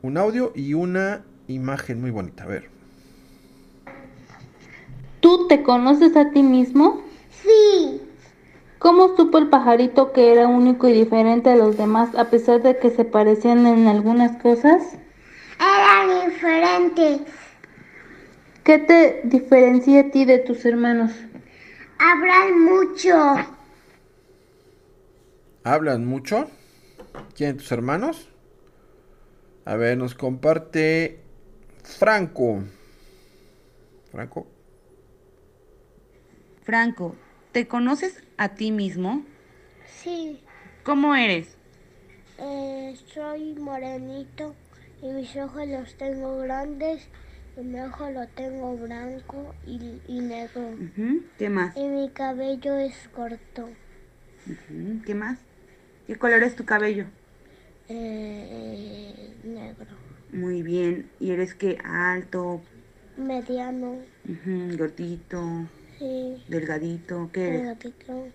un 0.00 0.16
audio 0.16 0.52
y 0.54 0.72
una 0.72 1.24
imagen 1.46 2.00
muy 2.00 2.10
bonita. 2.10 2.44
A 2.44 2.46
ver. 2.46 2.70
¿Tú 5.20 5.46
te 5.46 5.62
conoces 5.62 6.16
a 6.16 6.30
ti 6.30 6.42
mismo? 6.42 7.02
Sí. 7.42 8.00
¿Cómo 8.78 9.14
supo 9.14 9.38
el 9.38 9.48
pajarito 9.48 10.12
que 10.12 10.32
era 10.32 10.48
único 10.48 10.88
y 10.88 10.92
diferente 10.92 11.50
a 11.50 11.56
los 11.56 11.76
demás 11.76 12.14
a 12.16 12.30
pesar 12.30 12.62
de 12.62 12.78
que 12.78 12.90
se 12.90 13.04
parecían 13.04 13.66
en 13.66 13.86
algunas 13.86 14.40
cosas? 14.42 14.82
Era 15.60 16.24
diferente. 16.24 17.20
¿Qué 18.64 18.78
te 18.78 19.20
diferencia 19.24 20.00
a 20.00 20.10
ti 20.10 20.24
de 20.24 20.38
tus 20.38 20.64
hermanos? 20.64 21.12
Hablan 21.98 22.58
mucho. 22.64 23.34
¿Hablan 25.62 26.06
mucho? 26.06 26.48
¿Quién 27.34 27.56
tus 27.56 27.70
hermanos? 27.72 28.28
A 29.64 29.76
ver, 29.76 29.96
nos 29.96 30.14
comparte 30.14 31.20
Franco. 31.82 32.62
Franco. 34.10 34.46
Franco, 36.62 37.16
¿te 37.52 37.66
conoces 37.66 38.22
a 38.36 38.54
ti 38.54 38.70
mismo? 38.70 39.24
Sí. 39.86 40.40
¿Cómo 40.84 41.14
eres? 41.14 41.56
Eh, 42.38 42.96
soy 43.12 43.54
morenito 43.54 44.54
y 45.00 45.06
mis 45.08 45.36
ojos 45.36 45.66
los 45.68 45.94
tengo 45.96 46.38
grandes 46.38 47.08
y 47.56 47.60
mi 47.60 47.80
ojo 47.80 48.10
lo 48.10 48.26
tengo 48.28 48.76
blanco 48.76 49.54
y, 49.66 50.00
y 50.08 50.20
negro. 50.20 50.74
¿Qué 51.38 51.48
más? 51.48 51.76
Y 51.76 51.84
mi 51.84 52.10
cabello 52.10 52.76
es 52.78 53.08
corto. 53.14 53.68
¿Qué 55.06 55.14
más? 55.14 55.38
¿Qué 56.06 56.16
color 56.16 56.42
es 56.42 56.56
tu 56.56 56.64
cabello? 56.64 57.04
Eh, 57.88 59.34
negro. 59.44 59.90
Muy 60.32 60.62
bien. 60.62 61.10
¿Y 61.20 61.30
eres 61.30 61.54
qué? 61.54 61.78
Alto, 61.84 62.62
Mediano. 63.16 63.98
ujú, 64.28 64.76
gordito, 64.78 65.66
Sí. 65.98 66.42
delgadito, 66.48 67.30
¿qué 67.32 67.48
eres? 67.48 67.60
Delgadito. 67.62 68.28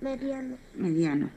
Mediano. 0.00 0.56
Mediano. 0.74 1.30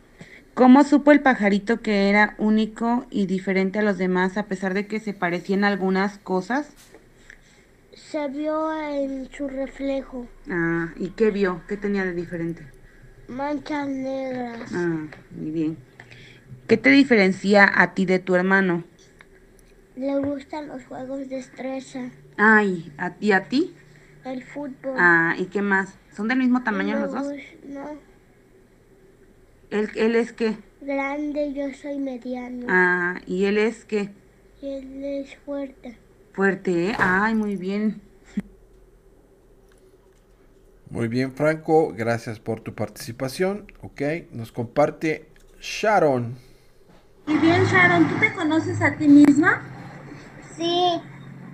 ¿Cómo 0.54 0.84
supo 0.84 1.12
el 1.12 1.22
pajarito 1.22 1.82
que 1.82 2.10
era 2.10 2.36
único 2.38 3.06
y 3.10 3.26
diferente 3.26 3.80
a 3.80 3.84
los 3.84 3.98
demás 3.98 4.38
a 4.38 4.46
pesar 4.48 4.74
de 4.74 4.86
que 4.86 5.00
se 5.00 5.14
parecían 5.14 5.64
algunas 5.64 6.18
cosas? 6.20 6.70
Se 7.94 8.28
vio 8.28 8.72
en 8.90 9.30
su 9.32 9.48
reflejo. 9.48 10.28
Ah, 10.50 10.94
¿y 10.98 11.10
qué 11.12 11.32
vio? 11.32 11.62
¿Qué 11.68 11.78
tenía 11.78 12.04
de 12.06 12.14
diferente? 12.14 12.66
Manchas 13.32 13.88
negras. 13.88 14.74
Ah, 14.74 15.08
muy 15.32 15.52
bien. 15.52 15.78
¿Qué 16.68 16.76
te 16.76 16.90
diferencia 16.90 17.72
a 17.74 17.94
ti 17.94 18.06
de 18.06 18.20
tu 18.20 18.36
hermano? 18.36 18.84
Le 19.96 20.18
gustan 20.18 20.68
los 20.68 20.84
juegos 20.84 21.20
de 21.20 21.38
destreza. 21.38 22.10
Ay, 22.36 22.92
¿a, 22.98 23.16
¿y 23.22 23.32
a 23.32 23.46
ti? 23.46 23.74
El 24.26 24.44
fútbol. 24.44 24.96
Ah, 24.98 25.36
¿y 25.38 25.46
qué 25.46 25.62
más? 25.62 25.98
¿Son 26.14 26.28
del 26.28 26.40
mismo 26.40 26.62
tamaño 26.64 27.00
los 27.00 27.14
dos? 27.14 27.28
No. 27.70 27.92
¿Él, 29.70 29.90
él 29.96 30.16
es 30.18 30.34
qué? 30.34 30.58
Grande, 30.82 31.54
yo 31.54 31.74
soy 31.74 32.00
mediano. 32.00 32.66
Ah, 32.68 33.22
¿y 33.26 33.46
él 33.46 33.58
es 33.58 33.86
qué? 33.86 34.10
Y 34.62 34.74
él 34.74 35.04
es 35.06 35.38
fuerte. 35.38 35.98
Fuerte, 36.34 36.90
¿eh? 36.90 36.96
Ay, 37.00 37.34
muy 37.36 37.56
bien. 37.56 38.02
Muy 40.92 41.08
bien, 41.08 41.32
Franco. 41.32 41.94
Gracias 41.96 42.42
por 42.42 42.60
tu 42.60 42.76
participación. 42.76 43.72
Ok. 43.82 44.02
Nos 44.34 44.52
comparte 44.52 45.30
Sharon. 45.62 46.36
Y 47.28 47.38
bien, 47.38 47.64
Sharon, 47.64 48.10
¿tú 48.10 48.20
te 48.20 48.34
conoces 48.34 48.82
a 48.82 48.98
ti 48.98 49.08
misma? 49.08 49.62
Sí, 50.58 51.02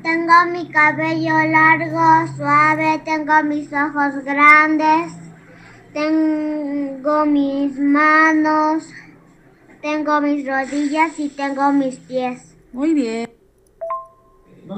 tengo 0.01 0.33
mi 0.51 0.69
cabello 0.69 1.35
largo, 1.51 2.33
suave, 2.35 2.99
tengo 3.05 3.43
mis 3.43 3.71
ojos 3.71 4.23
grandes, 4.23 5.13
tengo 5.93 7.25
mis 7.27 7.77
manos, 7.79 8.89
tengo 9.83 10.19
mis 10.19 10.47
rodillas 10.47 11.19
y 11.19 11.29
tengo 11.29 11.71
mis 11.73 11.97
pies. 11.97 12.55
Muy 12.73 12.95
bien. 12.95 13.29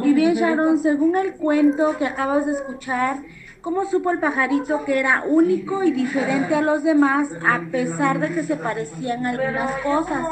Y 0.04 0.14
bien, 0.14 0.36
Sharon, 0.36 0.80
según 0.80 1.16
el 1.16 1.36
cuento 1.36 1.98
que 1.98 2.06
acabas 2.06 2.46
de 2.46 2.52
escuchar, 2.52 3.24
¿cómo 3.62 3.86
supo 3.86 4.12
el 4.12 4.20
pajarito 4.20 4.84
que 4.86 5.00
era 5.00 5.24
único 5.26 5.84
y 5.84 5.92
diferente 5.92 6.56
a 6.56 6.62
los 6.62 6.84
demás 6.84 7.30
a 7.48 7.60
pesar 7.72 8.20
de 8.20 8.34
que 8.34 8.44
se 8.44 8.56
parecían 8.56 9.26
algunas 9.26 9.72
cosas? 9.82 10.26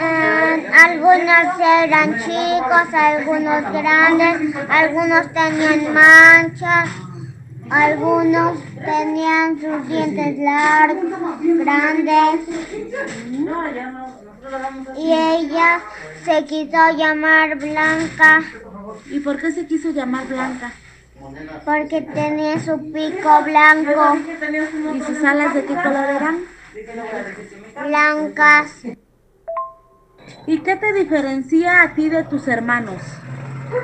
Eh, 0.00 0.70
algunos 0.84 1.60
eran 1.60 2.18
chicos, 2.18 2.94
algunos 2.94 3.72
grandes, 3.72 4.56
algunos 4.68 5.32
tenían 5.32 5.94
manchas, 5.94 6.88
algunos 7.70 8.58
tenían 8.84 9.60
sus 9.60 9.88
dientes 9.88 10.38
largos, 10.38 11.40
grandes. 11.42 12.40
Y 14.96 15.12
ella 15.12 15.80
se 16.24 16.44
quiso 16.44 16.90
llamar 16.96 17.58
Blanca 17.58 18.42
¿Y 19.10 19.20
por 19.20 19.38
qué 19.38 19.52
se 19.52 19.66
quiso 19.66 19.90
llamar 19.90 20.26
Blanca? 20.26 20.72
Porque 21.64 22.02
tenía 22.02 22.58
su 22.60 22.78
pico 22.92 23.42
blanco, 23.44 24.16
¿Y 24.94 25.00
sus 25.02 25.24
alas 25.24 25.54
de 25.54 25.64
qué 25.64 25.74
color 25.74 26.04
eran? 26.04 26.38
blancas, 27.84 28.72
¿Y 30.46 30.60
qué 30.60 30.76
te 30.76 30.92
diferencia 30.92 31.82
a 31.82 31.94
ti 31.94 32.08
de 32.08 32.24
tus 32.24 32.48
hermanos? 32.48 33.02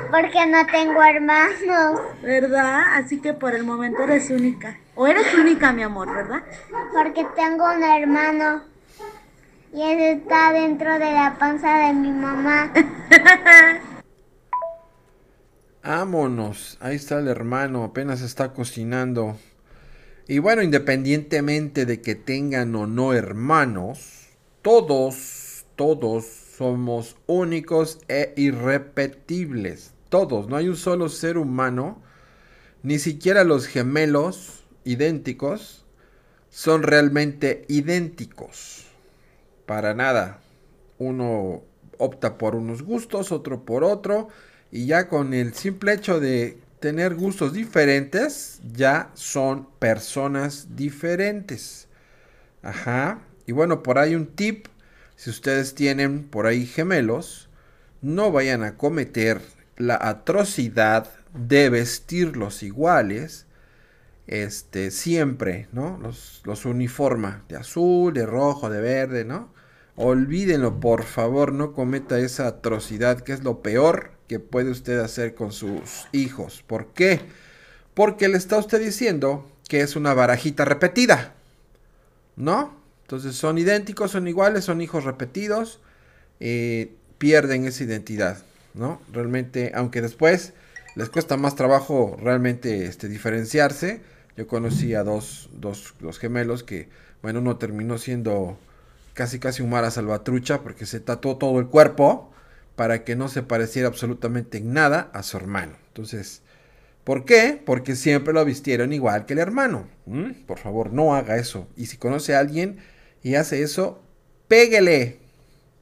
porque 0.09 0.45
no 0.47 0.65
tengo 0.65 1.03
hermanos, 1.03 2.01
¿Verdad? 2.23 2.81
Así 2.95 3.21
que 3.21 3.33
por 3.33 3.53
el 3.53 3.63
momento 3.63 4.03
eres 4.03 4.31
única. 4.31 4.77
O 4.95 5.05
eres 5.05 5.33
única, 5.35 5.71
mi 5.73 5.83
amor, 5.83 6.11
¿verdad? 6.13 6.41
porque 6.93 7.25
tengo 7.35 7.65
un 7.65 7.83
hermano 7.83 8.63
y 9.73 9.81
él 9.81 9.99
está 10.21 10.53
dentro 10.53 10.93
de 10.93 11.11
la 11.11 11.35
panza 11.37 11.77
de 11.87 11.93
mi 11.93 12.11
mamá. 12.11 12.71
Vámonos. 15.85 16.79
Ahí 16.79 16.95
está 16.95 17.19
el 17.19 17.27
hermano. 17.27 17.83
Apenas 17.83 18.21
está 18.21 18.53
cocinando. 18.53 19.37
Y 20.27 20.39
bueno, 20.39 20.63
independientemente 20.63 21.85
de 21.85 22.01
que 22.01 22.15
tengan 22.15 22.73
o 22.75 22.87
no 22.87 23.13
hermanos, 23.13 24.29
todos, 24.63 25.65
todos 25.75 26.25
somos 26.25 27.17
únicos 27.27 27.99
e 28.07 28.33
irrepetibles. 28.35 29.93
Todos. 30.09 30.49
No 30.49 30.55
hay 30.55 30.69
un 30.69 30.75
solo 30.75 31.07
ser 31.07 31.37
humano, 31.37 32.01
ni 32.81 32.97
siquiera 32.97 33.43
los 33.43 33.67
gemelos 33.67 34.63
idénticos, 34.85 35.85
son 36.49 36.81
realmente 36.81 37.63
idénticos. 37.67 38.87
Para 39.67 39.93
nada. 39.93 40.39
Uno 40.97 41.61
opta 41.99 42.39
por 42.39 42.55
unos 42.55 42.81
gustos, 42.81 43.31
otro 43.31 43.65
por 43.65 43.83
otro. 43.83 44.29
Y 44.75 44.87
ya 44.87 45.07
con 45.07 45.33
el 45.33 45.53
simple 45.53 45.93
hecho 45.93 46.19
de 46.19 46.57
tener 46.81 47.15
gustos 47.15 47.53
diferentes, 47.53 48.59
ya 48.73 49.09
son 49.13 49.69
personas 49.79 50.75
diferentes. 50.75 51.87
Ajá. 52.61 53.21
Y 53.45 53.53
bueno, 53.53 53.83
por 53.83 53.99
ahí 53.99 54.15
un 54.15 54.27
tip. 54.27 54.67
Si 55.15 55.29
ustedes 55.29 55.75
tienen 55.75 56.25
por 56.25 56.45
ahí 56.45 56.65
gemelos, 56.65 57.47
no 58.01 58.33
vayan 58.33 58.63
a 58.63 58.75
cometer 58.75 59.39
la 59.77 59.95
atrocidad 59.95 61.09
de 61.33 61.69
vestirlos 61.69 62.61
iguales. 62.61 63.45
Este, 64.27 64.91
siempre, 64.91 65.69
¿no? 65.71 65.97
Los, 66.01 66.41
los 66.43 66.65
uniforma 66.65 67.45
de 67.47 67.55
azul, 67.55 68.13
de 68.13 68.25
rojo, 68.25 68.69
de 68.69 68.81
verde, 68.81 69.23
¿no? 69.23 69.53
Olvídenlo, 69.95 70.81
por 70.81 71.03
favor, 71.03 71.53
no 71.53 71.71
cometa 71.71 72.19
esa 72.19 72.47
atrocidad 72.47 73.21
que 73.21 73.31
es 73.31 73.41
lo 73.41 73.61
peor 73.61 74.14
que 74.27 74.39
puede 74.39 74.71
usted 74.71 74.99
hacer 74.99 75.35
con 75.35 75.51
sus 75.51 76.07
hijos. 76.11 76.63
¿Por 76.65 76.87
qué? 76.93 77.21
Porque 77.93 78.27
le 78.27 78.37
está 78.37 78.57
usted 78.57 78.79
diciendo 78.79 79.49
que 79.67 79.81
es 79.81 79.95
una 79.95 80.13
barajita 80.13 80.65
repetida. 80.65 81.33
¿No? 82.35 82.75
Entonces 83.03 83.35
son 83.35 83.57
idénticos, 83.57 84.11
son 84.11 84.27
iguales, 84.27 84.65
son 84.65 84.81
hijos 84.81 85.03
repetidos. 85.03 85.79
eh, 86.39 86.91
pierden 87.17 87.65
esa 87.65 87.83
identidad. 87.83 88.43
¿no? 88.73 89.01
Realmente, 89.11 89.71
aunque 89.73 90.01
después 90.01 90.53
les 90.95 91.09
cuesta 91.09 91.37
más 91.37 91.55
trabajo 91.55 92.17
realmente 92.21 92.85
este, 92.85 93.07
diferenciarse. 93.07 94.01
Yo 94.37 94.47
conocí 94.47 94.93
a 94.93 95.03
dos, 95.03 95.49
dos, 95.53 95.93
dos 95.99 96.19
gemelos 96.19 96.63
que, 96.63 96.89
bueno, 97.21 97.39
uno 97.39 97.57
terminó 97.57 97.97
siendo 97.97 98.57
casi 99.13 99.39
casi 99.39 99.63
un 99.63 99.69
mara 99.69 99.91
salvatrucha 99.91 100.61
porque 100.61 100.85
se 100.85 100.99
tatuó 100.99 101.37
todo 101.37 101.59
el 101.59 101.67
cuerpo 101.67 102.33
para 102.75 103.03
que 103.03 103.15
no 103.15 103.27
se 103.27 103.43
pareciera 103.43 103.87
absolutamente 103.87 104.57
en 104.57 104.73
nada 104.73 105.09
a 105.13 105.23
su 105.23 105.37
hermano. 105.37 105.77
Entonces, 105.87 106.41
¿por 107.03 107.25
qué? 107.25 107.61
Porque 107.65 107.95
siempre 107.95 108.33
lo 108.33 108.43
vistieron 108.43 108.93
igual 108.93 109.25
que 109.25 109.33
el 109.33 109.39
hermano. 109.39 109.87
¿Mm? 110.05 110.31
Por 110.45 110.59
favor, 110.59 110.91
no 110.91 111.15
haga 111.15 111.37
eso. 111.37 111.67
Y 111.75 111.85
si 111.87 111.97
conoce 111.97 112.35
a 112.35 112.39
alguien 112.39 112.77
y 113.23 113.35
hace 113.35 113.61
eso, 113.61 114.01
péguele. 114.47 115.17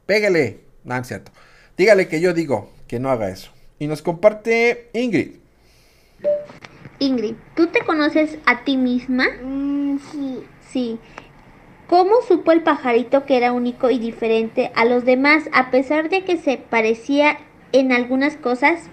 Péguele. 0.05 0.61
No, 0.83 0.97
es 0.97 1.07
cierto. 1.07 1.31
Dígale 1.77 2.07
que 2.07 2.21
yo 2.21 2.33
digo 2.33 2.71
que 2.87 2.99
no 2.99 3.09
haga 3.09 3.29
eso. 3.29 3.51
Y 3.79 3.87
nos 3.87 4.01
comparte 4.01 4.89
Ingrid. 4.93 5.37
Ingrid, 6.99 7.35
¿tú 7.55 7.67
te 7.67 7.81
conoces 7.81 8.37
a 8.45 8.63
ti 8.63 8.77
misma? 8.77 9.25
sí. 10.11 10.43
Sí. 10.71 10.99
¿Cómo 11.93 12.23
supo 12.27 12.51
el 12.51 12.63
pajarito 12.63 13.23
que 13.27 13.37
era 13.37 13.51
único 13.51 13.91
y 13.91 13.99
diferente 13.99 14.71
a 14.73 14.83
los 14.83 15.05
demás 15.05 15.47
a 15.53 15.69
pesar 15.69 16.09
de 16.09 16.23
que 16.23 16.37
se 16.37 16.57
parecía 16.57 17.37
en 17.71 17.91
algunas 17.91 18.35
cosas? 18.35 18.89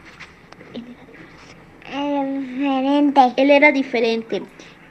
Era 1.90 2.24
diferente. 2.24 3.20
Él 3.38 3.50
era 3.50 3.72
diferente. 3.72 4.42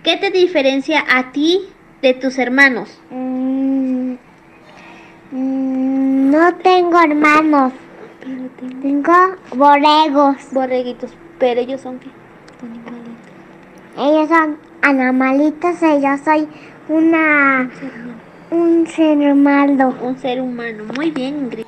¿Qué 0.02 0.18
te 0.18 0.32
diferencia 0.32 1.06
a 1.08 1.32
ti 1.32 1.70
de 2.02 2.16
tus 2.16 2.40
hermanos? 2.40 3.00
Mm, 3.12 4.14
mm, 5.32 6.32
no 6.32 6.56
tengo 6.64 7.00
hermanos. 7.00 7.74
Tengo 8.82 9.14
borregos. 9.56 10.36
Borreguitos. 10.52 11.12
Pero 11.38 11.62
ellos 11.62 11.82
son 11.82 12.00
qué? 12.00 12.10
Ellos 14.00 14.30
son 14.30 14.58
animalitos 14.82 15.76
y 15.84 16.02
yo 16.02 16.18
soy 16.26 16.48
una 16.90 17.70
un 18.52 18.88
ser 18.88 19.18
humano. 19.18 19.96
Un 20.02 20.18
ser 20.18 20.42
humano. 20.42 20.86
Muy 20.96 21.12
bien, 21.12 21.38
Ingrid. 21.40 21.66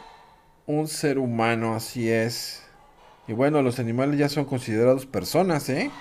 Un 0.66 0.88
ser 0.88 1.20
humano, 1.20 1.76
así 1.76 2.10
es. 2.10 2.64
Y 3.28 3.34
bueno, 3.34 3.62
los 3.62 3.80
animales 3.80 4.18
ya 4.18 4.30
son 4.30 4.46
considerados 4.46 5.06
personas, 5.06 5.70
¿eh? 5.70 5.92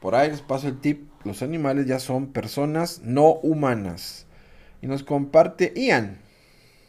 Por 0.00 0.14
ahí 0.14 0.30
les 0.30 0.40
paso 0.40 0.68
el 0.68 0.78
tip. 0.78 1.10
Los 1.24 1.42
animales 1.42 1.86
ya 1.86 1.98
son 1.98 2.28
personas 2.32 3.02
no 3.02 3.32
humanas. 3.34 4.26
Y 4.80 4.86
nos 4.86 5.02
comparte 5.02 5.72
Ian. 5.76 6.18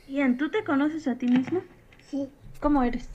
Ian, 0.07 0.37
¿tú 0.37 0.49
te 0.49 0.63
conoces 0.63 1.07
a 1.07 1.15
ti 1.15 1.27
mismo? 1.27 1.61
Sí. 2.09 2.29
¿Cómo 2.59 2.83
eres? 2.83 3.09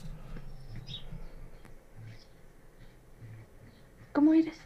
¿Cómo 4.11 4.33
eres? 4.33 4.57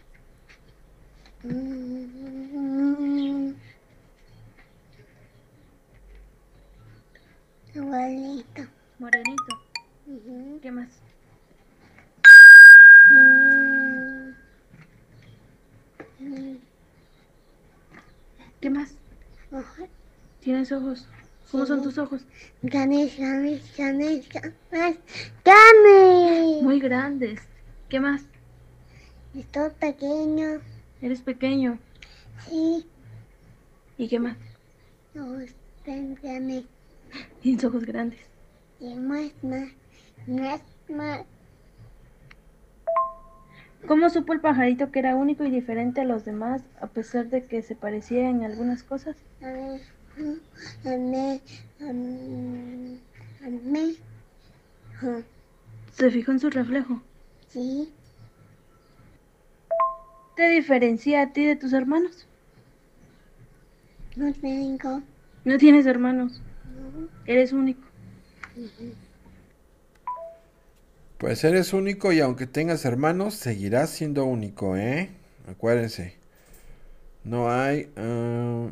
Mm. 1.44 2.24
Morenito. 7.76 8.64
Ujú. 10.06 10.60
¿Qué 10.62 10.72
más? 10.72 10.90
Mm, 13.10 14.30
mm, 16.20 16.58
¿Qué 18.62 18.70
más? 18.70 18.94
ojo. 19.52 19.88
¿Tienes 20.42 20.72
ojos? 20.72 21.08
¿Cómo 21.52 21.66
son 21.66 21.80
Sí. 21.80 21.84
tus 21.86 21.98
ojos? 21.98 22.22
Ganes, 22.62 23.18
ganes, 23.18 23.62
ganes, 23.78 24.28
ganes. 24.30 25.00
¡Ganes! 25.44 26.62
Muy 26.64 26.80
grandes. 26.80 27.42
¿Qué 27.90 28.00
más? 28.00 28.24
Estoy 29.36 29.70
pequeño. 29.80 30.62
Eres 31.02 31.22
pequeño. 31.22 31.80
Sí. 32.48 32.86
¿Y 33.98 34.08
qué 34.08 34.20
más? 34.20 34.38
Ojos 35.16 35.50
tan 35.86 36.16
grandes. 36.16 36.66
Tienes 37.42 37.64
ojos 37.64 37.86
grandes. 37.86 38.20
Y 38.80 38.96
más, 38.96 39.32
más, 39.44 39.70
más, 40.28 40.62
más. 40.90 41.26
¿Cómo 43.88 44.10
supo 44.10 44.34
el 44.34 44.40
pajarito 44.40 44.92
que 44.92 45.00
era 45.00 45.16
único 45.16 45.44
y 45.44 45.52
diferente 45.52 46.02
a 46.02 46.06
los 46.06 46.24
demás 46.24 46.64
a 46.80 46.88
pesar 46.88 47.30
de 47.30 47.44
que 47.44 47.62
se 47.62 47.76
parecía 47.76 48.30
en 48.30 48.44
algunas 48.44 48.84
cosas? 48.84 49.18
A 49.42 49.48
mí. 49.48 49.82
A 50.86 50.98
mí. 50.98 51.42
A 51.82 53.50
mí. 53.50 53.98
Se 55.92 56.10
fijó 56.12 56.32
en 56.32 56.40
su 56.40 56.50
reflejo. 56.50 57.02
Sí. 57.50 57.92
¿Te 60.36 60.50
diferencia 60.50 61.22
a 61.22 61.34
ti 61.34 61.46
de 61.46 61.56
tus 61.56 61.74
hermanos? 61.74 62.26
No 64.16 64.34
tengo. 64.34 65.02
No 65.44 65.58
tienes 65.58 65.86
hermanos. 65.86 66.42
Eres 67.26 67.52
único. 67.52 67.82
Pues 71.18 71.44
eres 71.44 71.74
único 71.74 72.12
y 72.12 72.20
aunque 72.20 72.48
tengas 72.48 72.86
hermanos, 72.86 73.36
seguirás 73.36 73.90
siendo 73.90 74.26
único, 74.26 74.76
¿eh? 74.76 75.10
Acuérdense. 75.48 76.16
No 77.24 77.50
hay... 77.50 77.90
ah, 77.96 78.70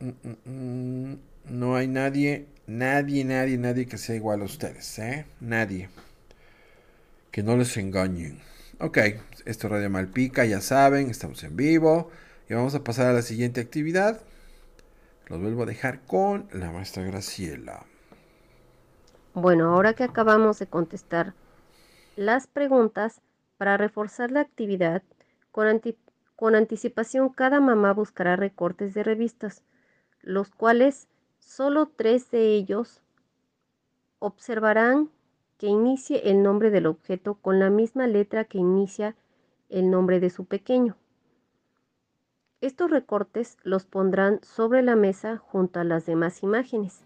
mm, 0.00 0.08
mm, 0.08 1.12
mm, 1.12 1.18
no 1.50 1.76
hay 1.76 1.86
nadie, 1.86 2.46
nadie, 2.66 3.24
nadie, 3.24 3.58
nadie 3.58 3.86
que 3.86 3.98
sea 3.98 4.16
igual 4.16 4.40
a 4.42 4.44
ustedes, 4.44 4.98
¿eh? 4.98 5.26
Nadie. 5.40 5.88
Que 7.30 7.42
no 7.42 7.56
les 7.56 7.76
engañen. 7.76 8.40
Ok, 8.78 8.98
esto 9.44 9.66
es 9.66 9.70
Radio 9.70 9.90
Malpica, 9.90 10.44
ya 10.44 10.60
saben, 10.60 11.10
estamos 11.10 11.44
en 11.44 11.56
vivo. 11.56 12.10
Y 12.48 12.54
vamos 12.54 12.74
a 12.74 12.82
pasar 12.84 13.06
a 13.08 13.12
la 13.12 13.22
siguiente 13.22 13.60
actividad. 13.60 14.20
Los 15.28 15.40
vuelvo 15.40 15.64
a 15.64 15.66
dejar 15.66 16.00
con 16.06 16.48
la 16.52 16.70
maestra 16.70 17.02
Graciela. 17.04 17.84
Bueno, 19.34 19.66
ahora 19.72 19.94
que 19.94 20.04
acabamos 20.04 20.58
de 20.58 20.66
contestar 20.66 21.34
las 22.16 22.46
preguntas, 22.46 23.20
para 23.58 23.76
reforzar 23.76 24.30
la 24.30 24.40
actividad, 24.40 25.02
con, 25.52 25.66
anti- 25.66 25.96
con 26.36 26.54
anticipación 26.54 27.30
cada 27.30 27.60
mamá 27.60 27.92
buscará 27.92 28.36
recortes 28.36 28.94
de 28.94 29.02
revistas, 29.02 29.62
los 30.22 30.50
cuales 30.50 31.08
solo 31.38 31.86
tres 31.96 32.30
de 32.30 32.54
ellos 32.54 33.02
observarán 34.18 35.10
que 35.56 35.68
inicie 35.68 36.30
el 36.30 36.42
nombre 36.42 36.70
del 36.70 36.84
objeto 36.86 37.34
con 37.36 37.58
la 37.58 37.70
misma 37.70 38.06
letra 38.06 38.44
que 38.44 38.58
inicia 38.58 39.16
el 39.70 39.90
nombre 39.90 40.20
de 40.20 40.28
su 40.28 40.44
pequeño. 40.44 40.96
Estos 42.62 42.90
recortes 42.90 43.58
los 43.64 43.84
pondrán 43.84 44.40
sobre 44.42 44.82
la 44.82 44.96
mesa 44.96 45.36
junto 45.36 45.78
a 45.78 45.84
las 45.84 46.06
demás 46.06 46.42
imágenes 46.42 47.04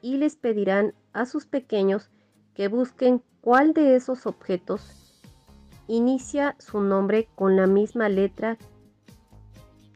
y 0.00 0.16
les 0.16 0.36
pedirán 0.36 0.94
a 1.12 1.26
sus 1.26 1.46
pequeños 1.46 2.10
que 2.54 2.68
busquen 2.68 3.22
cuál 3.42 3.74
de 3.74 3.96
esos 3.96 4.26
objetos 4.26 5.22
inicia 5.88 6.56
su 6.58 6.80
nombre 6.80 7.28
con 7.34 7.56
la 7.56 7.66
misma 7.66 8.08
letra 8.08 8.56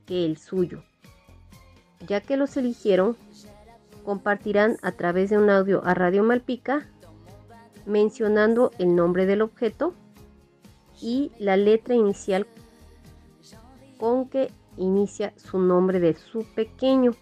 que 0.04 0.26
el 0.26 0.36
suyo. 0.36 0.84
Ya 2.06 2.20
que 2.20 2.36
los 2.36 2.56
eligieron, 2.56 3.16
compartirán 4.04 4.76
a 4.82 4.92
través 4.92 5.30
de 5.30 5.38
un 5.38 5.48
audio 5.48 5.82
a 5.84 5.94
Radio 5.94 6.22
Malpica 6.22 6.86
mencionando 7.86 8.72
el 8.78 8.94
nombre 8.94 9.24
del 9.24 9.40
objeto 9.40 9.94
y 11.00 11.32
la 11.38 11.56
letra 11.56 11.94
inicial 11.94 12.46
con 14.00 14.28
que 14.28 14.50
inicia 14.78 15.34
su 15.36 15.58
nombre 15.58 16.00
de 16.00 16.14
su 16.14 16.44
pequeño. 16.54 17.12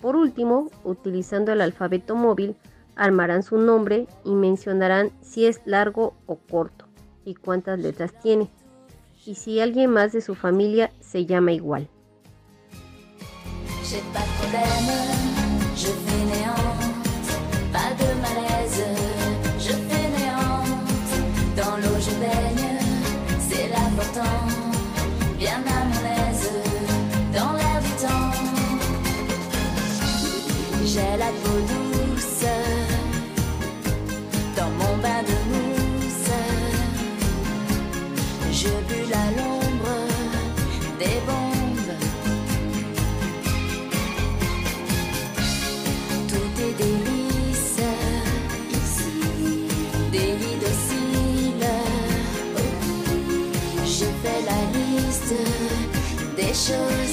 Por 0.00 0.16
último, 0.16 0.70
utilizando 0.82 1.52
el 1.52 1.60
alfabeto 1.60 2.16
móvil, 2.16 2.56
armarán 2.96 3.42
su 3.42 3.58
nombre 3.58 4.06
y 4.24 4.34
mencionarán 4.34 5.10
si 5.20 5.46
es 5.46 5.60
largo 5.66 6.14
o 6.26 6.36
corto 6.36 6.86
y 7.24 7.34
cuántas 7.34 7.78
letras 7.78 8.18
tiene, 8.20 8.48
y 9.26 9.34
si 9.34 9.60
alguien 9.60 9.90
más 9.90 10.12
de 10.12 10.20
su 10.20 10.34
familia 10.34 10.90
se 11.00 11.26
llama 11.26 11.52
igual. 11.52 11.88
show. 56.66 57.03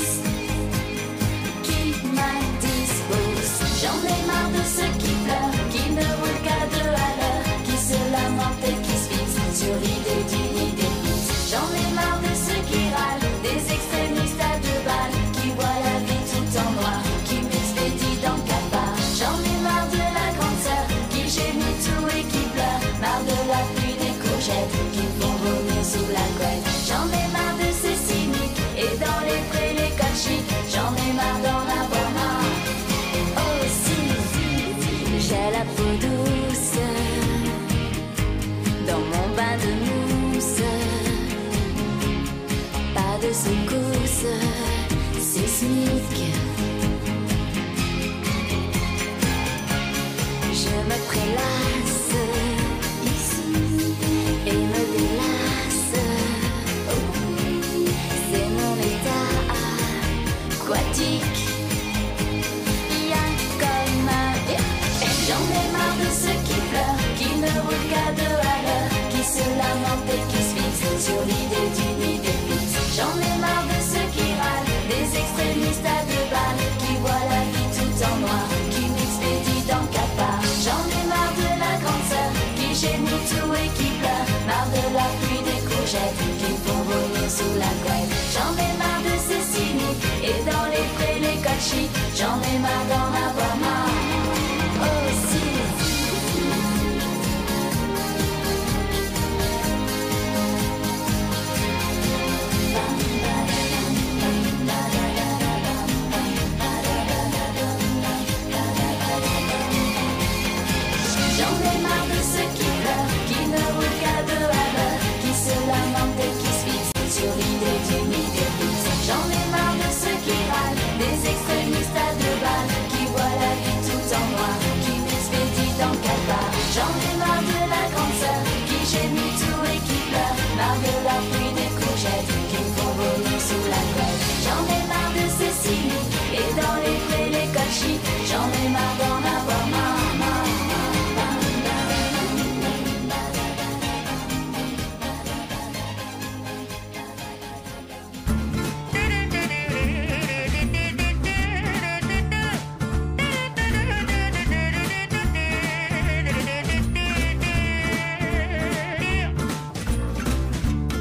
Sur 71.01 71.17
l'idée 71.25 71.69
d'une 71.73 72.01
idée 72.13 72.39
fixe. 72.45 72.77
J'en 72.95 73.17
ai 73.17 73.35
marre 73.41 73.65
de 73.65 73.79
ceux 73.81 74.07
qui 74.13 74.27
râlent, 74.37 74.69
des 74.85 75.07
extrémistes 75.17 75.87
à 75.97 75.99
deux 76.05 76.27
balles, 76.29 76.61
qui 76.77 76.93
voient 77.01 77.25
la 77.33 77.41
vie 77.49 77.69
tout 77.73 77.95
en 78.05 78.15
noir, 78.21 78.45
qui 78.69 78.85
m'expédient 78.85 79.65
dans 79.71 79.87
capa. 79.89 80.29
J'en 80.61 80.83
ai 80.93 81.03
marre 81.09 81.33
de 81.41 81.49
la 81.57 81.73
grande 81.81 82.05
sœur, 82.05 82.29
qui 82.53 82.69
gémit 82.77 83.23
tout 83.33 83.49
et 83.57 83.69
qui 83.77 83.89
pleure, 83.97 84.29
marre 84.45 84.69
de 84.77 84.85
la 84.93 85.07
pluie 85.17 85.41
des 85.41 85.61
courgettes, 85.65 86.21
qui 86.37 86.51
font 86.61 86.83
vomir 86.85 87.27
sous 87.33 87.55
la 87.57 87.73
couette. 87.81 88.11
J'en 88.33 88.53
ai 88.61 88.71
marre 88.77 89.01
de 89.01 89.15
ces 89.25 89.41
cyniques, 89.41 90.05
et 90.21 90.37
dans 90.45 90.67
les 90.69 90.85
prés, 90.95 91.17
les 91.17 91.37
cols 91.41 91.65
chics, 91.65 91.97
j'en 92.13 92.37
ai 92.45 92.57
marre 92.61 92.85
d'en 92.93 93.09
avoir 93.09 93.55
marre. 93.57 94.00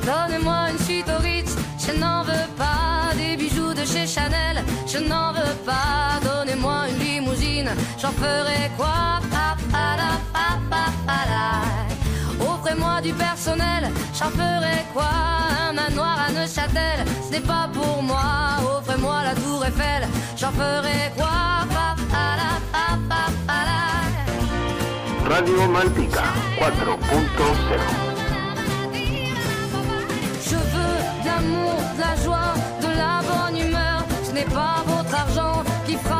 Donnez-moi 0.07 0.71
une 0.73 0.79
suite 0.79 1.07
au 1.09 1.23
Ritz, 1.23 1.55
je 1.79 1.93
n'en 2.01 2.23
veux 2.25 2.33
pas 2.57 3.15
des 3.17 3.37
bijoux 3.37 3.75
de 3.75 3.85
chez 3.85 4.07
Chanel, 4.07 4.65
je 4.87 4.99
n'en 4.99 5.33
veux 5.33 5.55
pas. 5.65 6.01
Limousine, 6.21 6.40
j'en 8.01 8.13
ferai 8.13 8.71
quoi? 8.77 9.21
Offrez-moi 12.41 13.01
du 13.03 13.13
personnel, 13.13 13.91
j'en 14.15 14.31
ferai 14.31 14.85
quoi? 14.93 15.09
Un 15.69 15.73
manoir 15.73 16.19
à 16.29 16.33
Neuchâtel, 16.33 17.05
ce 17.27 17.33
n'est 17.33 17.41
pas 17.41 17.69
pour 17.73 18.03
moi. 18.03 18.59
Offrez-moi 18.79 19.23
la 19.25 19.35
tour 19.35 19.65
Eiffel, 19.65 20.07
j'en 20.37 20.53
ferai 20.53 21.13
quoi? 21.17 21.29
Radio 25.31 25.67
Malpica 25.69 26.25
4.0 26.59 26.97
Je 30.45 30.57
veux 30.57 30.97
de 31.23 31.27
l'amour, 31.27 31.81
de 31.95 32.01
la 32.01 32.17
joie, 32.25 32.55
de 32.83 32.89
la 32.99 33.21
bonne 33.23 33.59
humeur. 33.59 34.05
Ce 34.25 34.33
n'est 34.33 34.45
pas 34.45 34.83
votre 34.87 35.15
argent 35.15 35.63
qui 35.87 35.95
fera. 35.97 36.20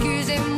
excusez-moi. 0.00 0.57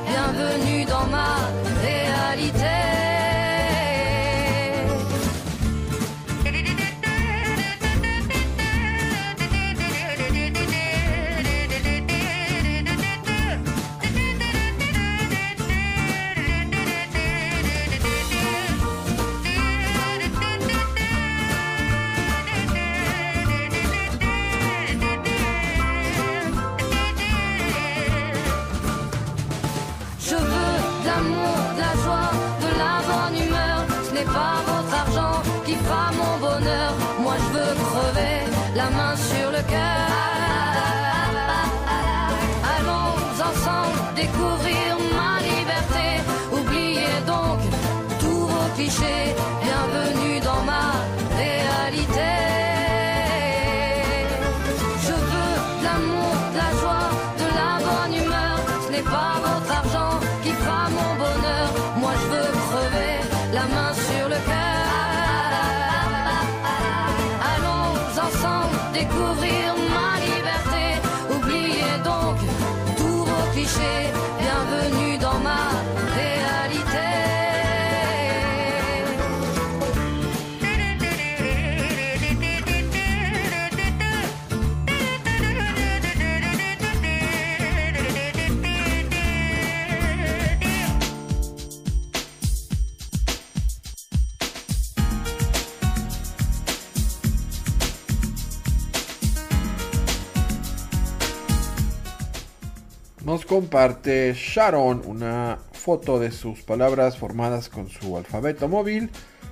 Comparte 103.51 104.33
Sharon 104.33 105.01
una 105.05 105.59
foto 105.73 106.19
de 106.19 106.31
sus 106.31 106.61
palabras 106.61 107.17
formadas 107.17 107.67
con 107.67 107.89
su 107.89 108.15
alfabeto 108.15 108.69
móvil, 108.69 109.09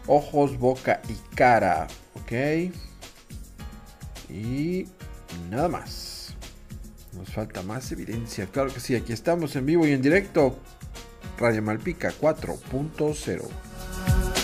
ojos, 0.07 0.57
boca 0.57 1.01
y 1.09 1.35
cara. 1.35 1.85
Ok. 2.13 2.71
Y 4.29 4.87
nada 5.49 5.67
más. 5.67 6.33
Nos 7.11 7.29
falta 7.29 7.61
más 7.61 7.91
evidencia. 7.91 8.45
Claro 8.45 8.73
que 8.73 8.79
sí, 8.79 8.95
aquí 8.95 9.11
estamos 9.11 9.57
en 9.57 9.65
vivo 9.65 9.85
y 9.85 9.91
en 9.91 10.01
directo. 10.01 10.57
Radio 11.37 11.61
Malpica 11.61 12.13
4.0. 12.21 14.38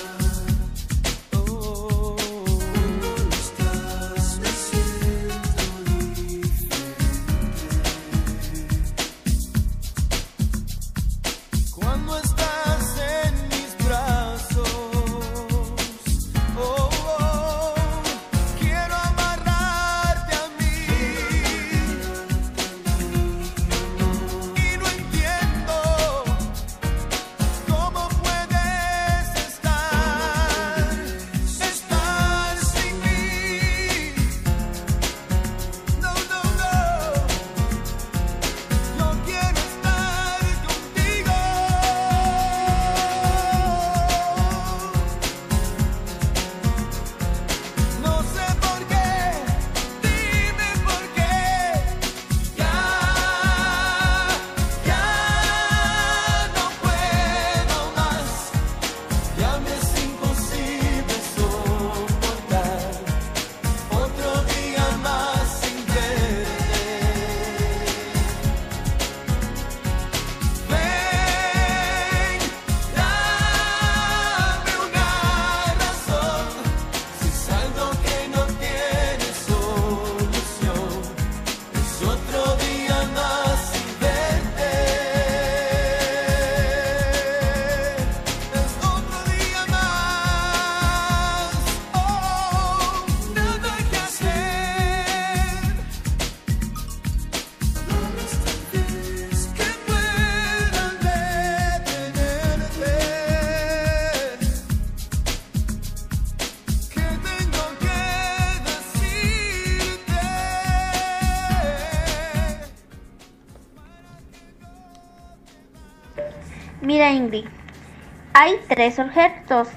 hay 118.45 118.59
tres 118.67 118.99
objetos. 118.99 119.69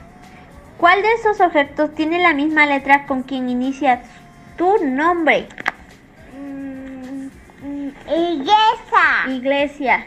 ¿Cuál 0.77 1.01
de 1.01 1.13
esos 1.15 1.41
objetos 1.41 1.95
tiene 1.95 2.19
la 2.19 2.35
misma 2.35 2.67
letra 2.67 3.07
con 3.07 3.23
quien 3.23 3.49
inicia 3.49 4.03
tu 4.59 4.85
nombre? 4.85 5.49
Iglesia. 8.07 9.27
Iglesia. 9.27 10.07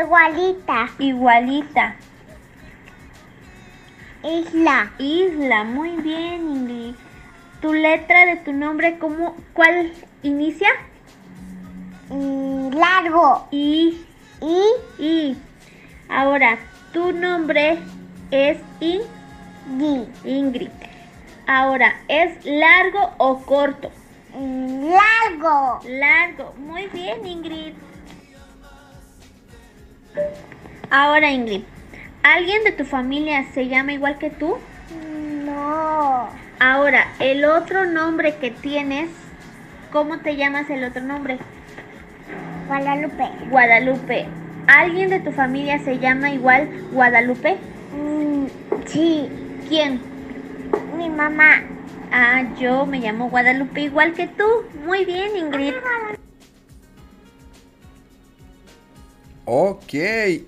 Igualita. 0.00 0.88
Igualita. 1.00 1.96
Isla. 4.22 4.92
Isla, 4.98 5.64
muy 5.64 5.90
bien 5.96 6.48
Ingrid. 6.48 6.94
¿Tu 7.60 7.72
letra 7.72 8.26
de 8.26 8.36
tu 8.36 8.52
nombre 8.52 8.98
cómo, 8.98 9.34
cuál 9.54 9.92
inicia? 10.22 10.68
largo. 12.08 13.48
I. 13.50 14.06
I. 14.40 15.02
I. 15.02 15.36
Ahora, 16.08 16.58
tu 16.96 17.12
nombre 17.12 17.78
es 18.30 18.56
Ingrid. 18.80 20.08
Ingrid. 20.24 20.70
Ahora, 21.46 21.94
¿es 22.08 22.42
largo 22.46 23.12
o 23.18 23.42
corto? 23.42 23.90
Largo. 24.32 25.80
Largo. 25.86 26.54
Muy 26.56 26.86
bien, 26.86 27.26
Ingrid. 27.26 27.74
Ahora, 30.90 31.30
Ingrid, 31.30 31.64
¿alguien 32.22 32.64
de 32.64 32.72
tu 32.72 32.86
familia 32.86 33.44
se 33.52 33.68
llama 33.68 33.92
igual 33.92 34.16
que 34.16 34.30
tú? 34.30 34.56
No. 35.44 36.30
Ahora, 36.58 37.08
el 37.18 37.44
otro 37.44 37.84
nombre 37.84 38.36
que 38.36 38.50
tienes, 38.50 39.10
¿cómo 39.92 40.20
te 40.20 40.36
llamas 40.36 40.70
el 40.70 40.82
otro 40.82 41.02
nombre? 41.02 41.36
Guadalupe. 42.68 43.28
Guadalupe. 43.50 44.45
¿Alguien 44.66 45.10
de 45.10 45.20
tu 45.20 45.32
familia 45.32 45.78
se 45.78 45.98
llama 45.98 46.30
igual 46.30 46.68
Guadalupe? 46.92 47.56
sí. 48.86 49.28
¿Quién? 49.68 50.00
Mi 50.96 51.08
mamá. 51.08 51.64
Ah, 52.12 52.54
yo 52.60 52.86
me 52.86 53.00
llamo 53.00 53.28
Guadalupe 53.30 53.82
igual 53.82 54.14
que 54.14 54.28
tú. 54.28 54.44
Muy 54.84 55.04
bien, 55.04 55.36
Ingrid. 55.36 55.74
Ok, 59.44 59.94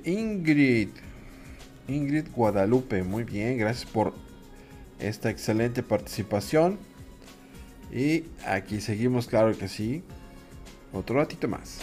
Ingrid. 0.04 0.90
Ingrid 1.88 2.26
Guadalupe, 2.34 3.02
muy 3.02 3.24
bien, 3.24 3.58
gracias 3.58 3.90
por 3.90 4.14
esta 4.98 5.30
excelente 5.30 5.82
participación. 5.82 6.78
Y 7.92 8.24
aquí 8.46 8.80
seguimos, 8.80 9.26
claro 9.26 9.56
que 9.56 9.68
sí. 9.68 10.02
Otro 10.92 11.16
ratito 11.16 11.48
más. 11.48 11.78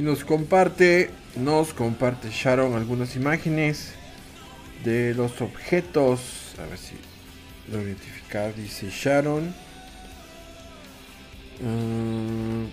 Y 0.00 0.02
nos 0.02 0.24
comparte, 0.24 1.10
nos 1.36 1.74
comparte 1.74 2.30
Sharon 2.30 2.74
algunas 2.74 3.16
imágenes 3.16 3.92
de 4.82 5.12
los 5.12 5.42
objetos. 5.42 6.54
A 6.58 6.64
ver 6.64 6.78
si 6.78 6.94
lo 7.70 7.82
identificar. 7.82 8.54
Dice 8.54 8.88
Sharon. 8.88 9.54
Mm, 11.60 12.64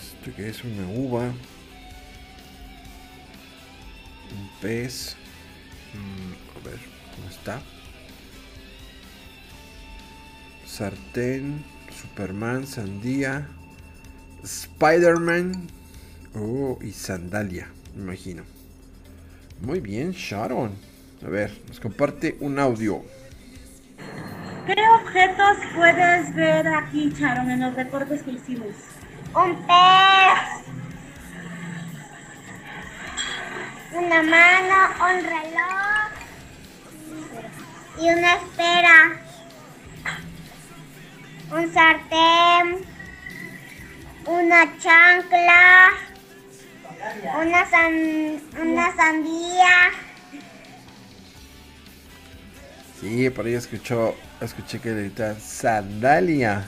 esto 0.00 0.34
que 0.34 0.48
es 0.48 0.64
una 0.64 0.88
uva. 0.88 1.24
Un 1.24 1.34
pez. 4.62 5.16
Mm, 5.92 6.32
a 6.62 6.70
ver, 6.70 6.78
¿cómo 7.14 7.28
está? 7.28 7.60
Sartén. 10.66 11.62
Superman, 12.00 12.66
sandía. 12.66 13.46
Spider-Man. 14.44 15.68
Oh, 16.36 16.78
y 16.82 16.92
sandalia, 16.92 17.68
me 17.94 18.02
imagino. 18.02 18.42
Muy 19.60 19.80
bien, 19.80 20.12
Sharon. 20.12 20.72
A 21.24 21.28
ver, 21.28 21.58
nos 21.68 21.80
comparte 21.80 22.36
un 22.40 22.58
audio. 22.58 23.02
¿Qué 24.66 24.76
objetos 25.00 25.56
puedes 25.74 26.34
ver 26.34 26.68
aquí, 26.68 27.10
Sharon, 27.10 27.50
en 27.50 27.60
los 27.60 27.74
recortes 27.74 28.22
que 28.22 28.32
hicimos? 28.32 28.74
Un 29.34 29.56
pez. 29.66 30.64
Una 33.92 34.22
mano, 34.22 34.76
un 35.00 35.24
reloj. 35.24 36.10
Y 38.00 38.08
una 38.10 38.34
esfera. 38.34 39.20
Un 41.52 41.72
sartén. 41.72 42.93
Una 44.26 44.78
chancla. 44.78 45.90
Una, 47.40 47.70
san- 47.70 48.40
una 48.60 48.96
sandía. 48.96 49.90
Sí, 53.00 53.28
por 53.30 53.44
ahí 53.44 53.54
escuchó, 53.54 54.14
escuché 54.40 54.80
que 54.80 54.90
le 54.90 55.00
gritan 55.02 55.38
sandalia. 55.40 56.64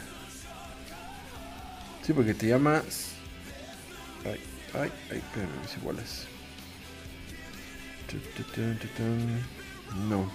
Sí, 2.03 2.13
porque 2.13 2.35
te 2.35 2.49
llamas. 2.49 3.13
Ay, 4.25 4.41
ay, 4.75 4.93
ay, 5.11 5.19
espérame, 5.19 5.61
mis 5.63 5.77
tun. 8.89 9.43
No. 10.09 10.31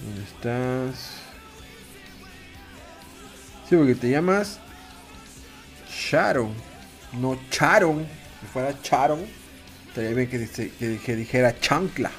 ¿Dónde 0.00 0.22
estás? 0.22 1.16
Sí, 3.68 3.76
porque 3.76 3.94
te 3.94 4.10
llamas 4.10 4.60
Sharon, 5.92 6.52
no 7.12 7.38
Charon. 7.50 8.06
Si 8.40 8.46
fuera 8.46 8.80
Charon, 8.82 9.20
estaría 9.88 10.10
bien 10.10 10.28
que, 10.28 10.98
que 10.98 11.16
dijera 11.16 11.58
chancla. 11.60 12.10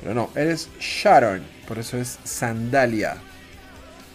Pero 0.00 0.14
no, 0.14 0.30
eres 0.34 0.68
Sharon, 0.80 1.42
por 1.68 1.78
eso 1.78 1.98
es 1.98 2.18
sandalia. 2.24 3.16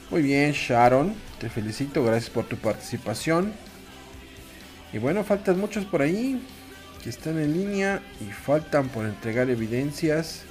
Muy 0.09 0.21
bien, 0.21 0.51
Sharon, 0.51 1.13
te 1.39 1.49
felicito, 1.49 2.03
gracias 2.03 2.29
por 2.29 2.45
tu 2.45 2.57
participación. 2.57 3.53
Y 4.91 4.97
bueno, 4.97 5.23
faltan 5.23 5.59
muchos 5.59 5.85
por 5.85 6.01
ahí 6.01 6.41
que 7.03 7.09
están 7.09 7.39
en 7.39 7.53
línea 7.53 8.01
y 8.19 8.31
faltan 8.31 8.89
por 8.89 9.05
entregar 9.05 9.49
evidencias. 9.49 10.41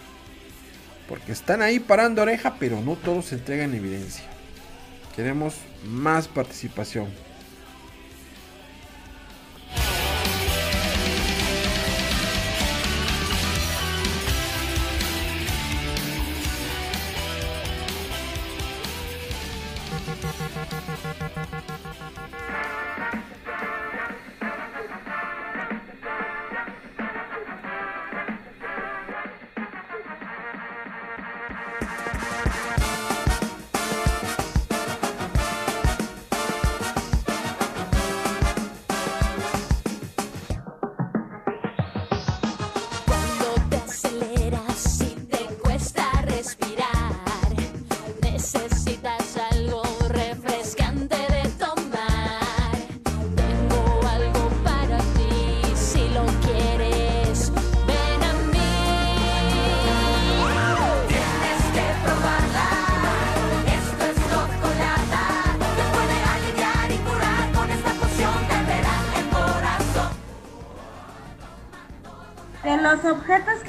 Porque 1.08 1.32
están 1.32 1.62
ahí 1.62 1.80
parando 1.80 2.22
oreja, 2.22 2.56
pero 2.58 2.80
no 2.80 2.94
todos 2.96 3.32
entregan 3.32 3.74
evidencia. 3.74 4.24
Queremos 5.16 5.54
más 5.84 6.28
participación. 6.28 7.08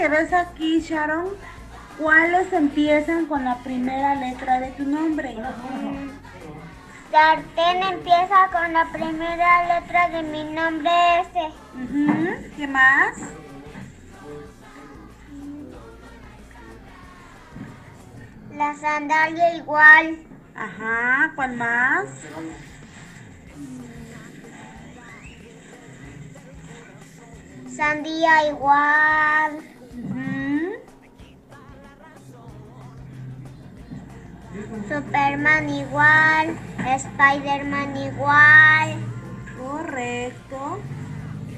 Ves 0.10 0.34
aquí, 0.34 0.80
Sharon, 0.82 1.30
¿cuáles 1.98 2.52
empiezan 2.54 3.26
con 3.28 3.46
la 3.46 3.58
primera 3.58 4.16
letra 4.16 4.60
de 4.60 4.72
tu 4.72 4.84
nombre? 4.84 5.36
Sartén 7.12 7.84
empieza 7.84 8.50
con 8.52 8.74
la 8.74 8.86
primera 8.92 9.80
letra 9.80 10.10
de 10.10 10.24
mi 10.24 10.44
nombre 10.44 10.92
S. 11.22 12.52
¿Qué 12.56 12.68
más? 12.68 13.18
La 18.56 18.76
sandalia 18.76 19.56
igual. 19.56 20.18
Ajá, 20.56 21.32
¿cuál 21.36 21.56
más? 21.56 22.06
Sandía 27.76 28.50
igual. 28.50 29.69
Superman 34.88 35.70
igual. 35.70 36.58
Spider-Man 36.86 37.98
igual. 37.98 38.96
Correcto. 39.58 40.80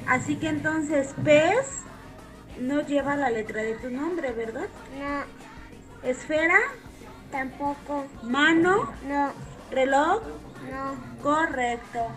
Así 0.06 0.36
que 0.36 0.48
entonces, 0.48 1.14
pez 1.24 1.66
no 2.60 2.80
lleva 2.82 3.16
la 3.16 3.30
letra 3.30 3.62
de 3.62 3.74
tu 3.74 3.90
nombre, 3.90 4.32
¿verdad? 4.32 4.66
No. 4.98 6.08
Esfera, 6.08 6.58
Tampoco. 7.30 8.04
mano, 8.22 8.90
No. 9.08 9.30
reloj, 9.70 10.22
No. 10.70 11.22
correcto. 11.22 12.08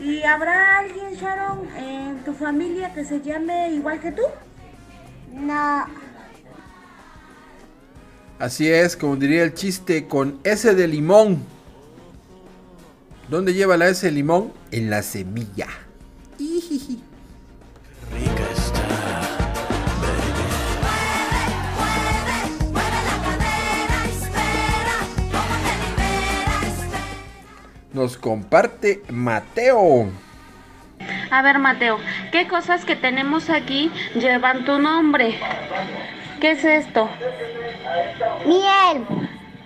¿Y 0.00 0.22
habrá 0.24 0.78
alguien, 0.78 1.14
Sharon, 1.14 1.68
en 1.76 2.24
tu 2.24 2.32
familia 2.32 2.92
que 2.94 3.04
se 3.04 3.20
llame 3.20 3.70
igual 3.70 4.00
que 4.00 4.10
tú? 4.12 4.22
No. 5.34 5.84
Así 8.38 8.70
es, 8.70 8.96
como 8.96 9.16
diría 9.16 9.42
el 9.42 9.54
chiste, 9.54 10.06
con 10.06 10.38
S 10.44 10.74
de 10.74 10.88
limón. 10.88 11.42
¿Dónde 13.28 13.52
lleva 13.52 13.76
la 13.76 13.88
S 13.88 14.06
de 14.06 14.12
limón? 14.12 14.52
En 14.70 14.90
la 14.90 15.02
semilla. 15.02 15.68
Nos 27.92 28.16
comparte 28.16 29.02
Mateo. 29.08 30.10
A 31.30 31.42
ver, 31.42 31.58
Mateo, 31.58 31.98
¿qué 32.30 32.46
cosas 32.46 32.84
que 32.84 32.96
tenemos 32.96 33.50
aquí 33.50 33.90
llevan 34.14 34.64
tu 34.64 34.78
nombre? 34.78 35.34
¿Qué 36.40 36.52
es 36.52 36.64
esto? 36.64 37.08
Miel. 38.46 39.04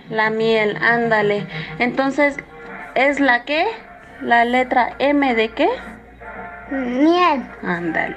La 0.09 0.29
miel, 0.31 0.77
ándale. 0.81 1.45
Entonces, 1.77 2.37
¿es 2.95 3.19
la 3.19 3.43
qué? 3.43 3.67
¿La 4.21 4.45
letra 4.45 4.95
M 4.97 5.35
de 5.35 5.49
qué? 5.49 5.69
Miel. 6.71 7.45
Ándale. 7.63 8.15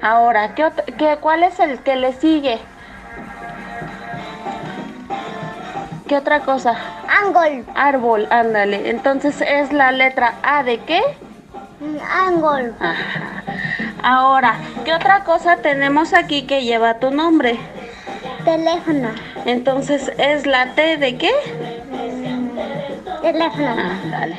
Ahora, 0.00 0.54
¿qué, 0.54 0.70
qué, 0.96 1.18
¿cuál 1.20 1.42
es 1.42 1.60
el 1.60 1.80
que 1.80 1.96
le 1.96 2.12
sigue? 2.14 2.58
¿Qué 6.06 6.16
otra 6.16 6.40
cosa? 6.40 6.74
Ángol. 7.22 7.66
Árbol, 7.74 8.26
ándale. 8.30 8.88
Entonces, 8.88 9.42
¿es 9.42 9.72
la 9.72 9.92
letra 9.92 10.36
A 10.42 10.62
de 10.62 10.78
qué? 10.78 11.02
Ángel. 11.80 12.74
Ahora, 14.02 14.56
¿qué 14.84 14.92
otra 14.94 15.24
cosa 15.24 15.56
tenemos 15.58 16.12
aquí 16.12 16.42
que 16.42 16.62
lleva 16.62 16.98
tu 16.98 17.10
nombre? 17.10 17.58
Teléfono. 18.44 19.10
Entonces, 19.44 20.10
¿es 20.18 20.46
la 20.46 20.74
T 20.74 20.96
de 20.96 21.16
qué? 21.16 21.30
Teléfono. 23.22 23.74
Ah, 23.76 23.98
dale. 24.10 24.38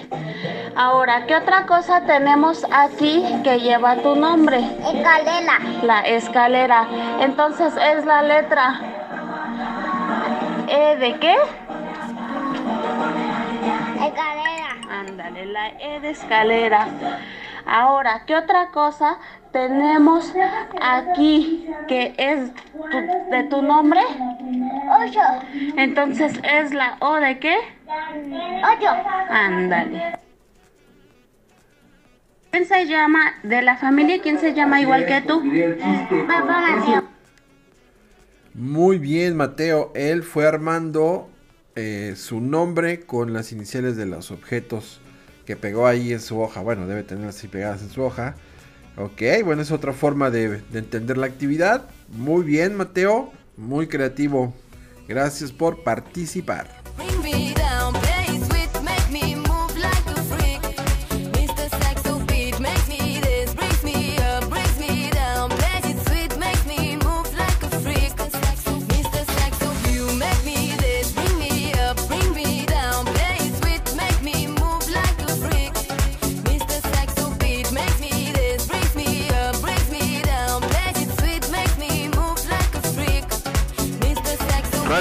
Ahora, 0.76 1.26
¿qué 1.28 1.36
otra 1.36 1.66
cosa 1.66 2.02
tenemos 2.06 2.66
aquí 2.72 3.24
que 3.44 3.60
lleva 3.60 3.98
tu 3.98 4.16
nombre? 4.16 4.60
Escalera. 4.60 5.60
La 5.84 6.02
escalera. 6.02 6.88
Entonces, 7.20 7.74
¿es 7.76 8.06
la 8.06 8.22
letra 8.22 8.80
E 10.68 10.96
de 10.98 11.20
qué? 11.20 11.36
Escalera. 14.06 14.49
Ándale, 15.30 15.46
la 15.46 15.70
E 15.80 16.00
de 16.00 16.10
escalera. 16.10 16.88
Ahora, 17.66 18.24
¿qué 18.26 18.36
otra 18.36 18.72
cosa 18.72 19.18
tenemos 19.52 20.34
aquí 20.82 21.68
que 21.88 22.14
es 22.18 22.52
tu- 22.92 23.32
de 23.32 23.44
tu 23.44 23.62
nombre? 23.62 24.02
Ocho. 25.06 25.20
Entonces, 25.78 26.40
¿es 26.44 26.74
la 26.74 26.98
O 27.00 27.16
de 27.16 27.38
qué? 27.40 27.56
Ocho. 27.88 28.90
Ándale. 29.30 30.18
¿Quién 32.52 32.66
se 32.66 32.88
llama 32.88 33.34
de 33.44 33.62
la 33.62 33.78
familia? 33.78 34.20
¿Quién 34.24 34.40
se 34.40 34.56
llama 34.56 34.82
igual 34.82 35.06
que 35.06 35.22
tú? 35.22 35.44
Papá 36.28 36.62
Mateo. 36.62 37.04
Muy 38.56 38.98
bien, 38.98 39.38
Mateo. 39.38 39.92
Él 39.94 40.24
fue 40.24 40.48
armando 40.48 41.30
eh, 41.76 42.14
su 42.16 42.42
nombre 42.42 43.02
con 43.02 43.32
las 43.34 43.52
iniciales 43.52 43.96
de 43.96 44.08
los 44.08 44.32
objetos 44.32 45.00
que 45.50 45.56
pegó 45.56 45.88
ahí 45.88 46.14
en 46.14 46.20
su 46.20 46.40
hoja. 46.40 46.62
Bueno, 46.62 46.86
debe 46.86 47.02
tenerlas 47.02 47.36
así 47.36 47.48
pegadas 47.48 47.82
en 47.82 47.90
su 47.90 48.04
hoja. 48.04 48.36
Ok, 48.98 49.20
bueno, 49.44 49.64
es 49.64 49.72
otra 49.72 49.94
forma 49.94 50.30
de, 50.30 50.62
de 50.62 50.78
entender 50.78 51.18
la 51.18 51.26
actividad. 51.26 51.90
Muy 52.10 52.44
bien, 52.44 52.78
Mateo. 52.78 53.32
Muy 53.58 53.88
creativo. 53.88 54.54
Gracias 55.08 55.52
por 55.52 55.84
participar. 55.84 56.79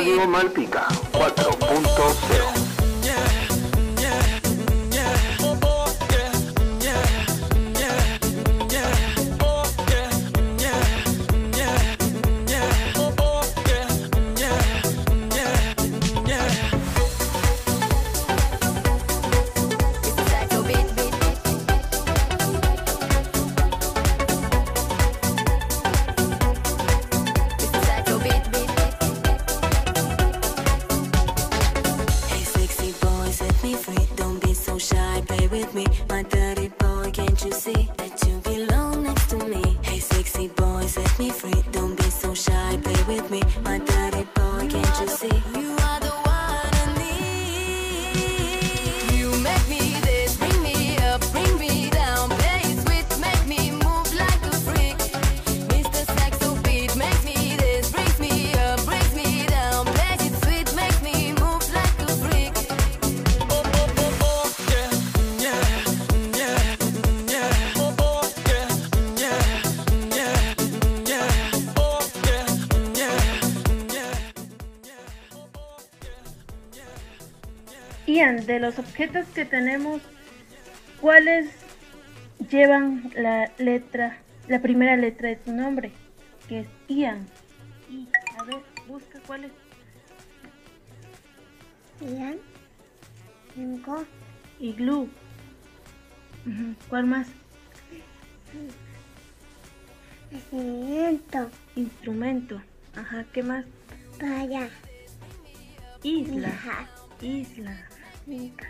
Radio 0.08 0.26
Malpica 0.26 0.86
4.0 1.12 2.47
de 78.46 78.60
los 78.60 78.78
objetos 78.78 79.26
que 79.28 79.44
tenemos, 79.44 80.02
¿cuáles 81.00 81.50
llevan 82.50 83.10
la 83.14 83.50
letra, 83.58 84.18
la 84.46 84.60
primera 84.60 84.96
letra 84.96 85.28
de 85.28 85.36
tu 85.36 85.52
nombre? 85.52 85.92
Que 86.48 86.60
es 86.60 86.68
Ian. 86.88 87.26
Y, 87.90 88.08
a 88.38 88.44
ver, 88.44 88.60
busca 88.86 89.20
cuáles. 89.26 89.52
Ian. 92.00 92.36
Cinco. 93.54 94.04
Iglú. 94.60 95.08
¿Cuál 96.88 97.06
más? 97.06 97.28
Nacimiento. 100.30 101.50
Instrumento. 101.76 102.62
Ajá, 102.96 103.24
¿qué 103.32 103.42
más? 103.42 103.64
Playa. 104.18 104.68
Isla. 106.02 106.52
Isla. 107.20 107.88
Mica. 108.28 108.68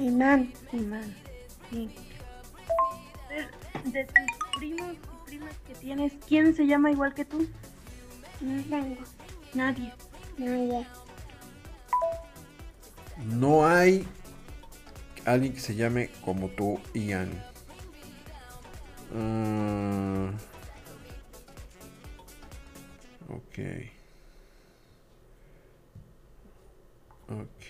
Imán. 0.00 0.52
Imán. 0.72 1.14
Sí. 1.70 1.94
De 3.84 4.04
tus 4.04 4.58
primos 4.58 4.92
y 4.92 5.26
primas 5.26 5.54
que 5.66 5.74
tienes, 5.74 6.12
¿quién 6.26 6.54
se 6.54 6.66
llama 6.66 6.90
igual 6.90 7.14
que 7.14 7.24
tú? 7.24 7.46
No 8.40 8.62
tengo. 8.64 8.96
Nadie. 9.54 9.92
Nadie. 10.36 10.86
No 13.24 13.64
hay 13.64 14.04
alguien 15.24 15.52
que 15.52 15.60
se 15.60 15.76
llame 15.76 16.10
como 16.24 16.48
tú, 16.48 16.80
Ian. 16.94 17.30
Mm. 19.12 20.30
ok. 23.28 23.58
Ok. 27.28 27.63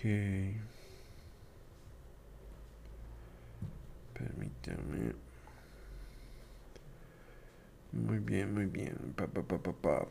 Permítame. 4.12 5.14
Muy 7.92 8.18
bien, 8.18 8.52
muy 8.52 8.66
bien. 8.66 8.94
Pa, 9.16 9.26
pa, 9.26 9.42
pa, 9.42 9.58
pa, 9.58 9.72
pa. 9.72 10.06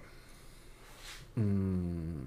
Mm. 1.36 2.24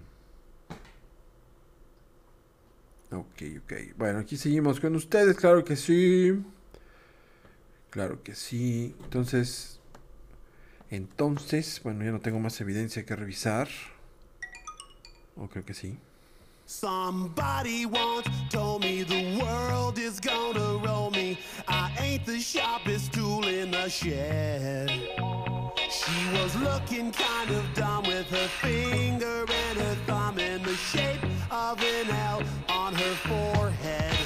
Ok, 3.10 3.42
ok. 3.64 3.72
Bueno, 3.96 4.20
aquí 4.20 4.36
seguimos 4.36 4.78
con 4.78 4.94
ustedes, 4.94 5.36
claro 5.36 5.64
que 5.64 5.74
sí. 5.74 6.40
Claro 7.90 8.22
que 8.22 8.34
sí. 8.34 8.94
Entonces, 9.02 9.80
entonces, 10.90 11.80
bueno, 11.82 12.04
ya 12.04 12.12
no 12.12 12.20
tengo 12.20 12.38
más 12.38 12.60
evidencia 12.60 13.04
que 13.04 13.16
revisar. 13.16 13.68
O 15.36 15.48
creo 15.48 15.64
que 15.64 15.74
sí. 15.74 15.98
Somebody 16.68 17.86
once 17.86 18.26
told 18.50 18.82
me 18.82 19.04
the 19.04 19.40
world 19.40 20.00
is 20.00 20.18
gonna 20.18 20.78
roll 20.84 21.12
me. 21.12 21.38
I 21.68 21.92
ain't 22.00 22.26
the 22.26 22.40
sharpest 22.40 23.12
tool 23.12 23.46
in 23.46 23.70
the 23.70 23.88
shed. 23.88 24.90
She 25.88 26.28
was 26.32 26.56
looking 26.56 27.12
kind 27.12 27.50
of 27.50 27.64
dumb 27.72 28.04
with 28.08 28.26
her 28.30 28.48
finger 28.48 29.46
and 29.48 29.78
her 29.78 29.94
thumb 30.06 30.40
in 30.40 30.60
the 30.64 30.74
shape 30.74 31.22
of 31.52 31.80
an 31.80 32.10
L 32.10 32.42
on 32.68 32.94
her 32.94 33.14
forehead. 33.28 34.16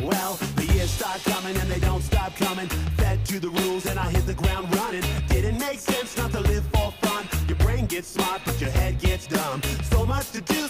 Well, 0.00 0.34
the 0.54 0.66
years 0.72 0.90
start 0.90 1.20
coming 1.24 1.56
and 1.56 1.68
they 1.68 1.80
don't 1.80 2.02
stop 2.02 2.36
coming. 2.36 2.68
Fed 2.96 3.26
to 3.26 3.40
the 3.40 3.50
rules 3.50 3.86
and 3.86 3.98
I 3.98 4.08
hit 4.10 4.24
the 4.24 4.34
ground 4.34 4.72
running. 4.76 5.02
Didn't 5.26 5.58
make 5.58 5.80
sense 5.80 6.16
not 6.16 6.30
to 6.30 6.40
live 6.40 6.64
for 6.72 6.92
fun. 7.02 7.28
Your 7.48 7.58
brain 7.58 7.86
gets 7.86 8.06
smart, 8.08 8.40
but 8.44 8.60
your 8.60 8.70
head 8.70 9.00
gets 9.00 9.26
dumb. 9.26 9.60
So 9.90 10.06
much 10.06 10.30
to 10.30 10.40
do, 10.40 10.68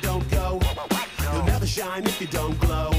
the 0.00 0.86
back 0.90 1.08
streets? 1.08 1.32
You'll 1.32 1.44
never 1.44 1.66
you 1.66 1.76
don't 1.76 1.86
shine 1.86 2.04
if 2.04 2.20
you 2.20 2.26
don't 2.26 2.58
glow. 2.60 2.90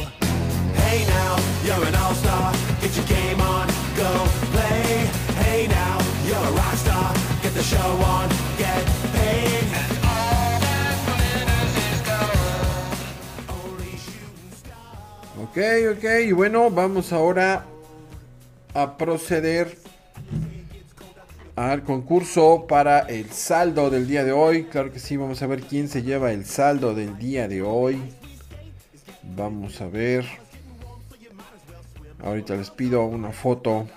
Hey 0.74 1.06
now, 1.08 1.38
you're 1.64 1.86
an 1.88 1.96
all-star. 1.96 2.54
Get 2.82 2.96
your 2.96 3.06
game 3.06 3.42
on, 3.42 3.68
go 3.98 4.28
play. 4.54 5.08
Hey 5.44 5.68
now, 5.68 5.98
you're 6.28 6.38
a 6.38 6.52
rock 6.52 6.76
star. 6.76 7.14
Get 7.42 7.54
the 7.54 7.64
show 7.64 7.78
on, 7.78 8.30
get 8.58 8.86
paid. 9.14 9.64
And 9.74 9.98
all 10.04 10.60
that 10.66 10.96
glitters 11.06 11.74
is 11.92 12.02
gold. 12.10 13.60
Only 13.60 13.98
shooting 13.98 14.52
stars. 14.54 15.44
Ok, 15.44 15.58
ok, 15.98 16.06
y 16.28 16.32
bueno, 16.32 16.70
vamos 16.70 17.12
ahora 17.12 17.66
a 18.74 18.98
proceder 18.98 19.78
al 21.56 21.84
concurso 21.84 22.66
para 22.68 23.00
el 23.00 23.30
saldo 23.32 23.90
del 23.90 24.08
día 24.08 24.24
de 24.24 24.32
hoy. 24.32 24.66
Claro 24.66 24.92
que 24.92 25.00
sí, 25.00 25.16
vamos 25.18 25.42
a 25.42 25.48
ver 25.48 25.62
quién 25.62 25.88
se 25.88 26.04
lleva 26.04 26.32
el 26.32 26.46
saldo 26.46 26.94
del 26.94 27.18
día 27.18 27.48
de 27.48 27.62
hoy. 27.62 28.02
Vamos 29.36 29.80
a 29.82 29.88
ver. 29.88 30.26
Ahorita 32.24 32.56
les 32.56 32.72
pido 32.72 33.06
una 33.06 33.32
foto. 33.32 33.88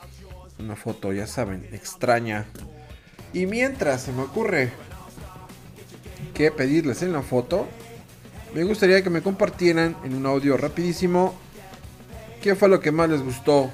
Una 0.59 0.77
foto, 0.77 1.13
ya 1.13 1.27
saben, 1.27 1.69
extraña. 1.73 2.47
Y 3.33 3.47
mientras 3.47 4.03
se 4.03 4.13
me 4.13 4.23
ocurre 4.23 4.71
que 6.35 6.51
pedirles 6.51 7.03
en 7.03 7.13
la 7.13 7.23
foto, 7.23 7.67
me 8.55 8.65
gustaría 8.65 9.03
que 9.03 9.11
me 9.11 9.23
compartieran 9.23 9.97
en 10.05 10.15
un 10.15 10.27
audio 10.27 10.57
rapidísimo 10.57 11.35
qué 12.41 12.55
fue 12.55 12.69
lo 12.69 12.81
que 12.81 12.93
más 12.93 13.11
les 13.11 13.23
gustó 13.23 13.71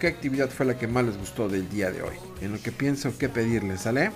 qué 0.00 0.08
actividad 0.08 0.48
fue 0.48 0.66
la 0.66 0.76
que 0.76 0.88
más 0.88 1.04
les 1.04 1.16
gustó 1.16 1.48
del 1.48 1.68
día 1.68 1.92
de 1.92 2.02
hoy. 2.02 2.16
En 2.40 2.52
lo 2.52 2.60
que 2.60 2.72
pienso 2.72 3.12
qué 3.16 3.28
pedirles, 3.28 3.82
¿sale? 3.82 4.10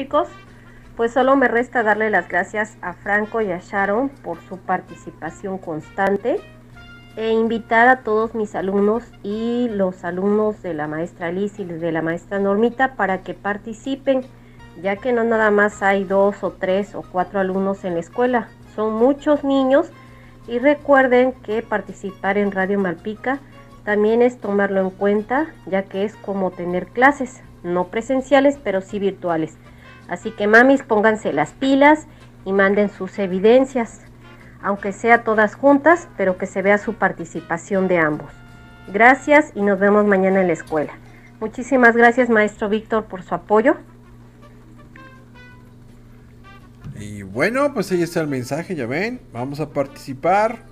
Chicos, 0.00 0.28
pues 0.96 1.12
solo 1.12 1.36
me 1.36 1.46
resta 1.46 1.82
darle 1.82 2.08
las 2.08 2.26
gracias 2.26 2.78
a 2.80 2.94
Franco 2.94 3.42
y 3.42 3.52
a 3.52 3.58
Sharon 3.58 4.08
por 4.08 4.40
su 4.48 4.56
participación 4.56 5.58
constante 5.58 6.40
e 7.16 7.32
invitar 7.32 7.86
a 7.86 7.96
todos 7.98 8.34
mis 8.34 8.54
alumnos 8.54 9.04
y 9.22 9.68
los 9.68 10.02
alumnos 10.04 10.62
de 10.62 10.72
la 10.72 10.86
maestra 10.86 11.30
Liz 11.30 11.58
y 11.58 11.64
de 11.64 11.92
la 11.92 12.00
maestra 12.00 12.38
Normita 12.38 12.94
para 12.94 13.20
que 13.20 13.34
participen, 13.34 14.22
ya 14.80 14.96
que 14.96 15.12
no 15.12 15.22
nada 15.22 15.50
más 15.50 15.82
hay 15.82 16.04
dos 16.04 16.42
o 16.42 16.52
tres 16.52 16.94
o 16.94 17.02
cuatro 17.02 17.38
alumnos 17.38 17.84
en 17.84 17.92
la 17.92 18.00
escuela, 18.00 18.48
son 18.74 18.94
muchos 18.94 19.44
niños 19.44 19.90
y 20.48 20.60
recuerden 20.60 21.32
que 21.32 21.60
participar 21.60 22.38
en 22.38 22.52
Radio 22.52 22.78
Malpica 22.78 23.38
también 23.84 24.22
es 24.22 24.38
tomarlo 24.38 24.80
en 24.80 24.90
cuenta, 24.90 25.48
ya 25.66 25.82
que 25.82 26.04
es 26.04 26.16
como 26.16 26.52
tener 26.52 26.86
clases, 26.86 27.42
no 27.62 27.88
presenciales, 27.88 28.58
pero 28.62 28.80
sí 28.80 28.98
virtuales. 28.98 29.58
Así 30.10 30.32
que 30.32 30.48
mamis, 30.48 30.82
pónganse 30.82 31.32
las 31.32 31.52
pilas 31.52 32.06
y 32.44 32.52
manden 32.52 32.90
sus 32.90 33.16
evidencias, 33.20 34.00
aunque 34.60 34.92
sea 34.92 35.22
todas 35.22 35.54
juntas, 35.54 36.08
pero 36.16 36.36
que 36.36 36.46
se 36.46 36.62
vea 36.62 36.78
su 36.78 36.94
participación 36.94 37.86
de 37.86 37.98
ambos. 37.98 38.32
Gracias 38.92 39.52
y 39.54 39.62
nos 39.62 39.78
vemos 39.78 40.04
mañana 40.04 40.40
en 40.40 40.48
la 40.48 40.52
escuela. 40.52 40.92
Muchísimas 41.38 41.96
gracias, 41.96 42.28
maestro 42.28 42.68
Víctor, 42.68 43.04
por 43.04 43.22
su 43.22 43.36
apoyo. 43.36 43.76
Y 46.98 47.22
bueno, 47.22 47.72
pues 47.72 47.92
ahí 47.92 48.02
está 48.02 48.20
el 48.20 48.26
mensaje, 48.26 48.74
ya 48.74 48.86
ven. 48.86 49.20
Vamos 49.32 49.60
a 49.60 49.70
participar. 49.70 50.64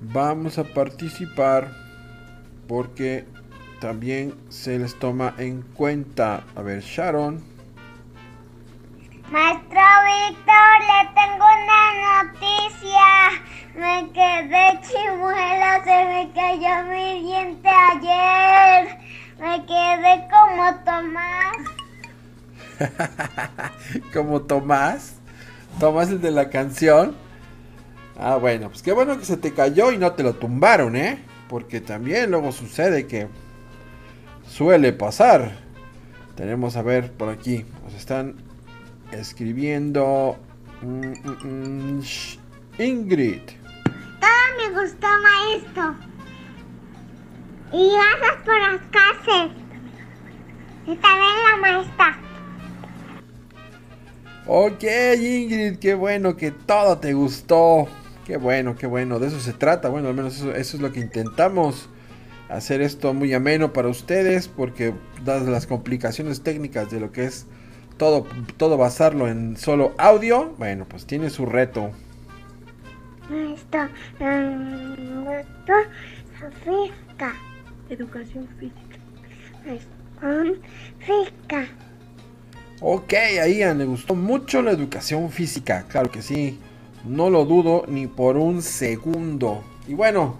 Vamos 0.00 0.58
a 0.58 0.64
participar. 0.64 1.68
porque 2.66 3.24
también 3.80 4.34
se 4.48 4.76
les 4.76 4.98
toma 4.98 5.34
en 5.38 5.62
cuenta. 5.62 6.42
A 6.56 6.62
ver, 6.62 6.80
Sharon. 6.80 7.55
Maestro 9.30 9.82
Víctor, 10.06 10.76
le 10.86 11.00
tengo 11.14 11.44
una 11.44 11.82
noticia. 12.22 13.10
Me 13.74 14.08
quedé 14.12 14.80
chimuela, 14.82 15.82
se 15.82 16.04
me 16.04 16.30
cayó 16.32 16.84
mi 16.88 17.22
diente 17.24 17.68
ayer. 17.68 18.98
Me 19.40 19.66
quedé 19.66 20.28
como 20.30 20.74
Tomás. 20.84 21.56
Como 24.12 24.42
Tomás. 24.42 25.16
Tomás 25.80 26.08
el 26.10 26.20
de 26.20 26.30
la 26.30 26.48
canción. 26.48 27.16
Ah, 28.18 28.36
bueno, 28.36 28.68
pues 28.68 28.82
qué 28.82 28.92
bueno 28.92 29.18
que 29.18 29.24
se 29.24 29.36
te 29.36 29.52
cayó 29.52 29.90
y 29.90 29.98
no 29.98 30.12
te 30.12 30.22
lo 30.22 30.34
tumbaron, 30.34 30.94
¿eh? 30.94 31.18
Porque 31.48 31.80
también 31.80 32.30
luego 32.30 32.52
sucede 32.52 33.06
que 33.08 33.26
suele 34.48 34.92
pasar. 34.92 35.58
Tenemos 36.36 36.76
a 36.76 36.82
ver 36.82 37.12
por 37.12 37.28
aquí. 37.28 37.64
Nos 37.82 37.94
están 37.94 38.45
escribiendo. 39.12 40.36
mm, 40.82 40.86
mm, 40.88 41.96
mm, 41.96 42.00
sh- 42.00 42.38
Ingrid. 42.78 43.40
Todo 44.20 44.30
me 44.58 44.80
gustó, 44.82 45.06
maestro. 45.22 45.94
Y 47.72 47.90
gracias 47.90 48.44
por 48.44 48.60
las 48.60 48.80
clases. 48.90 49.50
Y 50.86 50.94
también 50.96 51.32
la 51.50 51.56
maestra. 51.60 52.18
Ok, 54.46 54.84
Ingrid, 55.18 55.78
qué 55.78 55.94
bueno 55.94 56.36
que 56.36 56.50
todo 56.52 56.98
te 56.98 57.14
gustó. 57.14 57.88
Qué 58.24 58.36
bueno, 58.36 58.76
qué 58.76 58.86
bueno. 58.86 59.18
De 59.18 59.28
eso 59.28 59.40
se 59.40 59.52
trata. 59.52 59.88
Bueno, 59.88 60.08
al 60.08 60.14
menos 60.14 60.36
eso, 60.36 60.54
eso 60.54 60.76
es 60.76 60.82
lo 60.82 60.92
que 60.92 61.00
intentamos. 61.00 61.88
Hacer 62.48 62.80
esto 62.80 63.12
muy 63.12 63.32
ameno 63.34 63.72
para 63.72 63.88
ustedes. 63.88 64.46
Porque 64.46 64.94
dadas 65.24 65.48
las 65.48 65.66
complicaciones 65.66 66.42
técnicas 66.42 66.90
de 66.90 67.00
lo 67.00 67.10
que 67.10 67.24
es 67.24 67.46
todo, 67.96 68.26
todo 68.56 68.76
basarlo 68.76 69.28
en 69.28 69.56
solo 69.56 69.94
audio. 69.98 70.54
Bueno, 70.58 70.86
pues 70.88 71.06
tiene 71.06 71.30
su 71.30 71.46
reto. 71.46 71.90
Maestro, 73.28 73.88
maestro, 74.20 75.74
física. 76.64 77.34
Educación 77.88 78.48
física. 78.58 78.98
Educación 79.64 80.60
física. 81.00 81.68
Ok, 82.80 83.14
a 83.14 83.48
Ian 83.48 83.78
le 83.78 83.86
gustó 83.86 84.14
mucho 84.14 84.60
la 84.60 84.70
educación 84.70 85.30
física, 85.30 85.86
claro 85.88 86.10
que 86.10 86.20
sí, 86.20 86.60
no 87.06 87.30
lo 87.30 87.46
dudo 87.46 87.84
ni 87.88 88.06
por 88.06 88.36
un 88.36 88.60
segundo. 88.60 89.64
Y 89.88 89.94
bueno, 89.94 90.38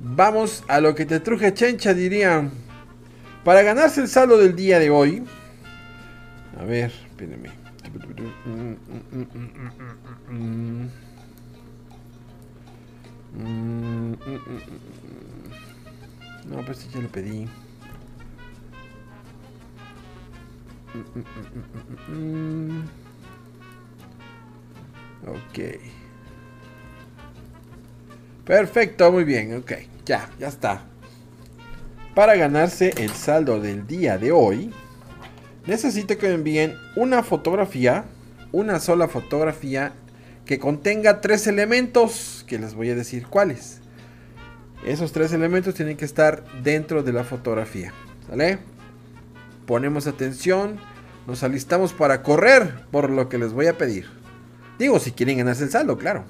vamos 0.00 0.64
a 0.66 0.80
lo 0.80 0.96
que 0.96 1.06
te 1.06 1.20
truje 1.20 1.54
chencha, 1.54 1.94
dirían. 1.94 2.50
Para 3.44 3.62
ganarse 3.62 4.00
el 4.00 4.08
saldo 4.08 4.36
del 4.36 4.56
día 4.56 4.80
de 4.80 4.90
hoy, 4.90 5.24
a 6.60 6.64
ver, 6.64 6.92
espérenme. 7.08 7.48
No, 16.46 16.64
pues 16.66 16.90
ya 16.92 17.00
lo 17.00 17.08
pedí. 17.08 17.48
Ok. 25.26 25.58
Perfecto, 28.44 29.10
muy 29.10 29.24
bien, 29.24 29.56
ok. 29.56 29.72
Ya, 30.04 30.28
ya 30.38 30.48
está. 30.48 30.82
Para 32.14 32.34
ganarse 32.36 32.92
el 32.98 33.10
saldo 33.10 33.60
del 33.60 33.86
día 33.86 34.18
de 34.18 34.32
hoy, 34.32 34.74
necesito 35.66 36.18
que 36.18 36.28
me 36.28 36.34
envíen 36.34 36.74
una 36.96 37.22
fotografía, 37.22 38.04
una 38.52 38.80
sola 38.80 39.08
fotografía 39.08 39.92
que 40.44 40.58
contenga 40.58 41.20
tres 41.20 41.46
elementos, 41.46 42.44
que 42.46 42.58
les 42.58 42.74
voy 42.74 42.90
a 42.90 42.94
decir 42.94 43.26
cuáles. 43.26 43.80
Esos 44.84 45.12
tres 45.12 45.32
elementos 45.32 45.74
tienen 45.74 45.96
que 45.96 46.04
estar 46.04 46.44
dentro 46.62 47.02
de 47.02 47.12
la 47.12 47.24
fotografía. 47.24 47.92
¿Sale? 48.28 48.58
Ponemos 49.66 50.06
atención, 50.06 50.78
nos 51.26 51.42
alistamos 51.42 51.92
para 51.92 52.22
correr 52.22 52.74
por 52.90 53.10
lo 53.10 53.28
que 53.28 53.38
les 53.38 53.52
voy 53.52 53.66
a 53.66 53.78
pedir. 53.78 54.08
Digo, 54.78 54.98
si 54.98 55.12
quieren 55.12 55.38
ganarse 55.38 55.64
el 55.64 55.70
saldo, 55.70 55.98
claro. 55.98 56.24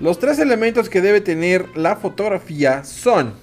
Los 0.00 0.18
tres 0.18 0.38
elementos 0.38 0.88
que 0.88 1.00
debe 1.00 1.20
tener 1.20 1.76
la 1.76 1.96
fotografía 1.96 2.82
son... 2.82 3.34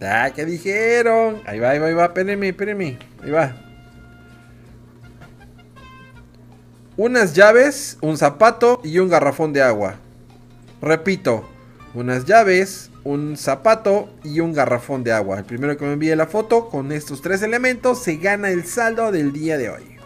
Ah, 0.00 0.30
¿qué 0.34 0.44
dijeron? 0.44 1.42
Ahí 1.44 1.58
va, 1.58 1.70
ahí 1.70 1.78
va, 1.78 1.86
ahí 1.86 1.94
va, 1.94 2.04
espérenme, 2.06 2.48
espérenme. 2.48 2.98
Ahí 3.22 3.30
va. 3.30 3.56
Unas 6.96 7.34
llaves, 7.34 7.96
un 8.00 8.16
zapato 8.16 8.80
y 8.84 8.98
un 8.98 9.08
garrafón 9.08 9.52
de 9.52 9.62
agua. 9.62 9.96
Repito, 10.80 11.48
unas 11.94 12.24
llaves, 12.24 12.90
un 13.04 13.36
zapato 13.36 14.08
y 14.22 14.40
un 14.40 14.52
garrafón 14.52 15.02
de 15.02 15.12
agua. 15.12 15.38
El 15.38 15.44
primero 15.44 15.76
que 15.76 15.84
me 15.84 15.92
envíe 15.92 16.14
la 16.14 16.26
foto 16.26 16.68
con 16.68 16.92
estos 16.92 17.22
tres 17.22 17.42
elementos 17.42 18.02
se 18.02 18.16
gana 18.16 18.50
el 18.50 18.64
saldo 18.66 19.10
del 19.10 19.32
día 19.32 19.56
de 19.58 19.70
hoy. 19.70 19.98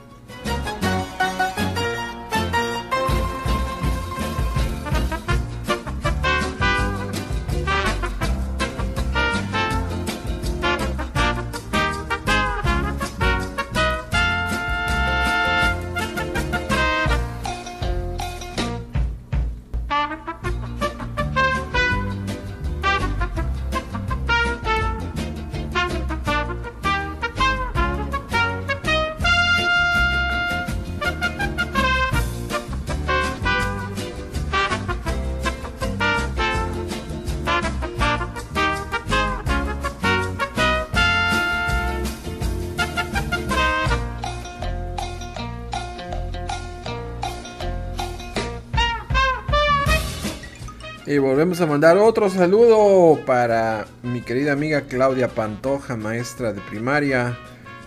Volvemos 51.52 51.68
a 51.68 51.70
mandar 51.70 51.98
otro 51.98 52.30
saludo 52.30 53.26
para 53.26 53.84
mi 54.02 54.22
querida 54.22 54.52
amiga 54.52 54.86
Claudia 54.88 55.28
Pantoja, 55.28 55.98
maestra 55.98 56.54
de 56.54 56.62
primaria, 56.62 57.36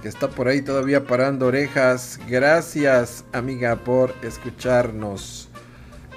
que 0.04 0.08
está 0.08 0.30
por 0.30 0.48
ahí 0.48 0.62
todavía 0.62 1.06
parando 1.06 1.48
orejas. 1.48 2.20
Gracias, 2.28 3.26
amiga, 3.34 3.76
por 3.78 4.14
escucharnos, 4.22 5.50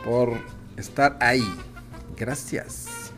por 0.05 0.35
estar 0.77 1.16
ahí. 1.20 1.51
Gracias. 2.19 3.15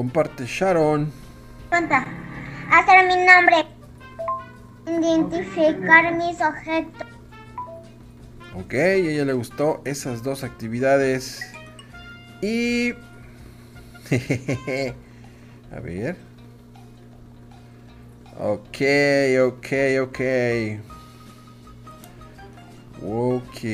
Comparte 0.00 0.46
Sharon. 0.46 1.12
Hacer 1.70 3.06
mi 3.06 3.16
nombre. 3.26 3.66
Identificar 4.86 6.14
mis 6.14 6.40
objetos. 6.40 7.06
Ok, 8.54 8.72
a 8.72 8.94
ella 8.94 9.26
le 9.26 9.34
gustó 9.34 9.82
esas 9.84 10.22
dos 10.22 10.42
actividades. 10.42 11.42
Y... 12.40 12.92
a 15.70 15.80
ver. 15.80 16.16
Ok, 18.38 18.80
ok, 19.38 19.66
ok. 20.00 20.20
Ok. 23.02 23.64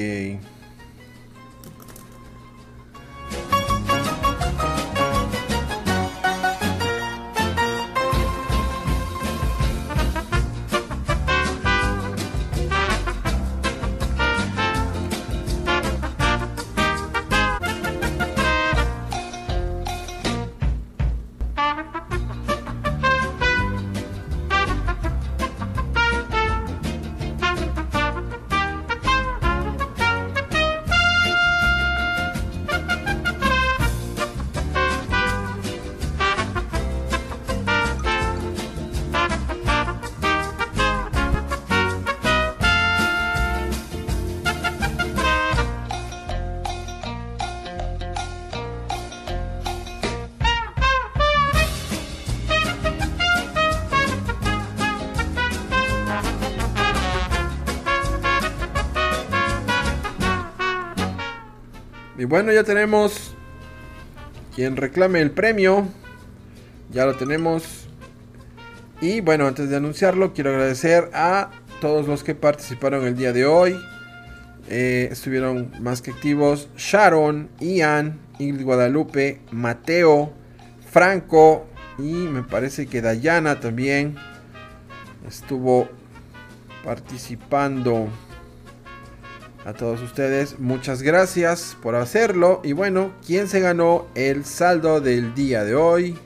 Bueno, 62.26 62.52
ya 62.52 62.64
tenemos 62.64 63.34
quien 64.54 64.76
reclame 64.76 65.20
el 65.20 65.30
premio. 65.30 65.86
Ya 66.90 67.04
lo 67.04 67.16
tenemos. 67.16 67.88
Y 69.00 69.20
bueno, 69.20 69.46
antes 69.46 69.68
de 69.68 69.76
anunciarlo, 69.76 70.32
quiero 70.32 70.50
agradecer 70.50 71.10
a 71.12 71.50
todos 71.80 72.06
los 72.06 72.24
que 72.24 72.34
participaron 72.34 73.06
el 73.06 73.16
día 73.16 73.32
de 73.32 73.44
hoy. 73.44 73.76
Eh, 74.68 75.08
estuvieron 75.12 75.70
más 75.80 76.02
que 76.02 76.10
activos 76.10 76.68
Sharon, 76.76 77.48
Ian, 77.60 78.18
Ingrid 78.38 78.64
Guadalupe, 78.64 79.40
Mateo, 79.52 80.32
Franco 80.90 81.66
y 81.98 82.12
me 82.12 82.42
parece 82.42 82.86
que 82.86 83.00
Dayana 83.00 83.60
también 83.60 84.16
estuvo 85.28 85.88
participando. 86.84 88.08
A 89.66 89.72
todos 89.72 90.00
ustedes, 90.00 90.60
muchas 90.60 91.02
gracias 91.02 91.76
por 91.82 91.96
hacerlo. 91.96 92.60
Y 92.62 92.72
bueno, 92.72 93.10
quien 93.26 93.48
se 93.48 93.58
ganó 93.58 94.06
el 94.14 94.44
saldo 94.44 95.00
del 95.00 95.34
día 95.34 95.64
de 95.64 95.74
hoy 95.74 96.16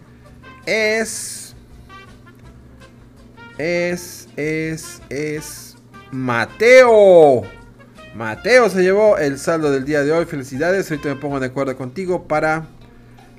es. 0.67 1.55
Es, 3.57 4.29
es, 4.37 5.01
es. 5.09 5.77
Mateo. 6.11 7.41
Mateo 8.15 8.69
se 8.69 8.83
llevó 8.83 9.17
el 9.17 9.39
saldo 9.39 9.71
del 9.71 9.87
día 9.87 10.03
de 10.03 10.13
hoy. 10.13 10.27
Felicidades. 10.27 10.91
Ahorita 10.91 11.09
me 11.09 11.17
pongo 11.17 11.41
de 11.41 11.47
acuerdo 11.47 11.75
contigo 11.79 12.29
para 12.29 12.67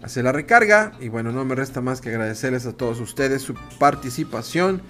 hacer 0.02 0.24
la 0.24 0.32
recarga. 0.32 0.94
Y 1.00 1.10
bueno, 1.10 1.32
no 1.32 1.46
me 1.46 1.54
resta 1.54 1.80
más 1.80 2.02
que 2.02 2.10
agradecerles 2.10 2.66
a 2.66 2.74
todos 2.74 3.00
ustedes 3.00 3.44
su 3.44 3.54
participación. 3.78 4.82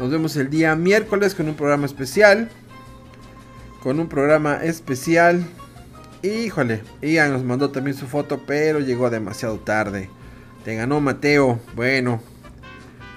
Nos 0.00 0.10
vemos 0.10 0.34
el 0.34 0.50
día 0.50 0.74
miércoles 0.74 1.36
con 1.36 1.48
un 1.48 1.54
programa 1.54 1.86
especial 1.86 2.50
con 3.82 4.00
un 4.00 4.08
programa 4.08 4.64
especial. 4.64 5.44
Híjole, 6.22 6.82
Ian 7.00 7.32
nos 7.32 7.44
mandó 7.44 7.70
también 7.70 7.96
su 7.96 8.06
foto, 8.06 8.42
pero 8.46 8.80
llegó 8.80 9.08
demasiado 9.08 9.58
tarde. 9.58 10.10
Te 10.64 10.74
ganó 10.74 11.00
Mateo. 11.00 11.60
Bueno. 11.74 12.20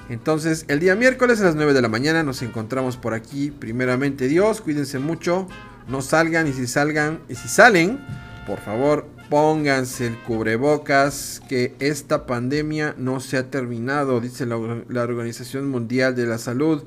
Entonces, 0.09 0.65
el 0.67 0.79
día 0.79 0.95
miércoles 0.95 1.39
a 1.39 1.45
las 1.45 1.55
9 1.55 1.73
de 1.73 1.81
la 1.81 1.87
mañana 1.87 2.21
nos 2.21 2.41
encontramos 2.41 2.97
por 2.97 3.13
aquí. 3.13 3.49
Primeramente 3.49 4.27
Dios, 4.27 4.61
cuídense 4.61 4.99
mucho. 4.99 5.47
No 5.87 6.01
salgan 6.01 6.47
y 6.47 6.53
si 6.53 6.67
salgan 6.67 7.21
y 7.29 7.35
si 7.35 7.47
salen, 7.47 7.99
por 8.45 8.59
favor, 8.59 9.07
pónganse 9.29 10.07
el 10.07 10.17
cubrebocas. 10.19 11.41
Que 11.47 11.75
esta 11.79 12.25
pandemia 12.25 12.93
no 12.97 13.19
se 13.19 13.37
ha 13.37 13.49
terminado, 13.49 14.19
dice 14.19 14.45
la, 14.45 14.57
la 14.89 15.03
Organización 15.03 15.69
Mundial 15.69 16.15
de 16.15 16.25
la 16.25 16.37
Salud. 16.37 16.83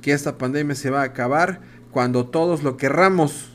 Que 0.00 0.12
esta 0.12 0.38
pandemia 0.38 0.74
se 0.74 0.90
va 0.90 1.02
a 1.02 1.04
acabar 1.04 1.60
cuando 1.94 2.26
todos 2.26 2.62
lo 2.62 2.76
querramos. 2.76 3.50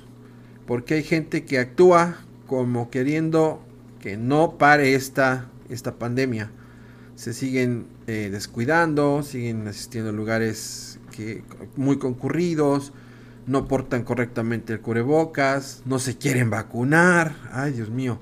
Porque 0.65 0.95
hay 0.95 1.03
gente 1.03 1.45
que 1.45 1.59
actúa 1.59 2.17
como 2.47 2.89
queriendo 2.89 3.61
que 3.99 4.17
no 4.17 4.57
pare 4.57 4.95
esta, 4.95 5.49
esta 5.69 5.95
pandemia. 5.95 6.49
Se 7.15 7.33
siguen 7.33 7.85
eh, 8.07 8.29
descuidando, 8.31 9.21
siguen 9.21 9.67
asistiendo 9.67 10.09
a 10.09 10.13
lugares 10.13 10.99
muy 11.75 11.99
concurridos, 11.99 12.93
no 13.45 13.67
portan 13.67 14.03
correctamente 14.03 14.73
el 14.73 14.79
cubrebocas, 14.79 15.81
no 15.85 15.99
se 15.99 16.17
quieren 16.17 16.49
vacunar. 16.49 17.35
Ay, 17.51 17.73
Dios 17.73 17.89
mío. 17.89 18.19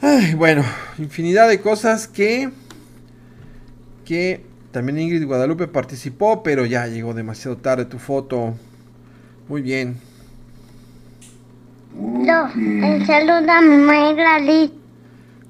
Ay, 0.00 0.34
bueno, 0.34 0.64
infinidad 0.98 1.48
de 1.48 1.60
cosas 1.60 2.08
que, 2.08 2.50
que 4.04 4.44
también 4.74 4.98
Ingrid 4.98 5.24
Guadalupe 5.24 5.68
participó, 5.68 6.42
pero 6.42 6.66
ya 6.66 6.88
llegó 6.88 7.14
demasiado 7.14 7.56
tarde 7.58 7.84
tu 7.84 8.00
foto. 8.00 8.56
Muy 9.48 9.62
bien. 9.62 9.98
No, 11.96 12.50
un 12.52 13.06
saludo 13.06 13.52
a 13.52 13.60
mi 13.60 13.76
maestra 13.76 14.40
Liz. 14.40 14.72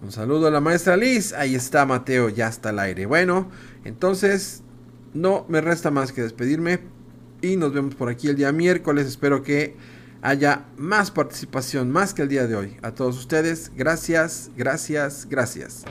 Un 0.02 0.12
saludo 0.12 0.48
a 0.48 0.50
la 0.50 0.60
maestra 0.60 0.98
Liz. 0.98 1.32
Ahí 1.32 1.54
está 1.54 1.86
Mateo, 1.86 2.28
ya 2.28 2.48
está 2.48 2.68
al 2.68 2.78
aire. 2.80 3.06
Bueno, 3.06 3.48
entonces 3.86 4.62
no 5.14 5.46
me 5.48 5.62
resta 5.62 5.90
más 5.90 6.12
que 6.12 6.20
despedirme. 6.20 6.80
Y 7.40 7.56
nos 7.56 7.72
vemos 7.72 7.94
por 7.94 8.10
aquí 8.10 8.28
el 8.28 8.36
día 8.36 8.52
miércoles. 8.52 9.06
Espero 9.06 9.42
que 9.42 9.74
haya 10.20 10.66
más 10.76 11.10
participación, 11.10 11.90
más 11.90 12.12
que 12.12 12.20
el 12.20 12.28
día 12.28 12.46
de 12.46 12.56
hoy. 12.56 12.76
A 12.82 12.90
todos 12.90 13.16
ustedes, 13.16 13.72
gracias, 13.74 14.50
gracias, 14.54 15.26
gracias. 15.30 15.86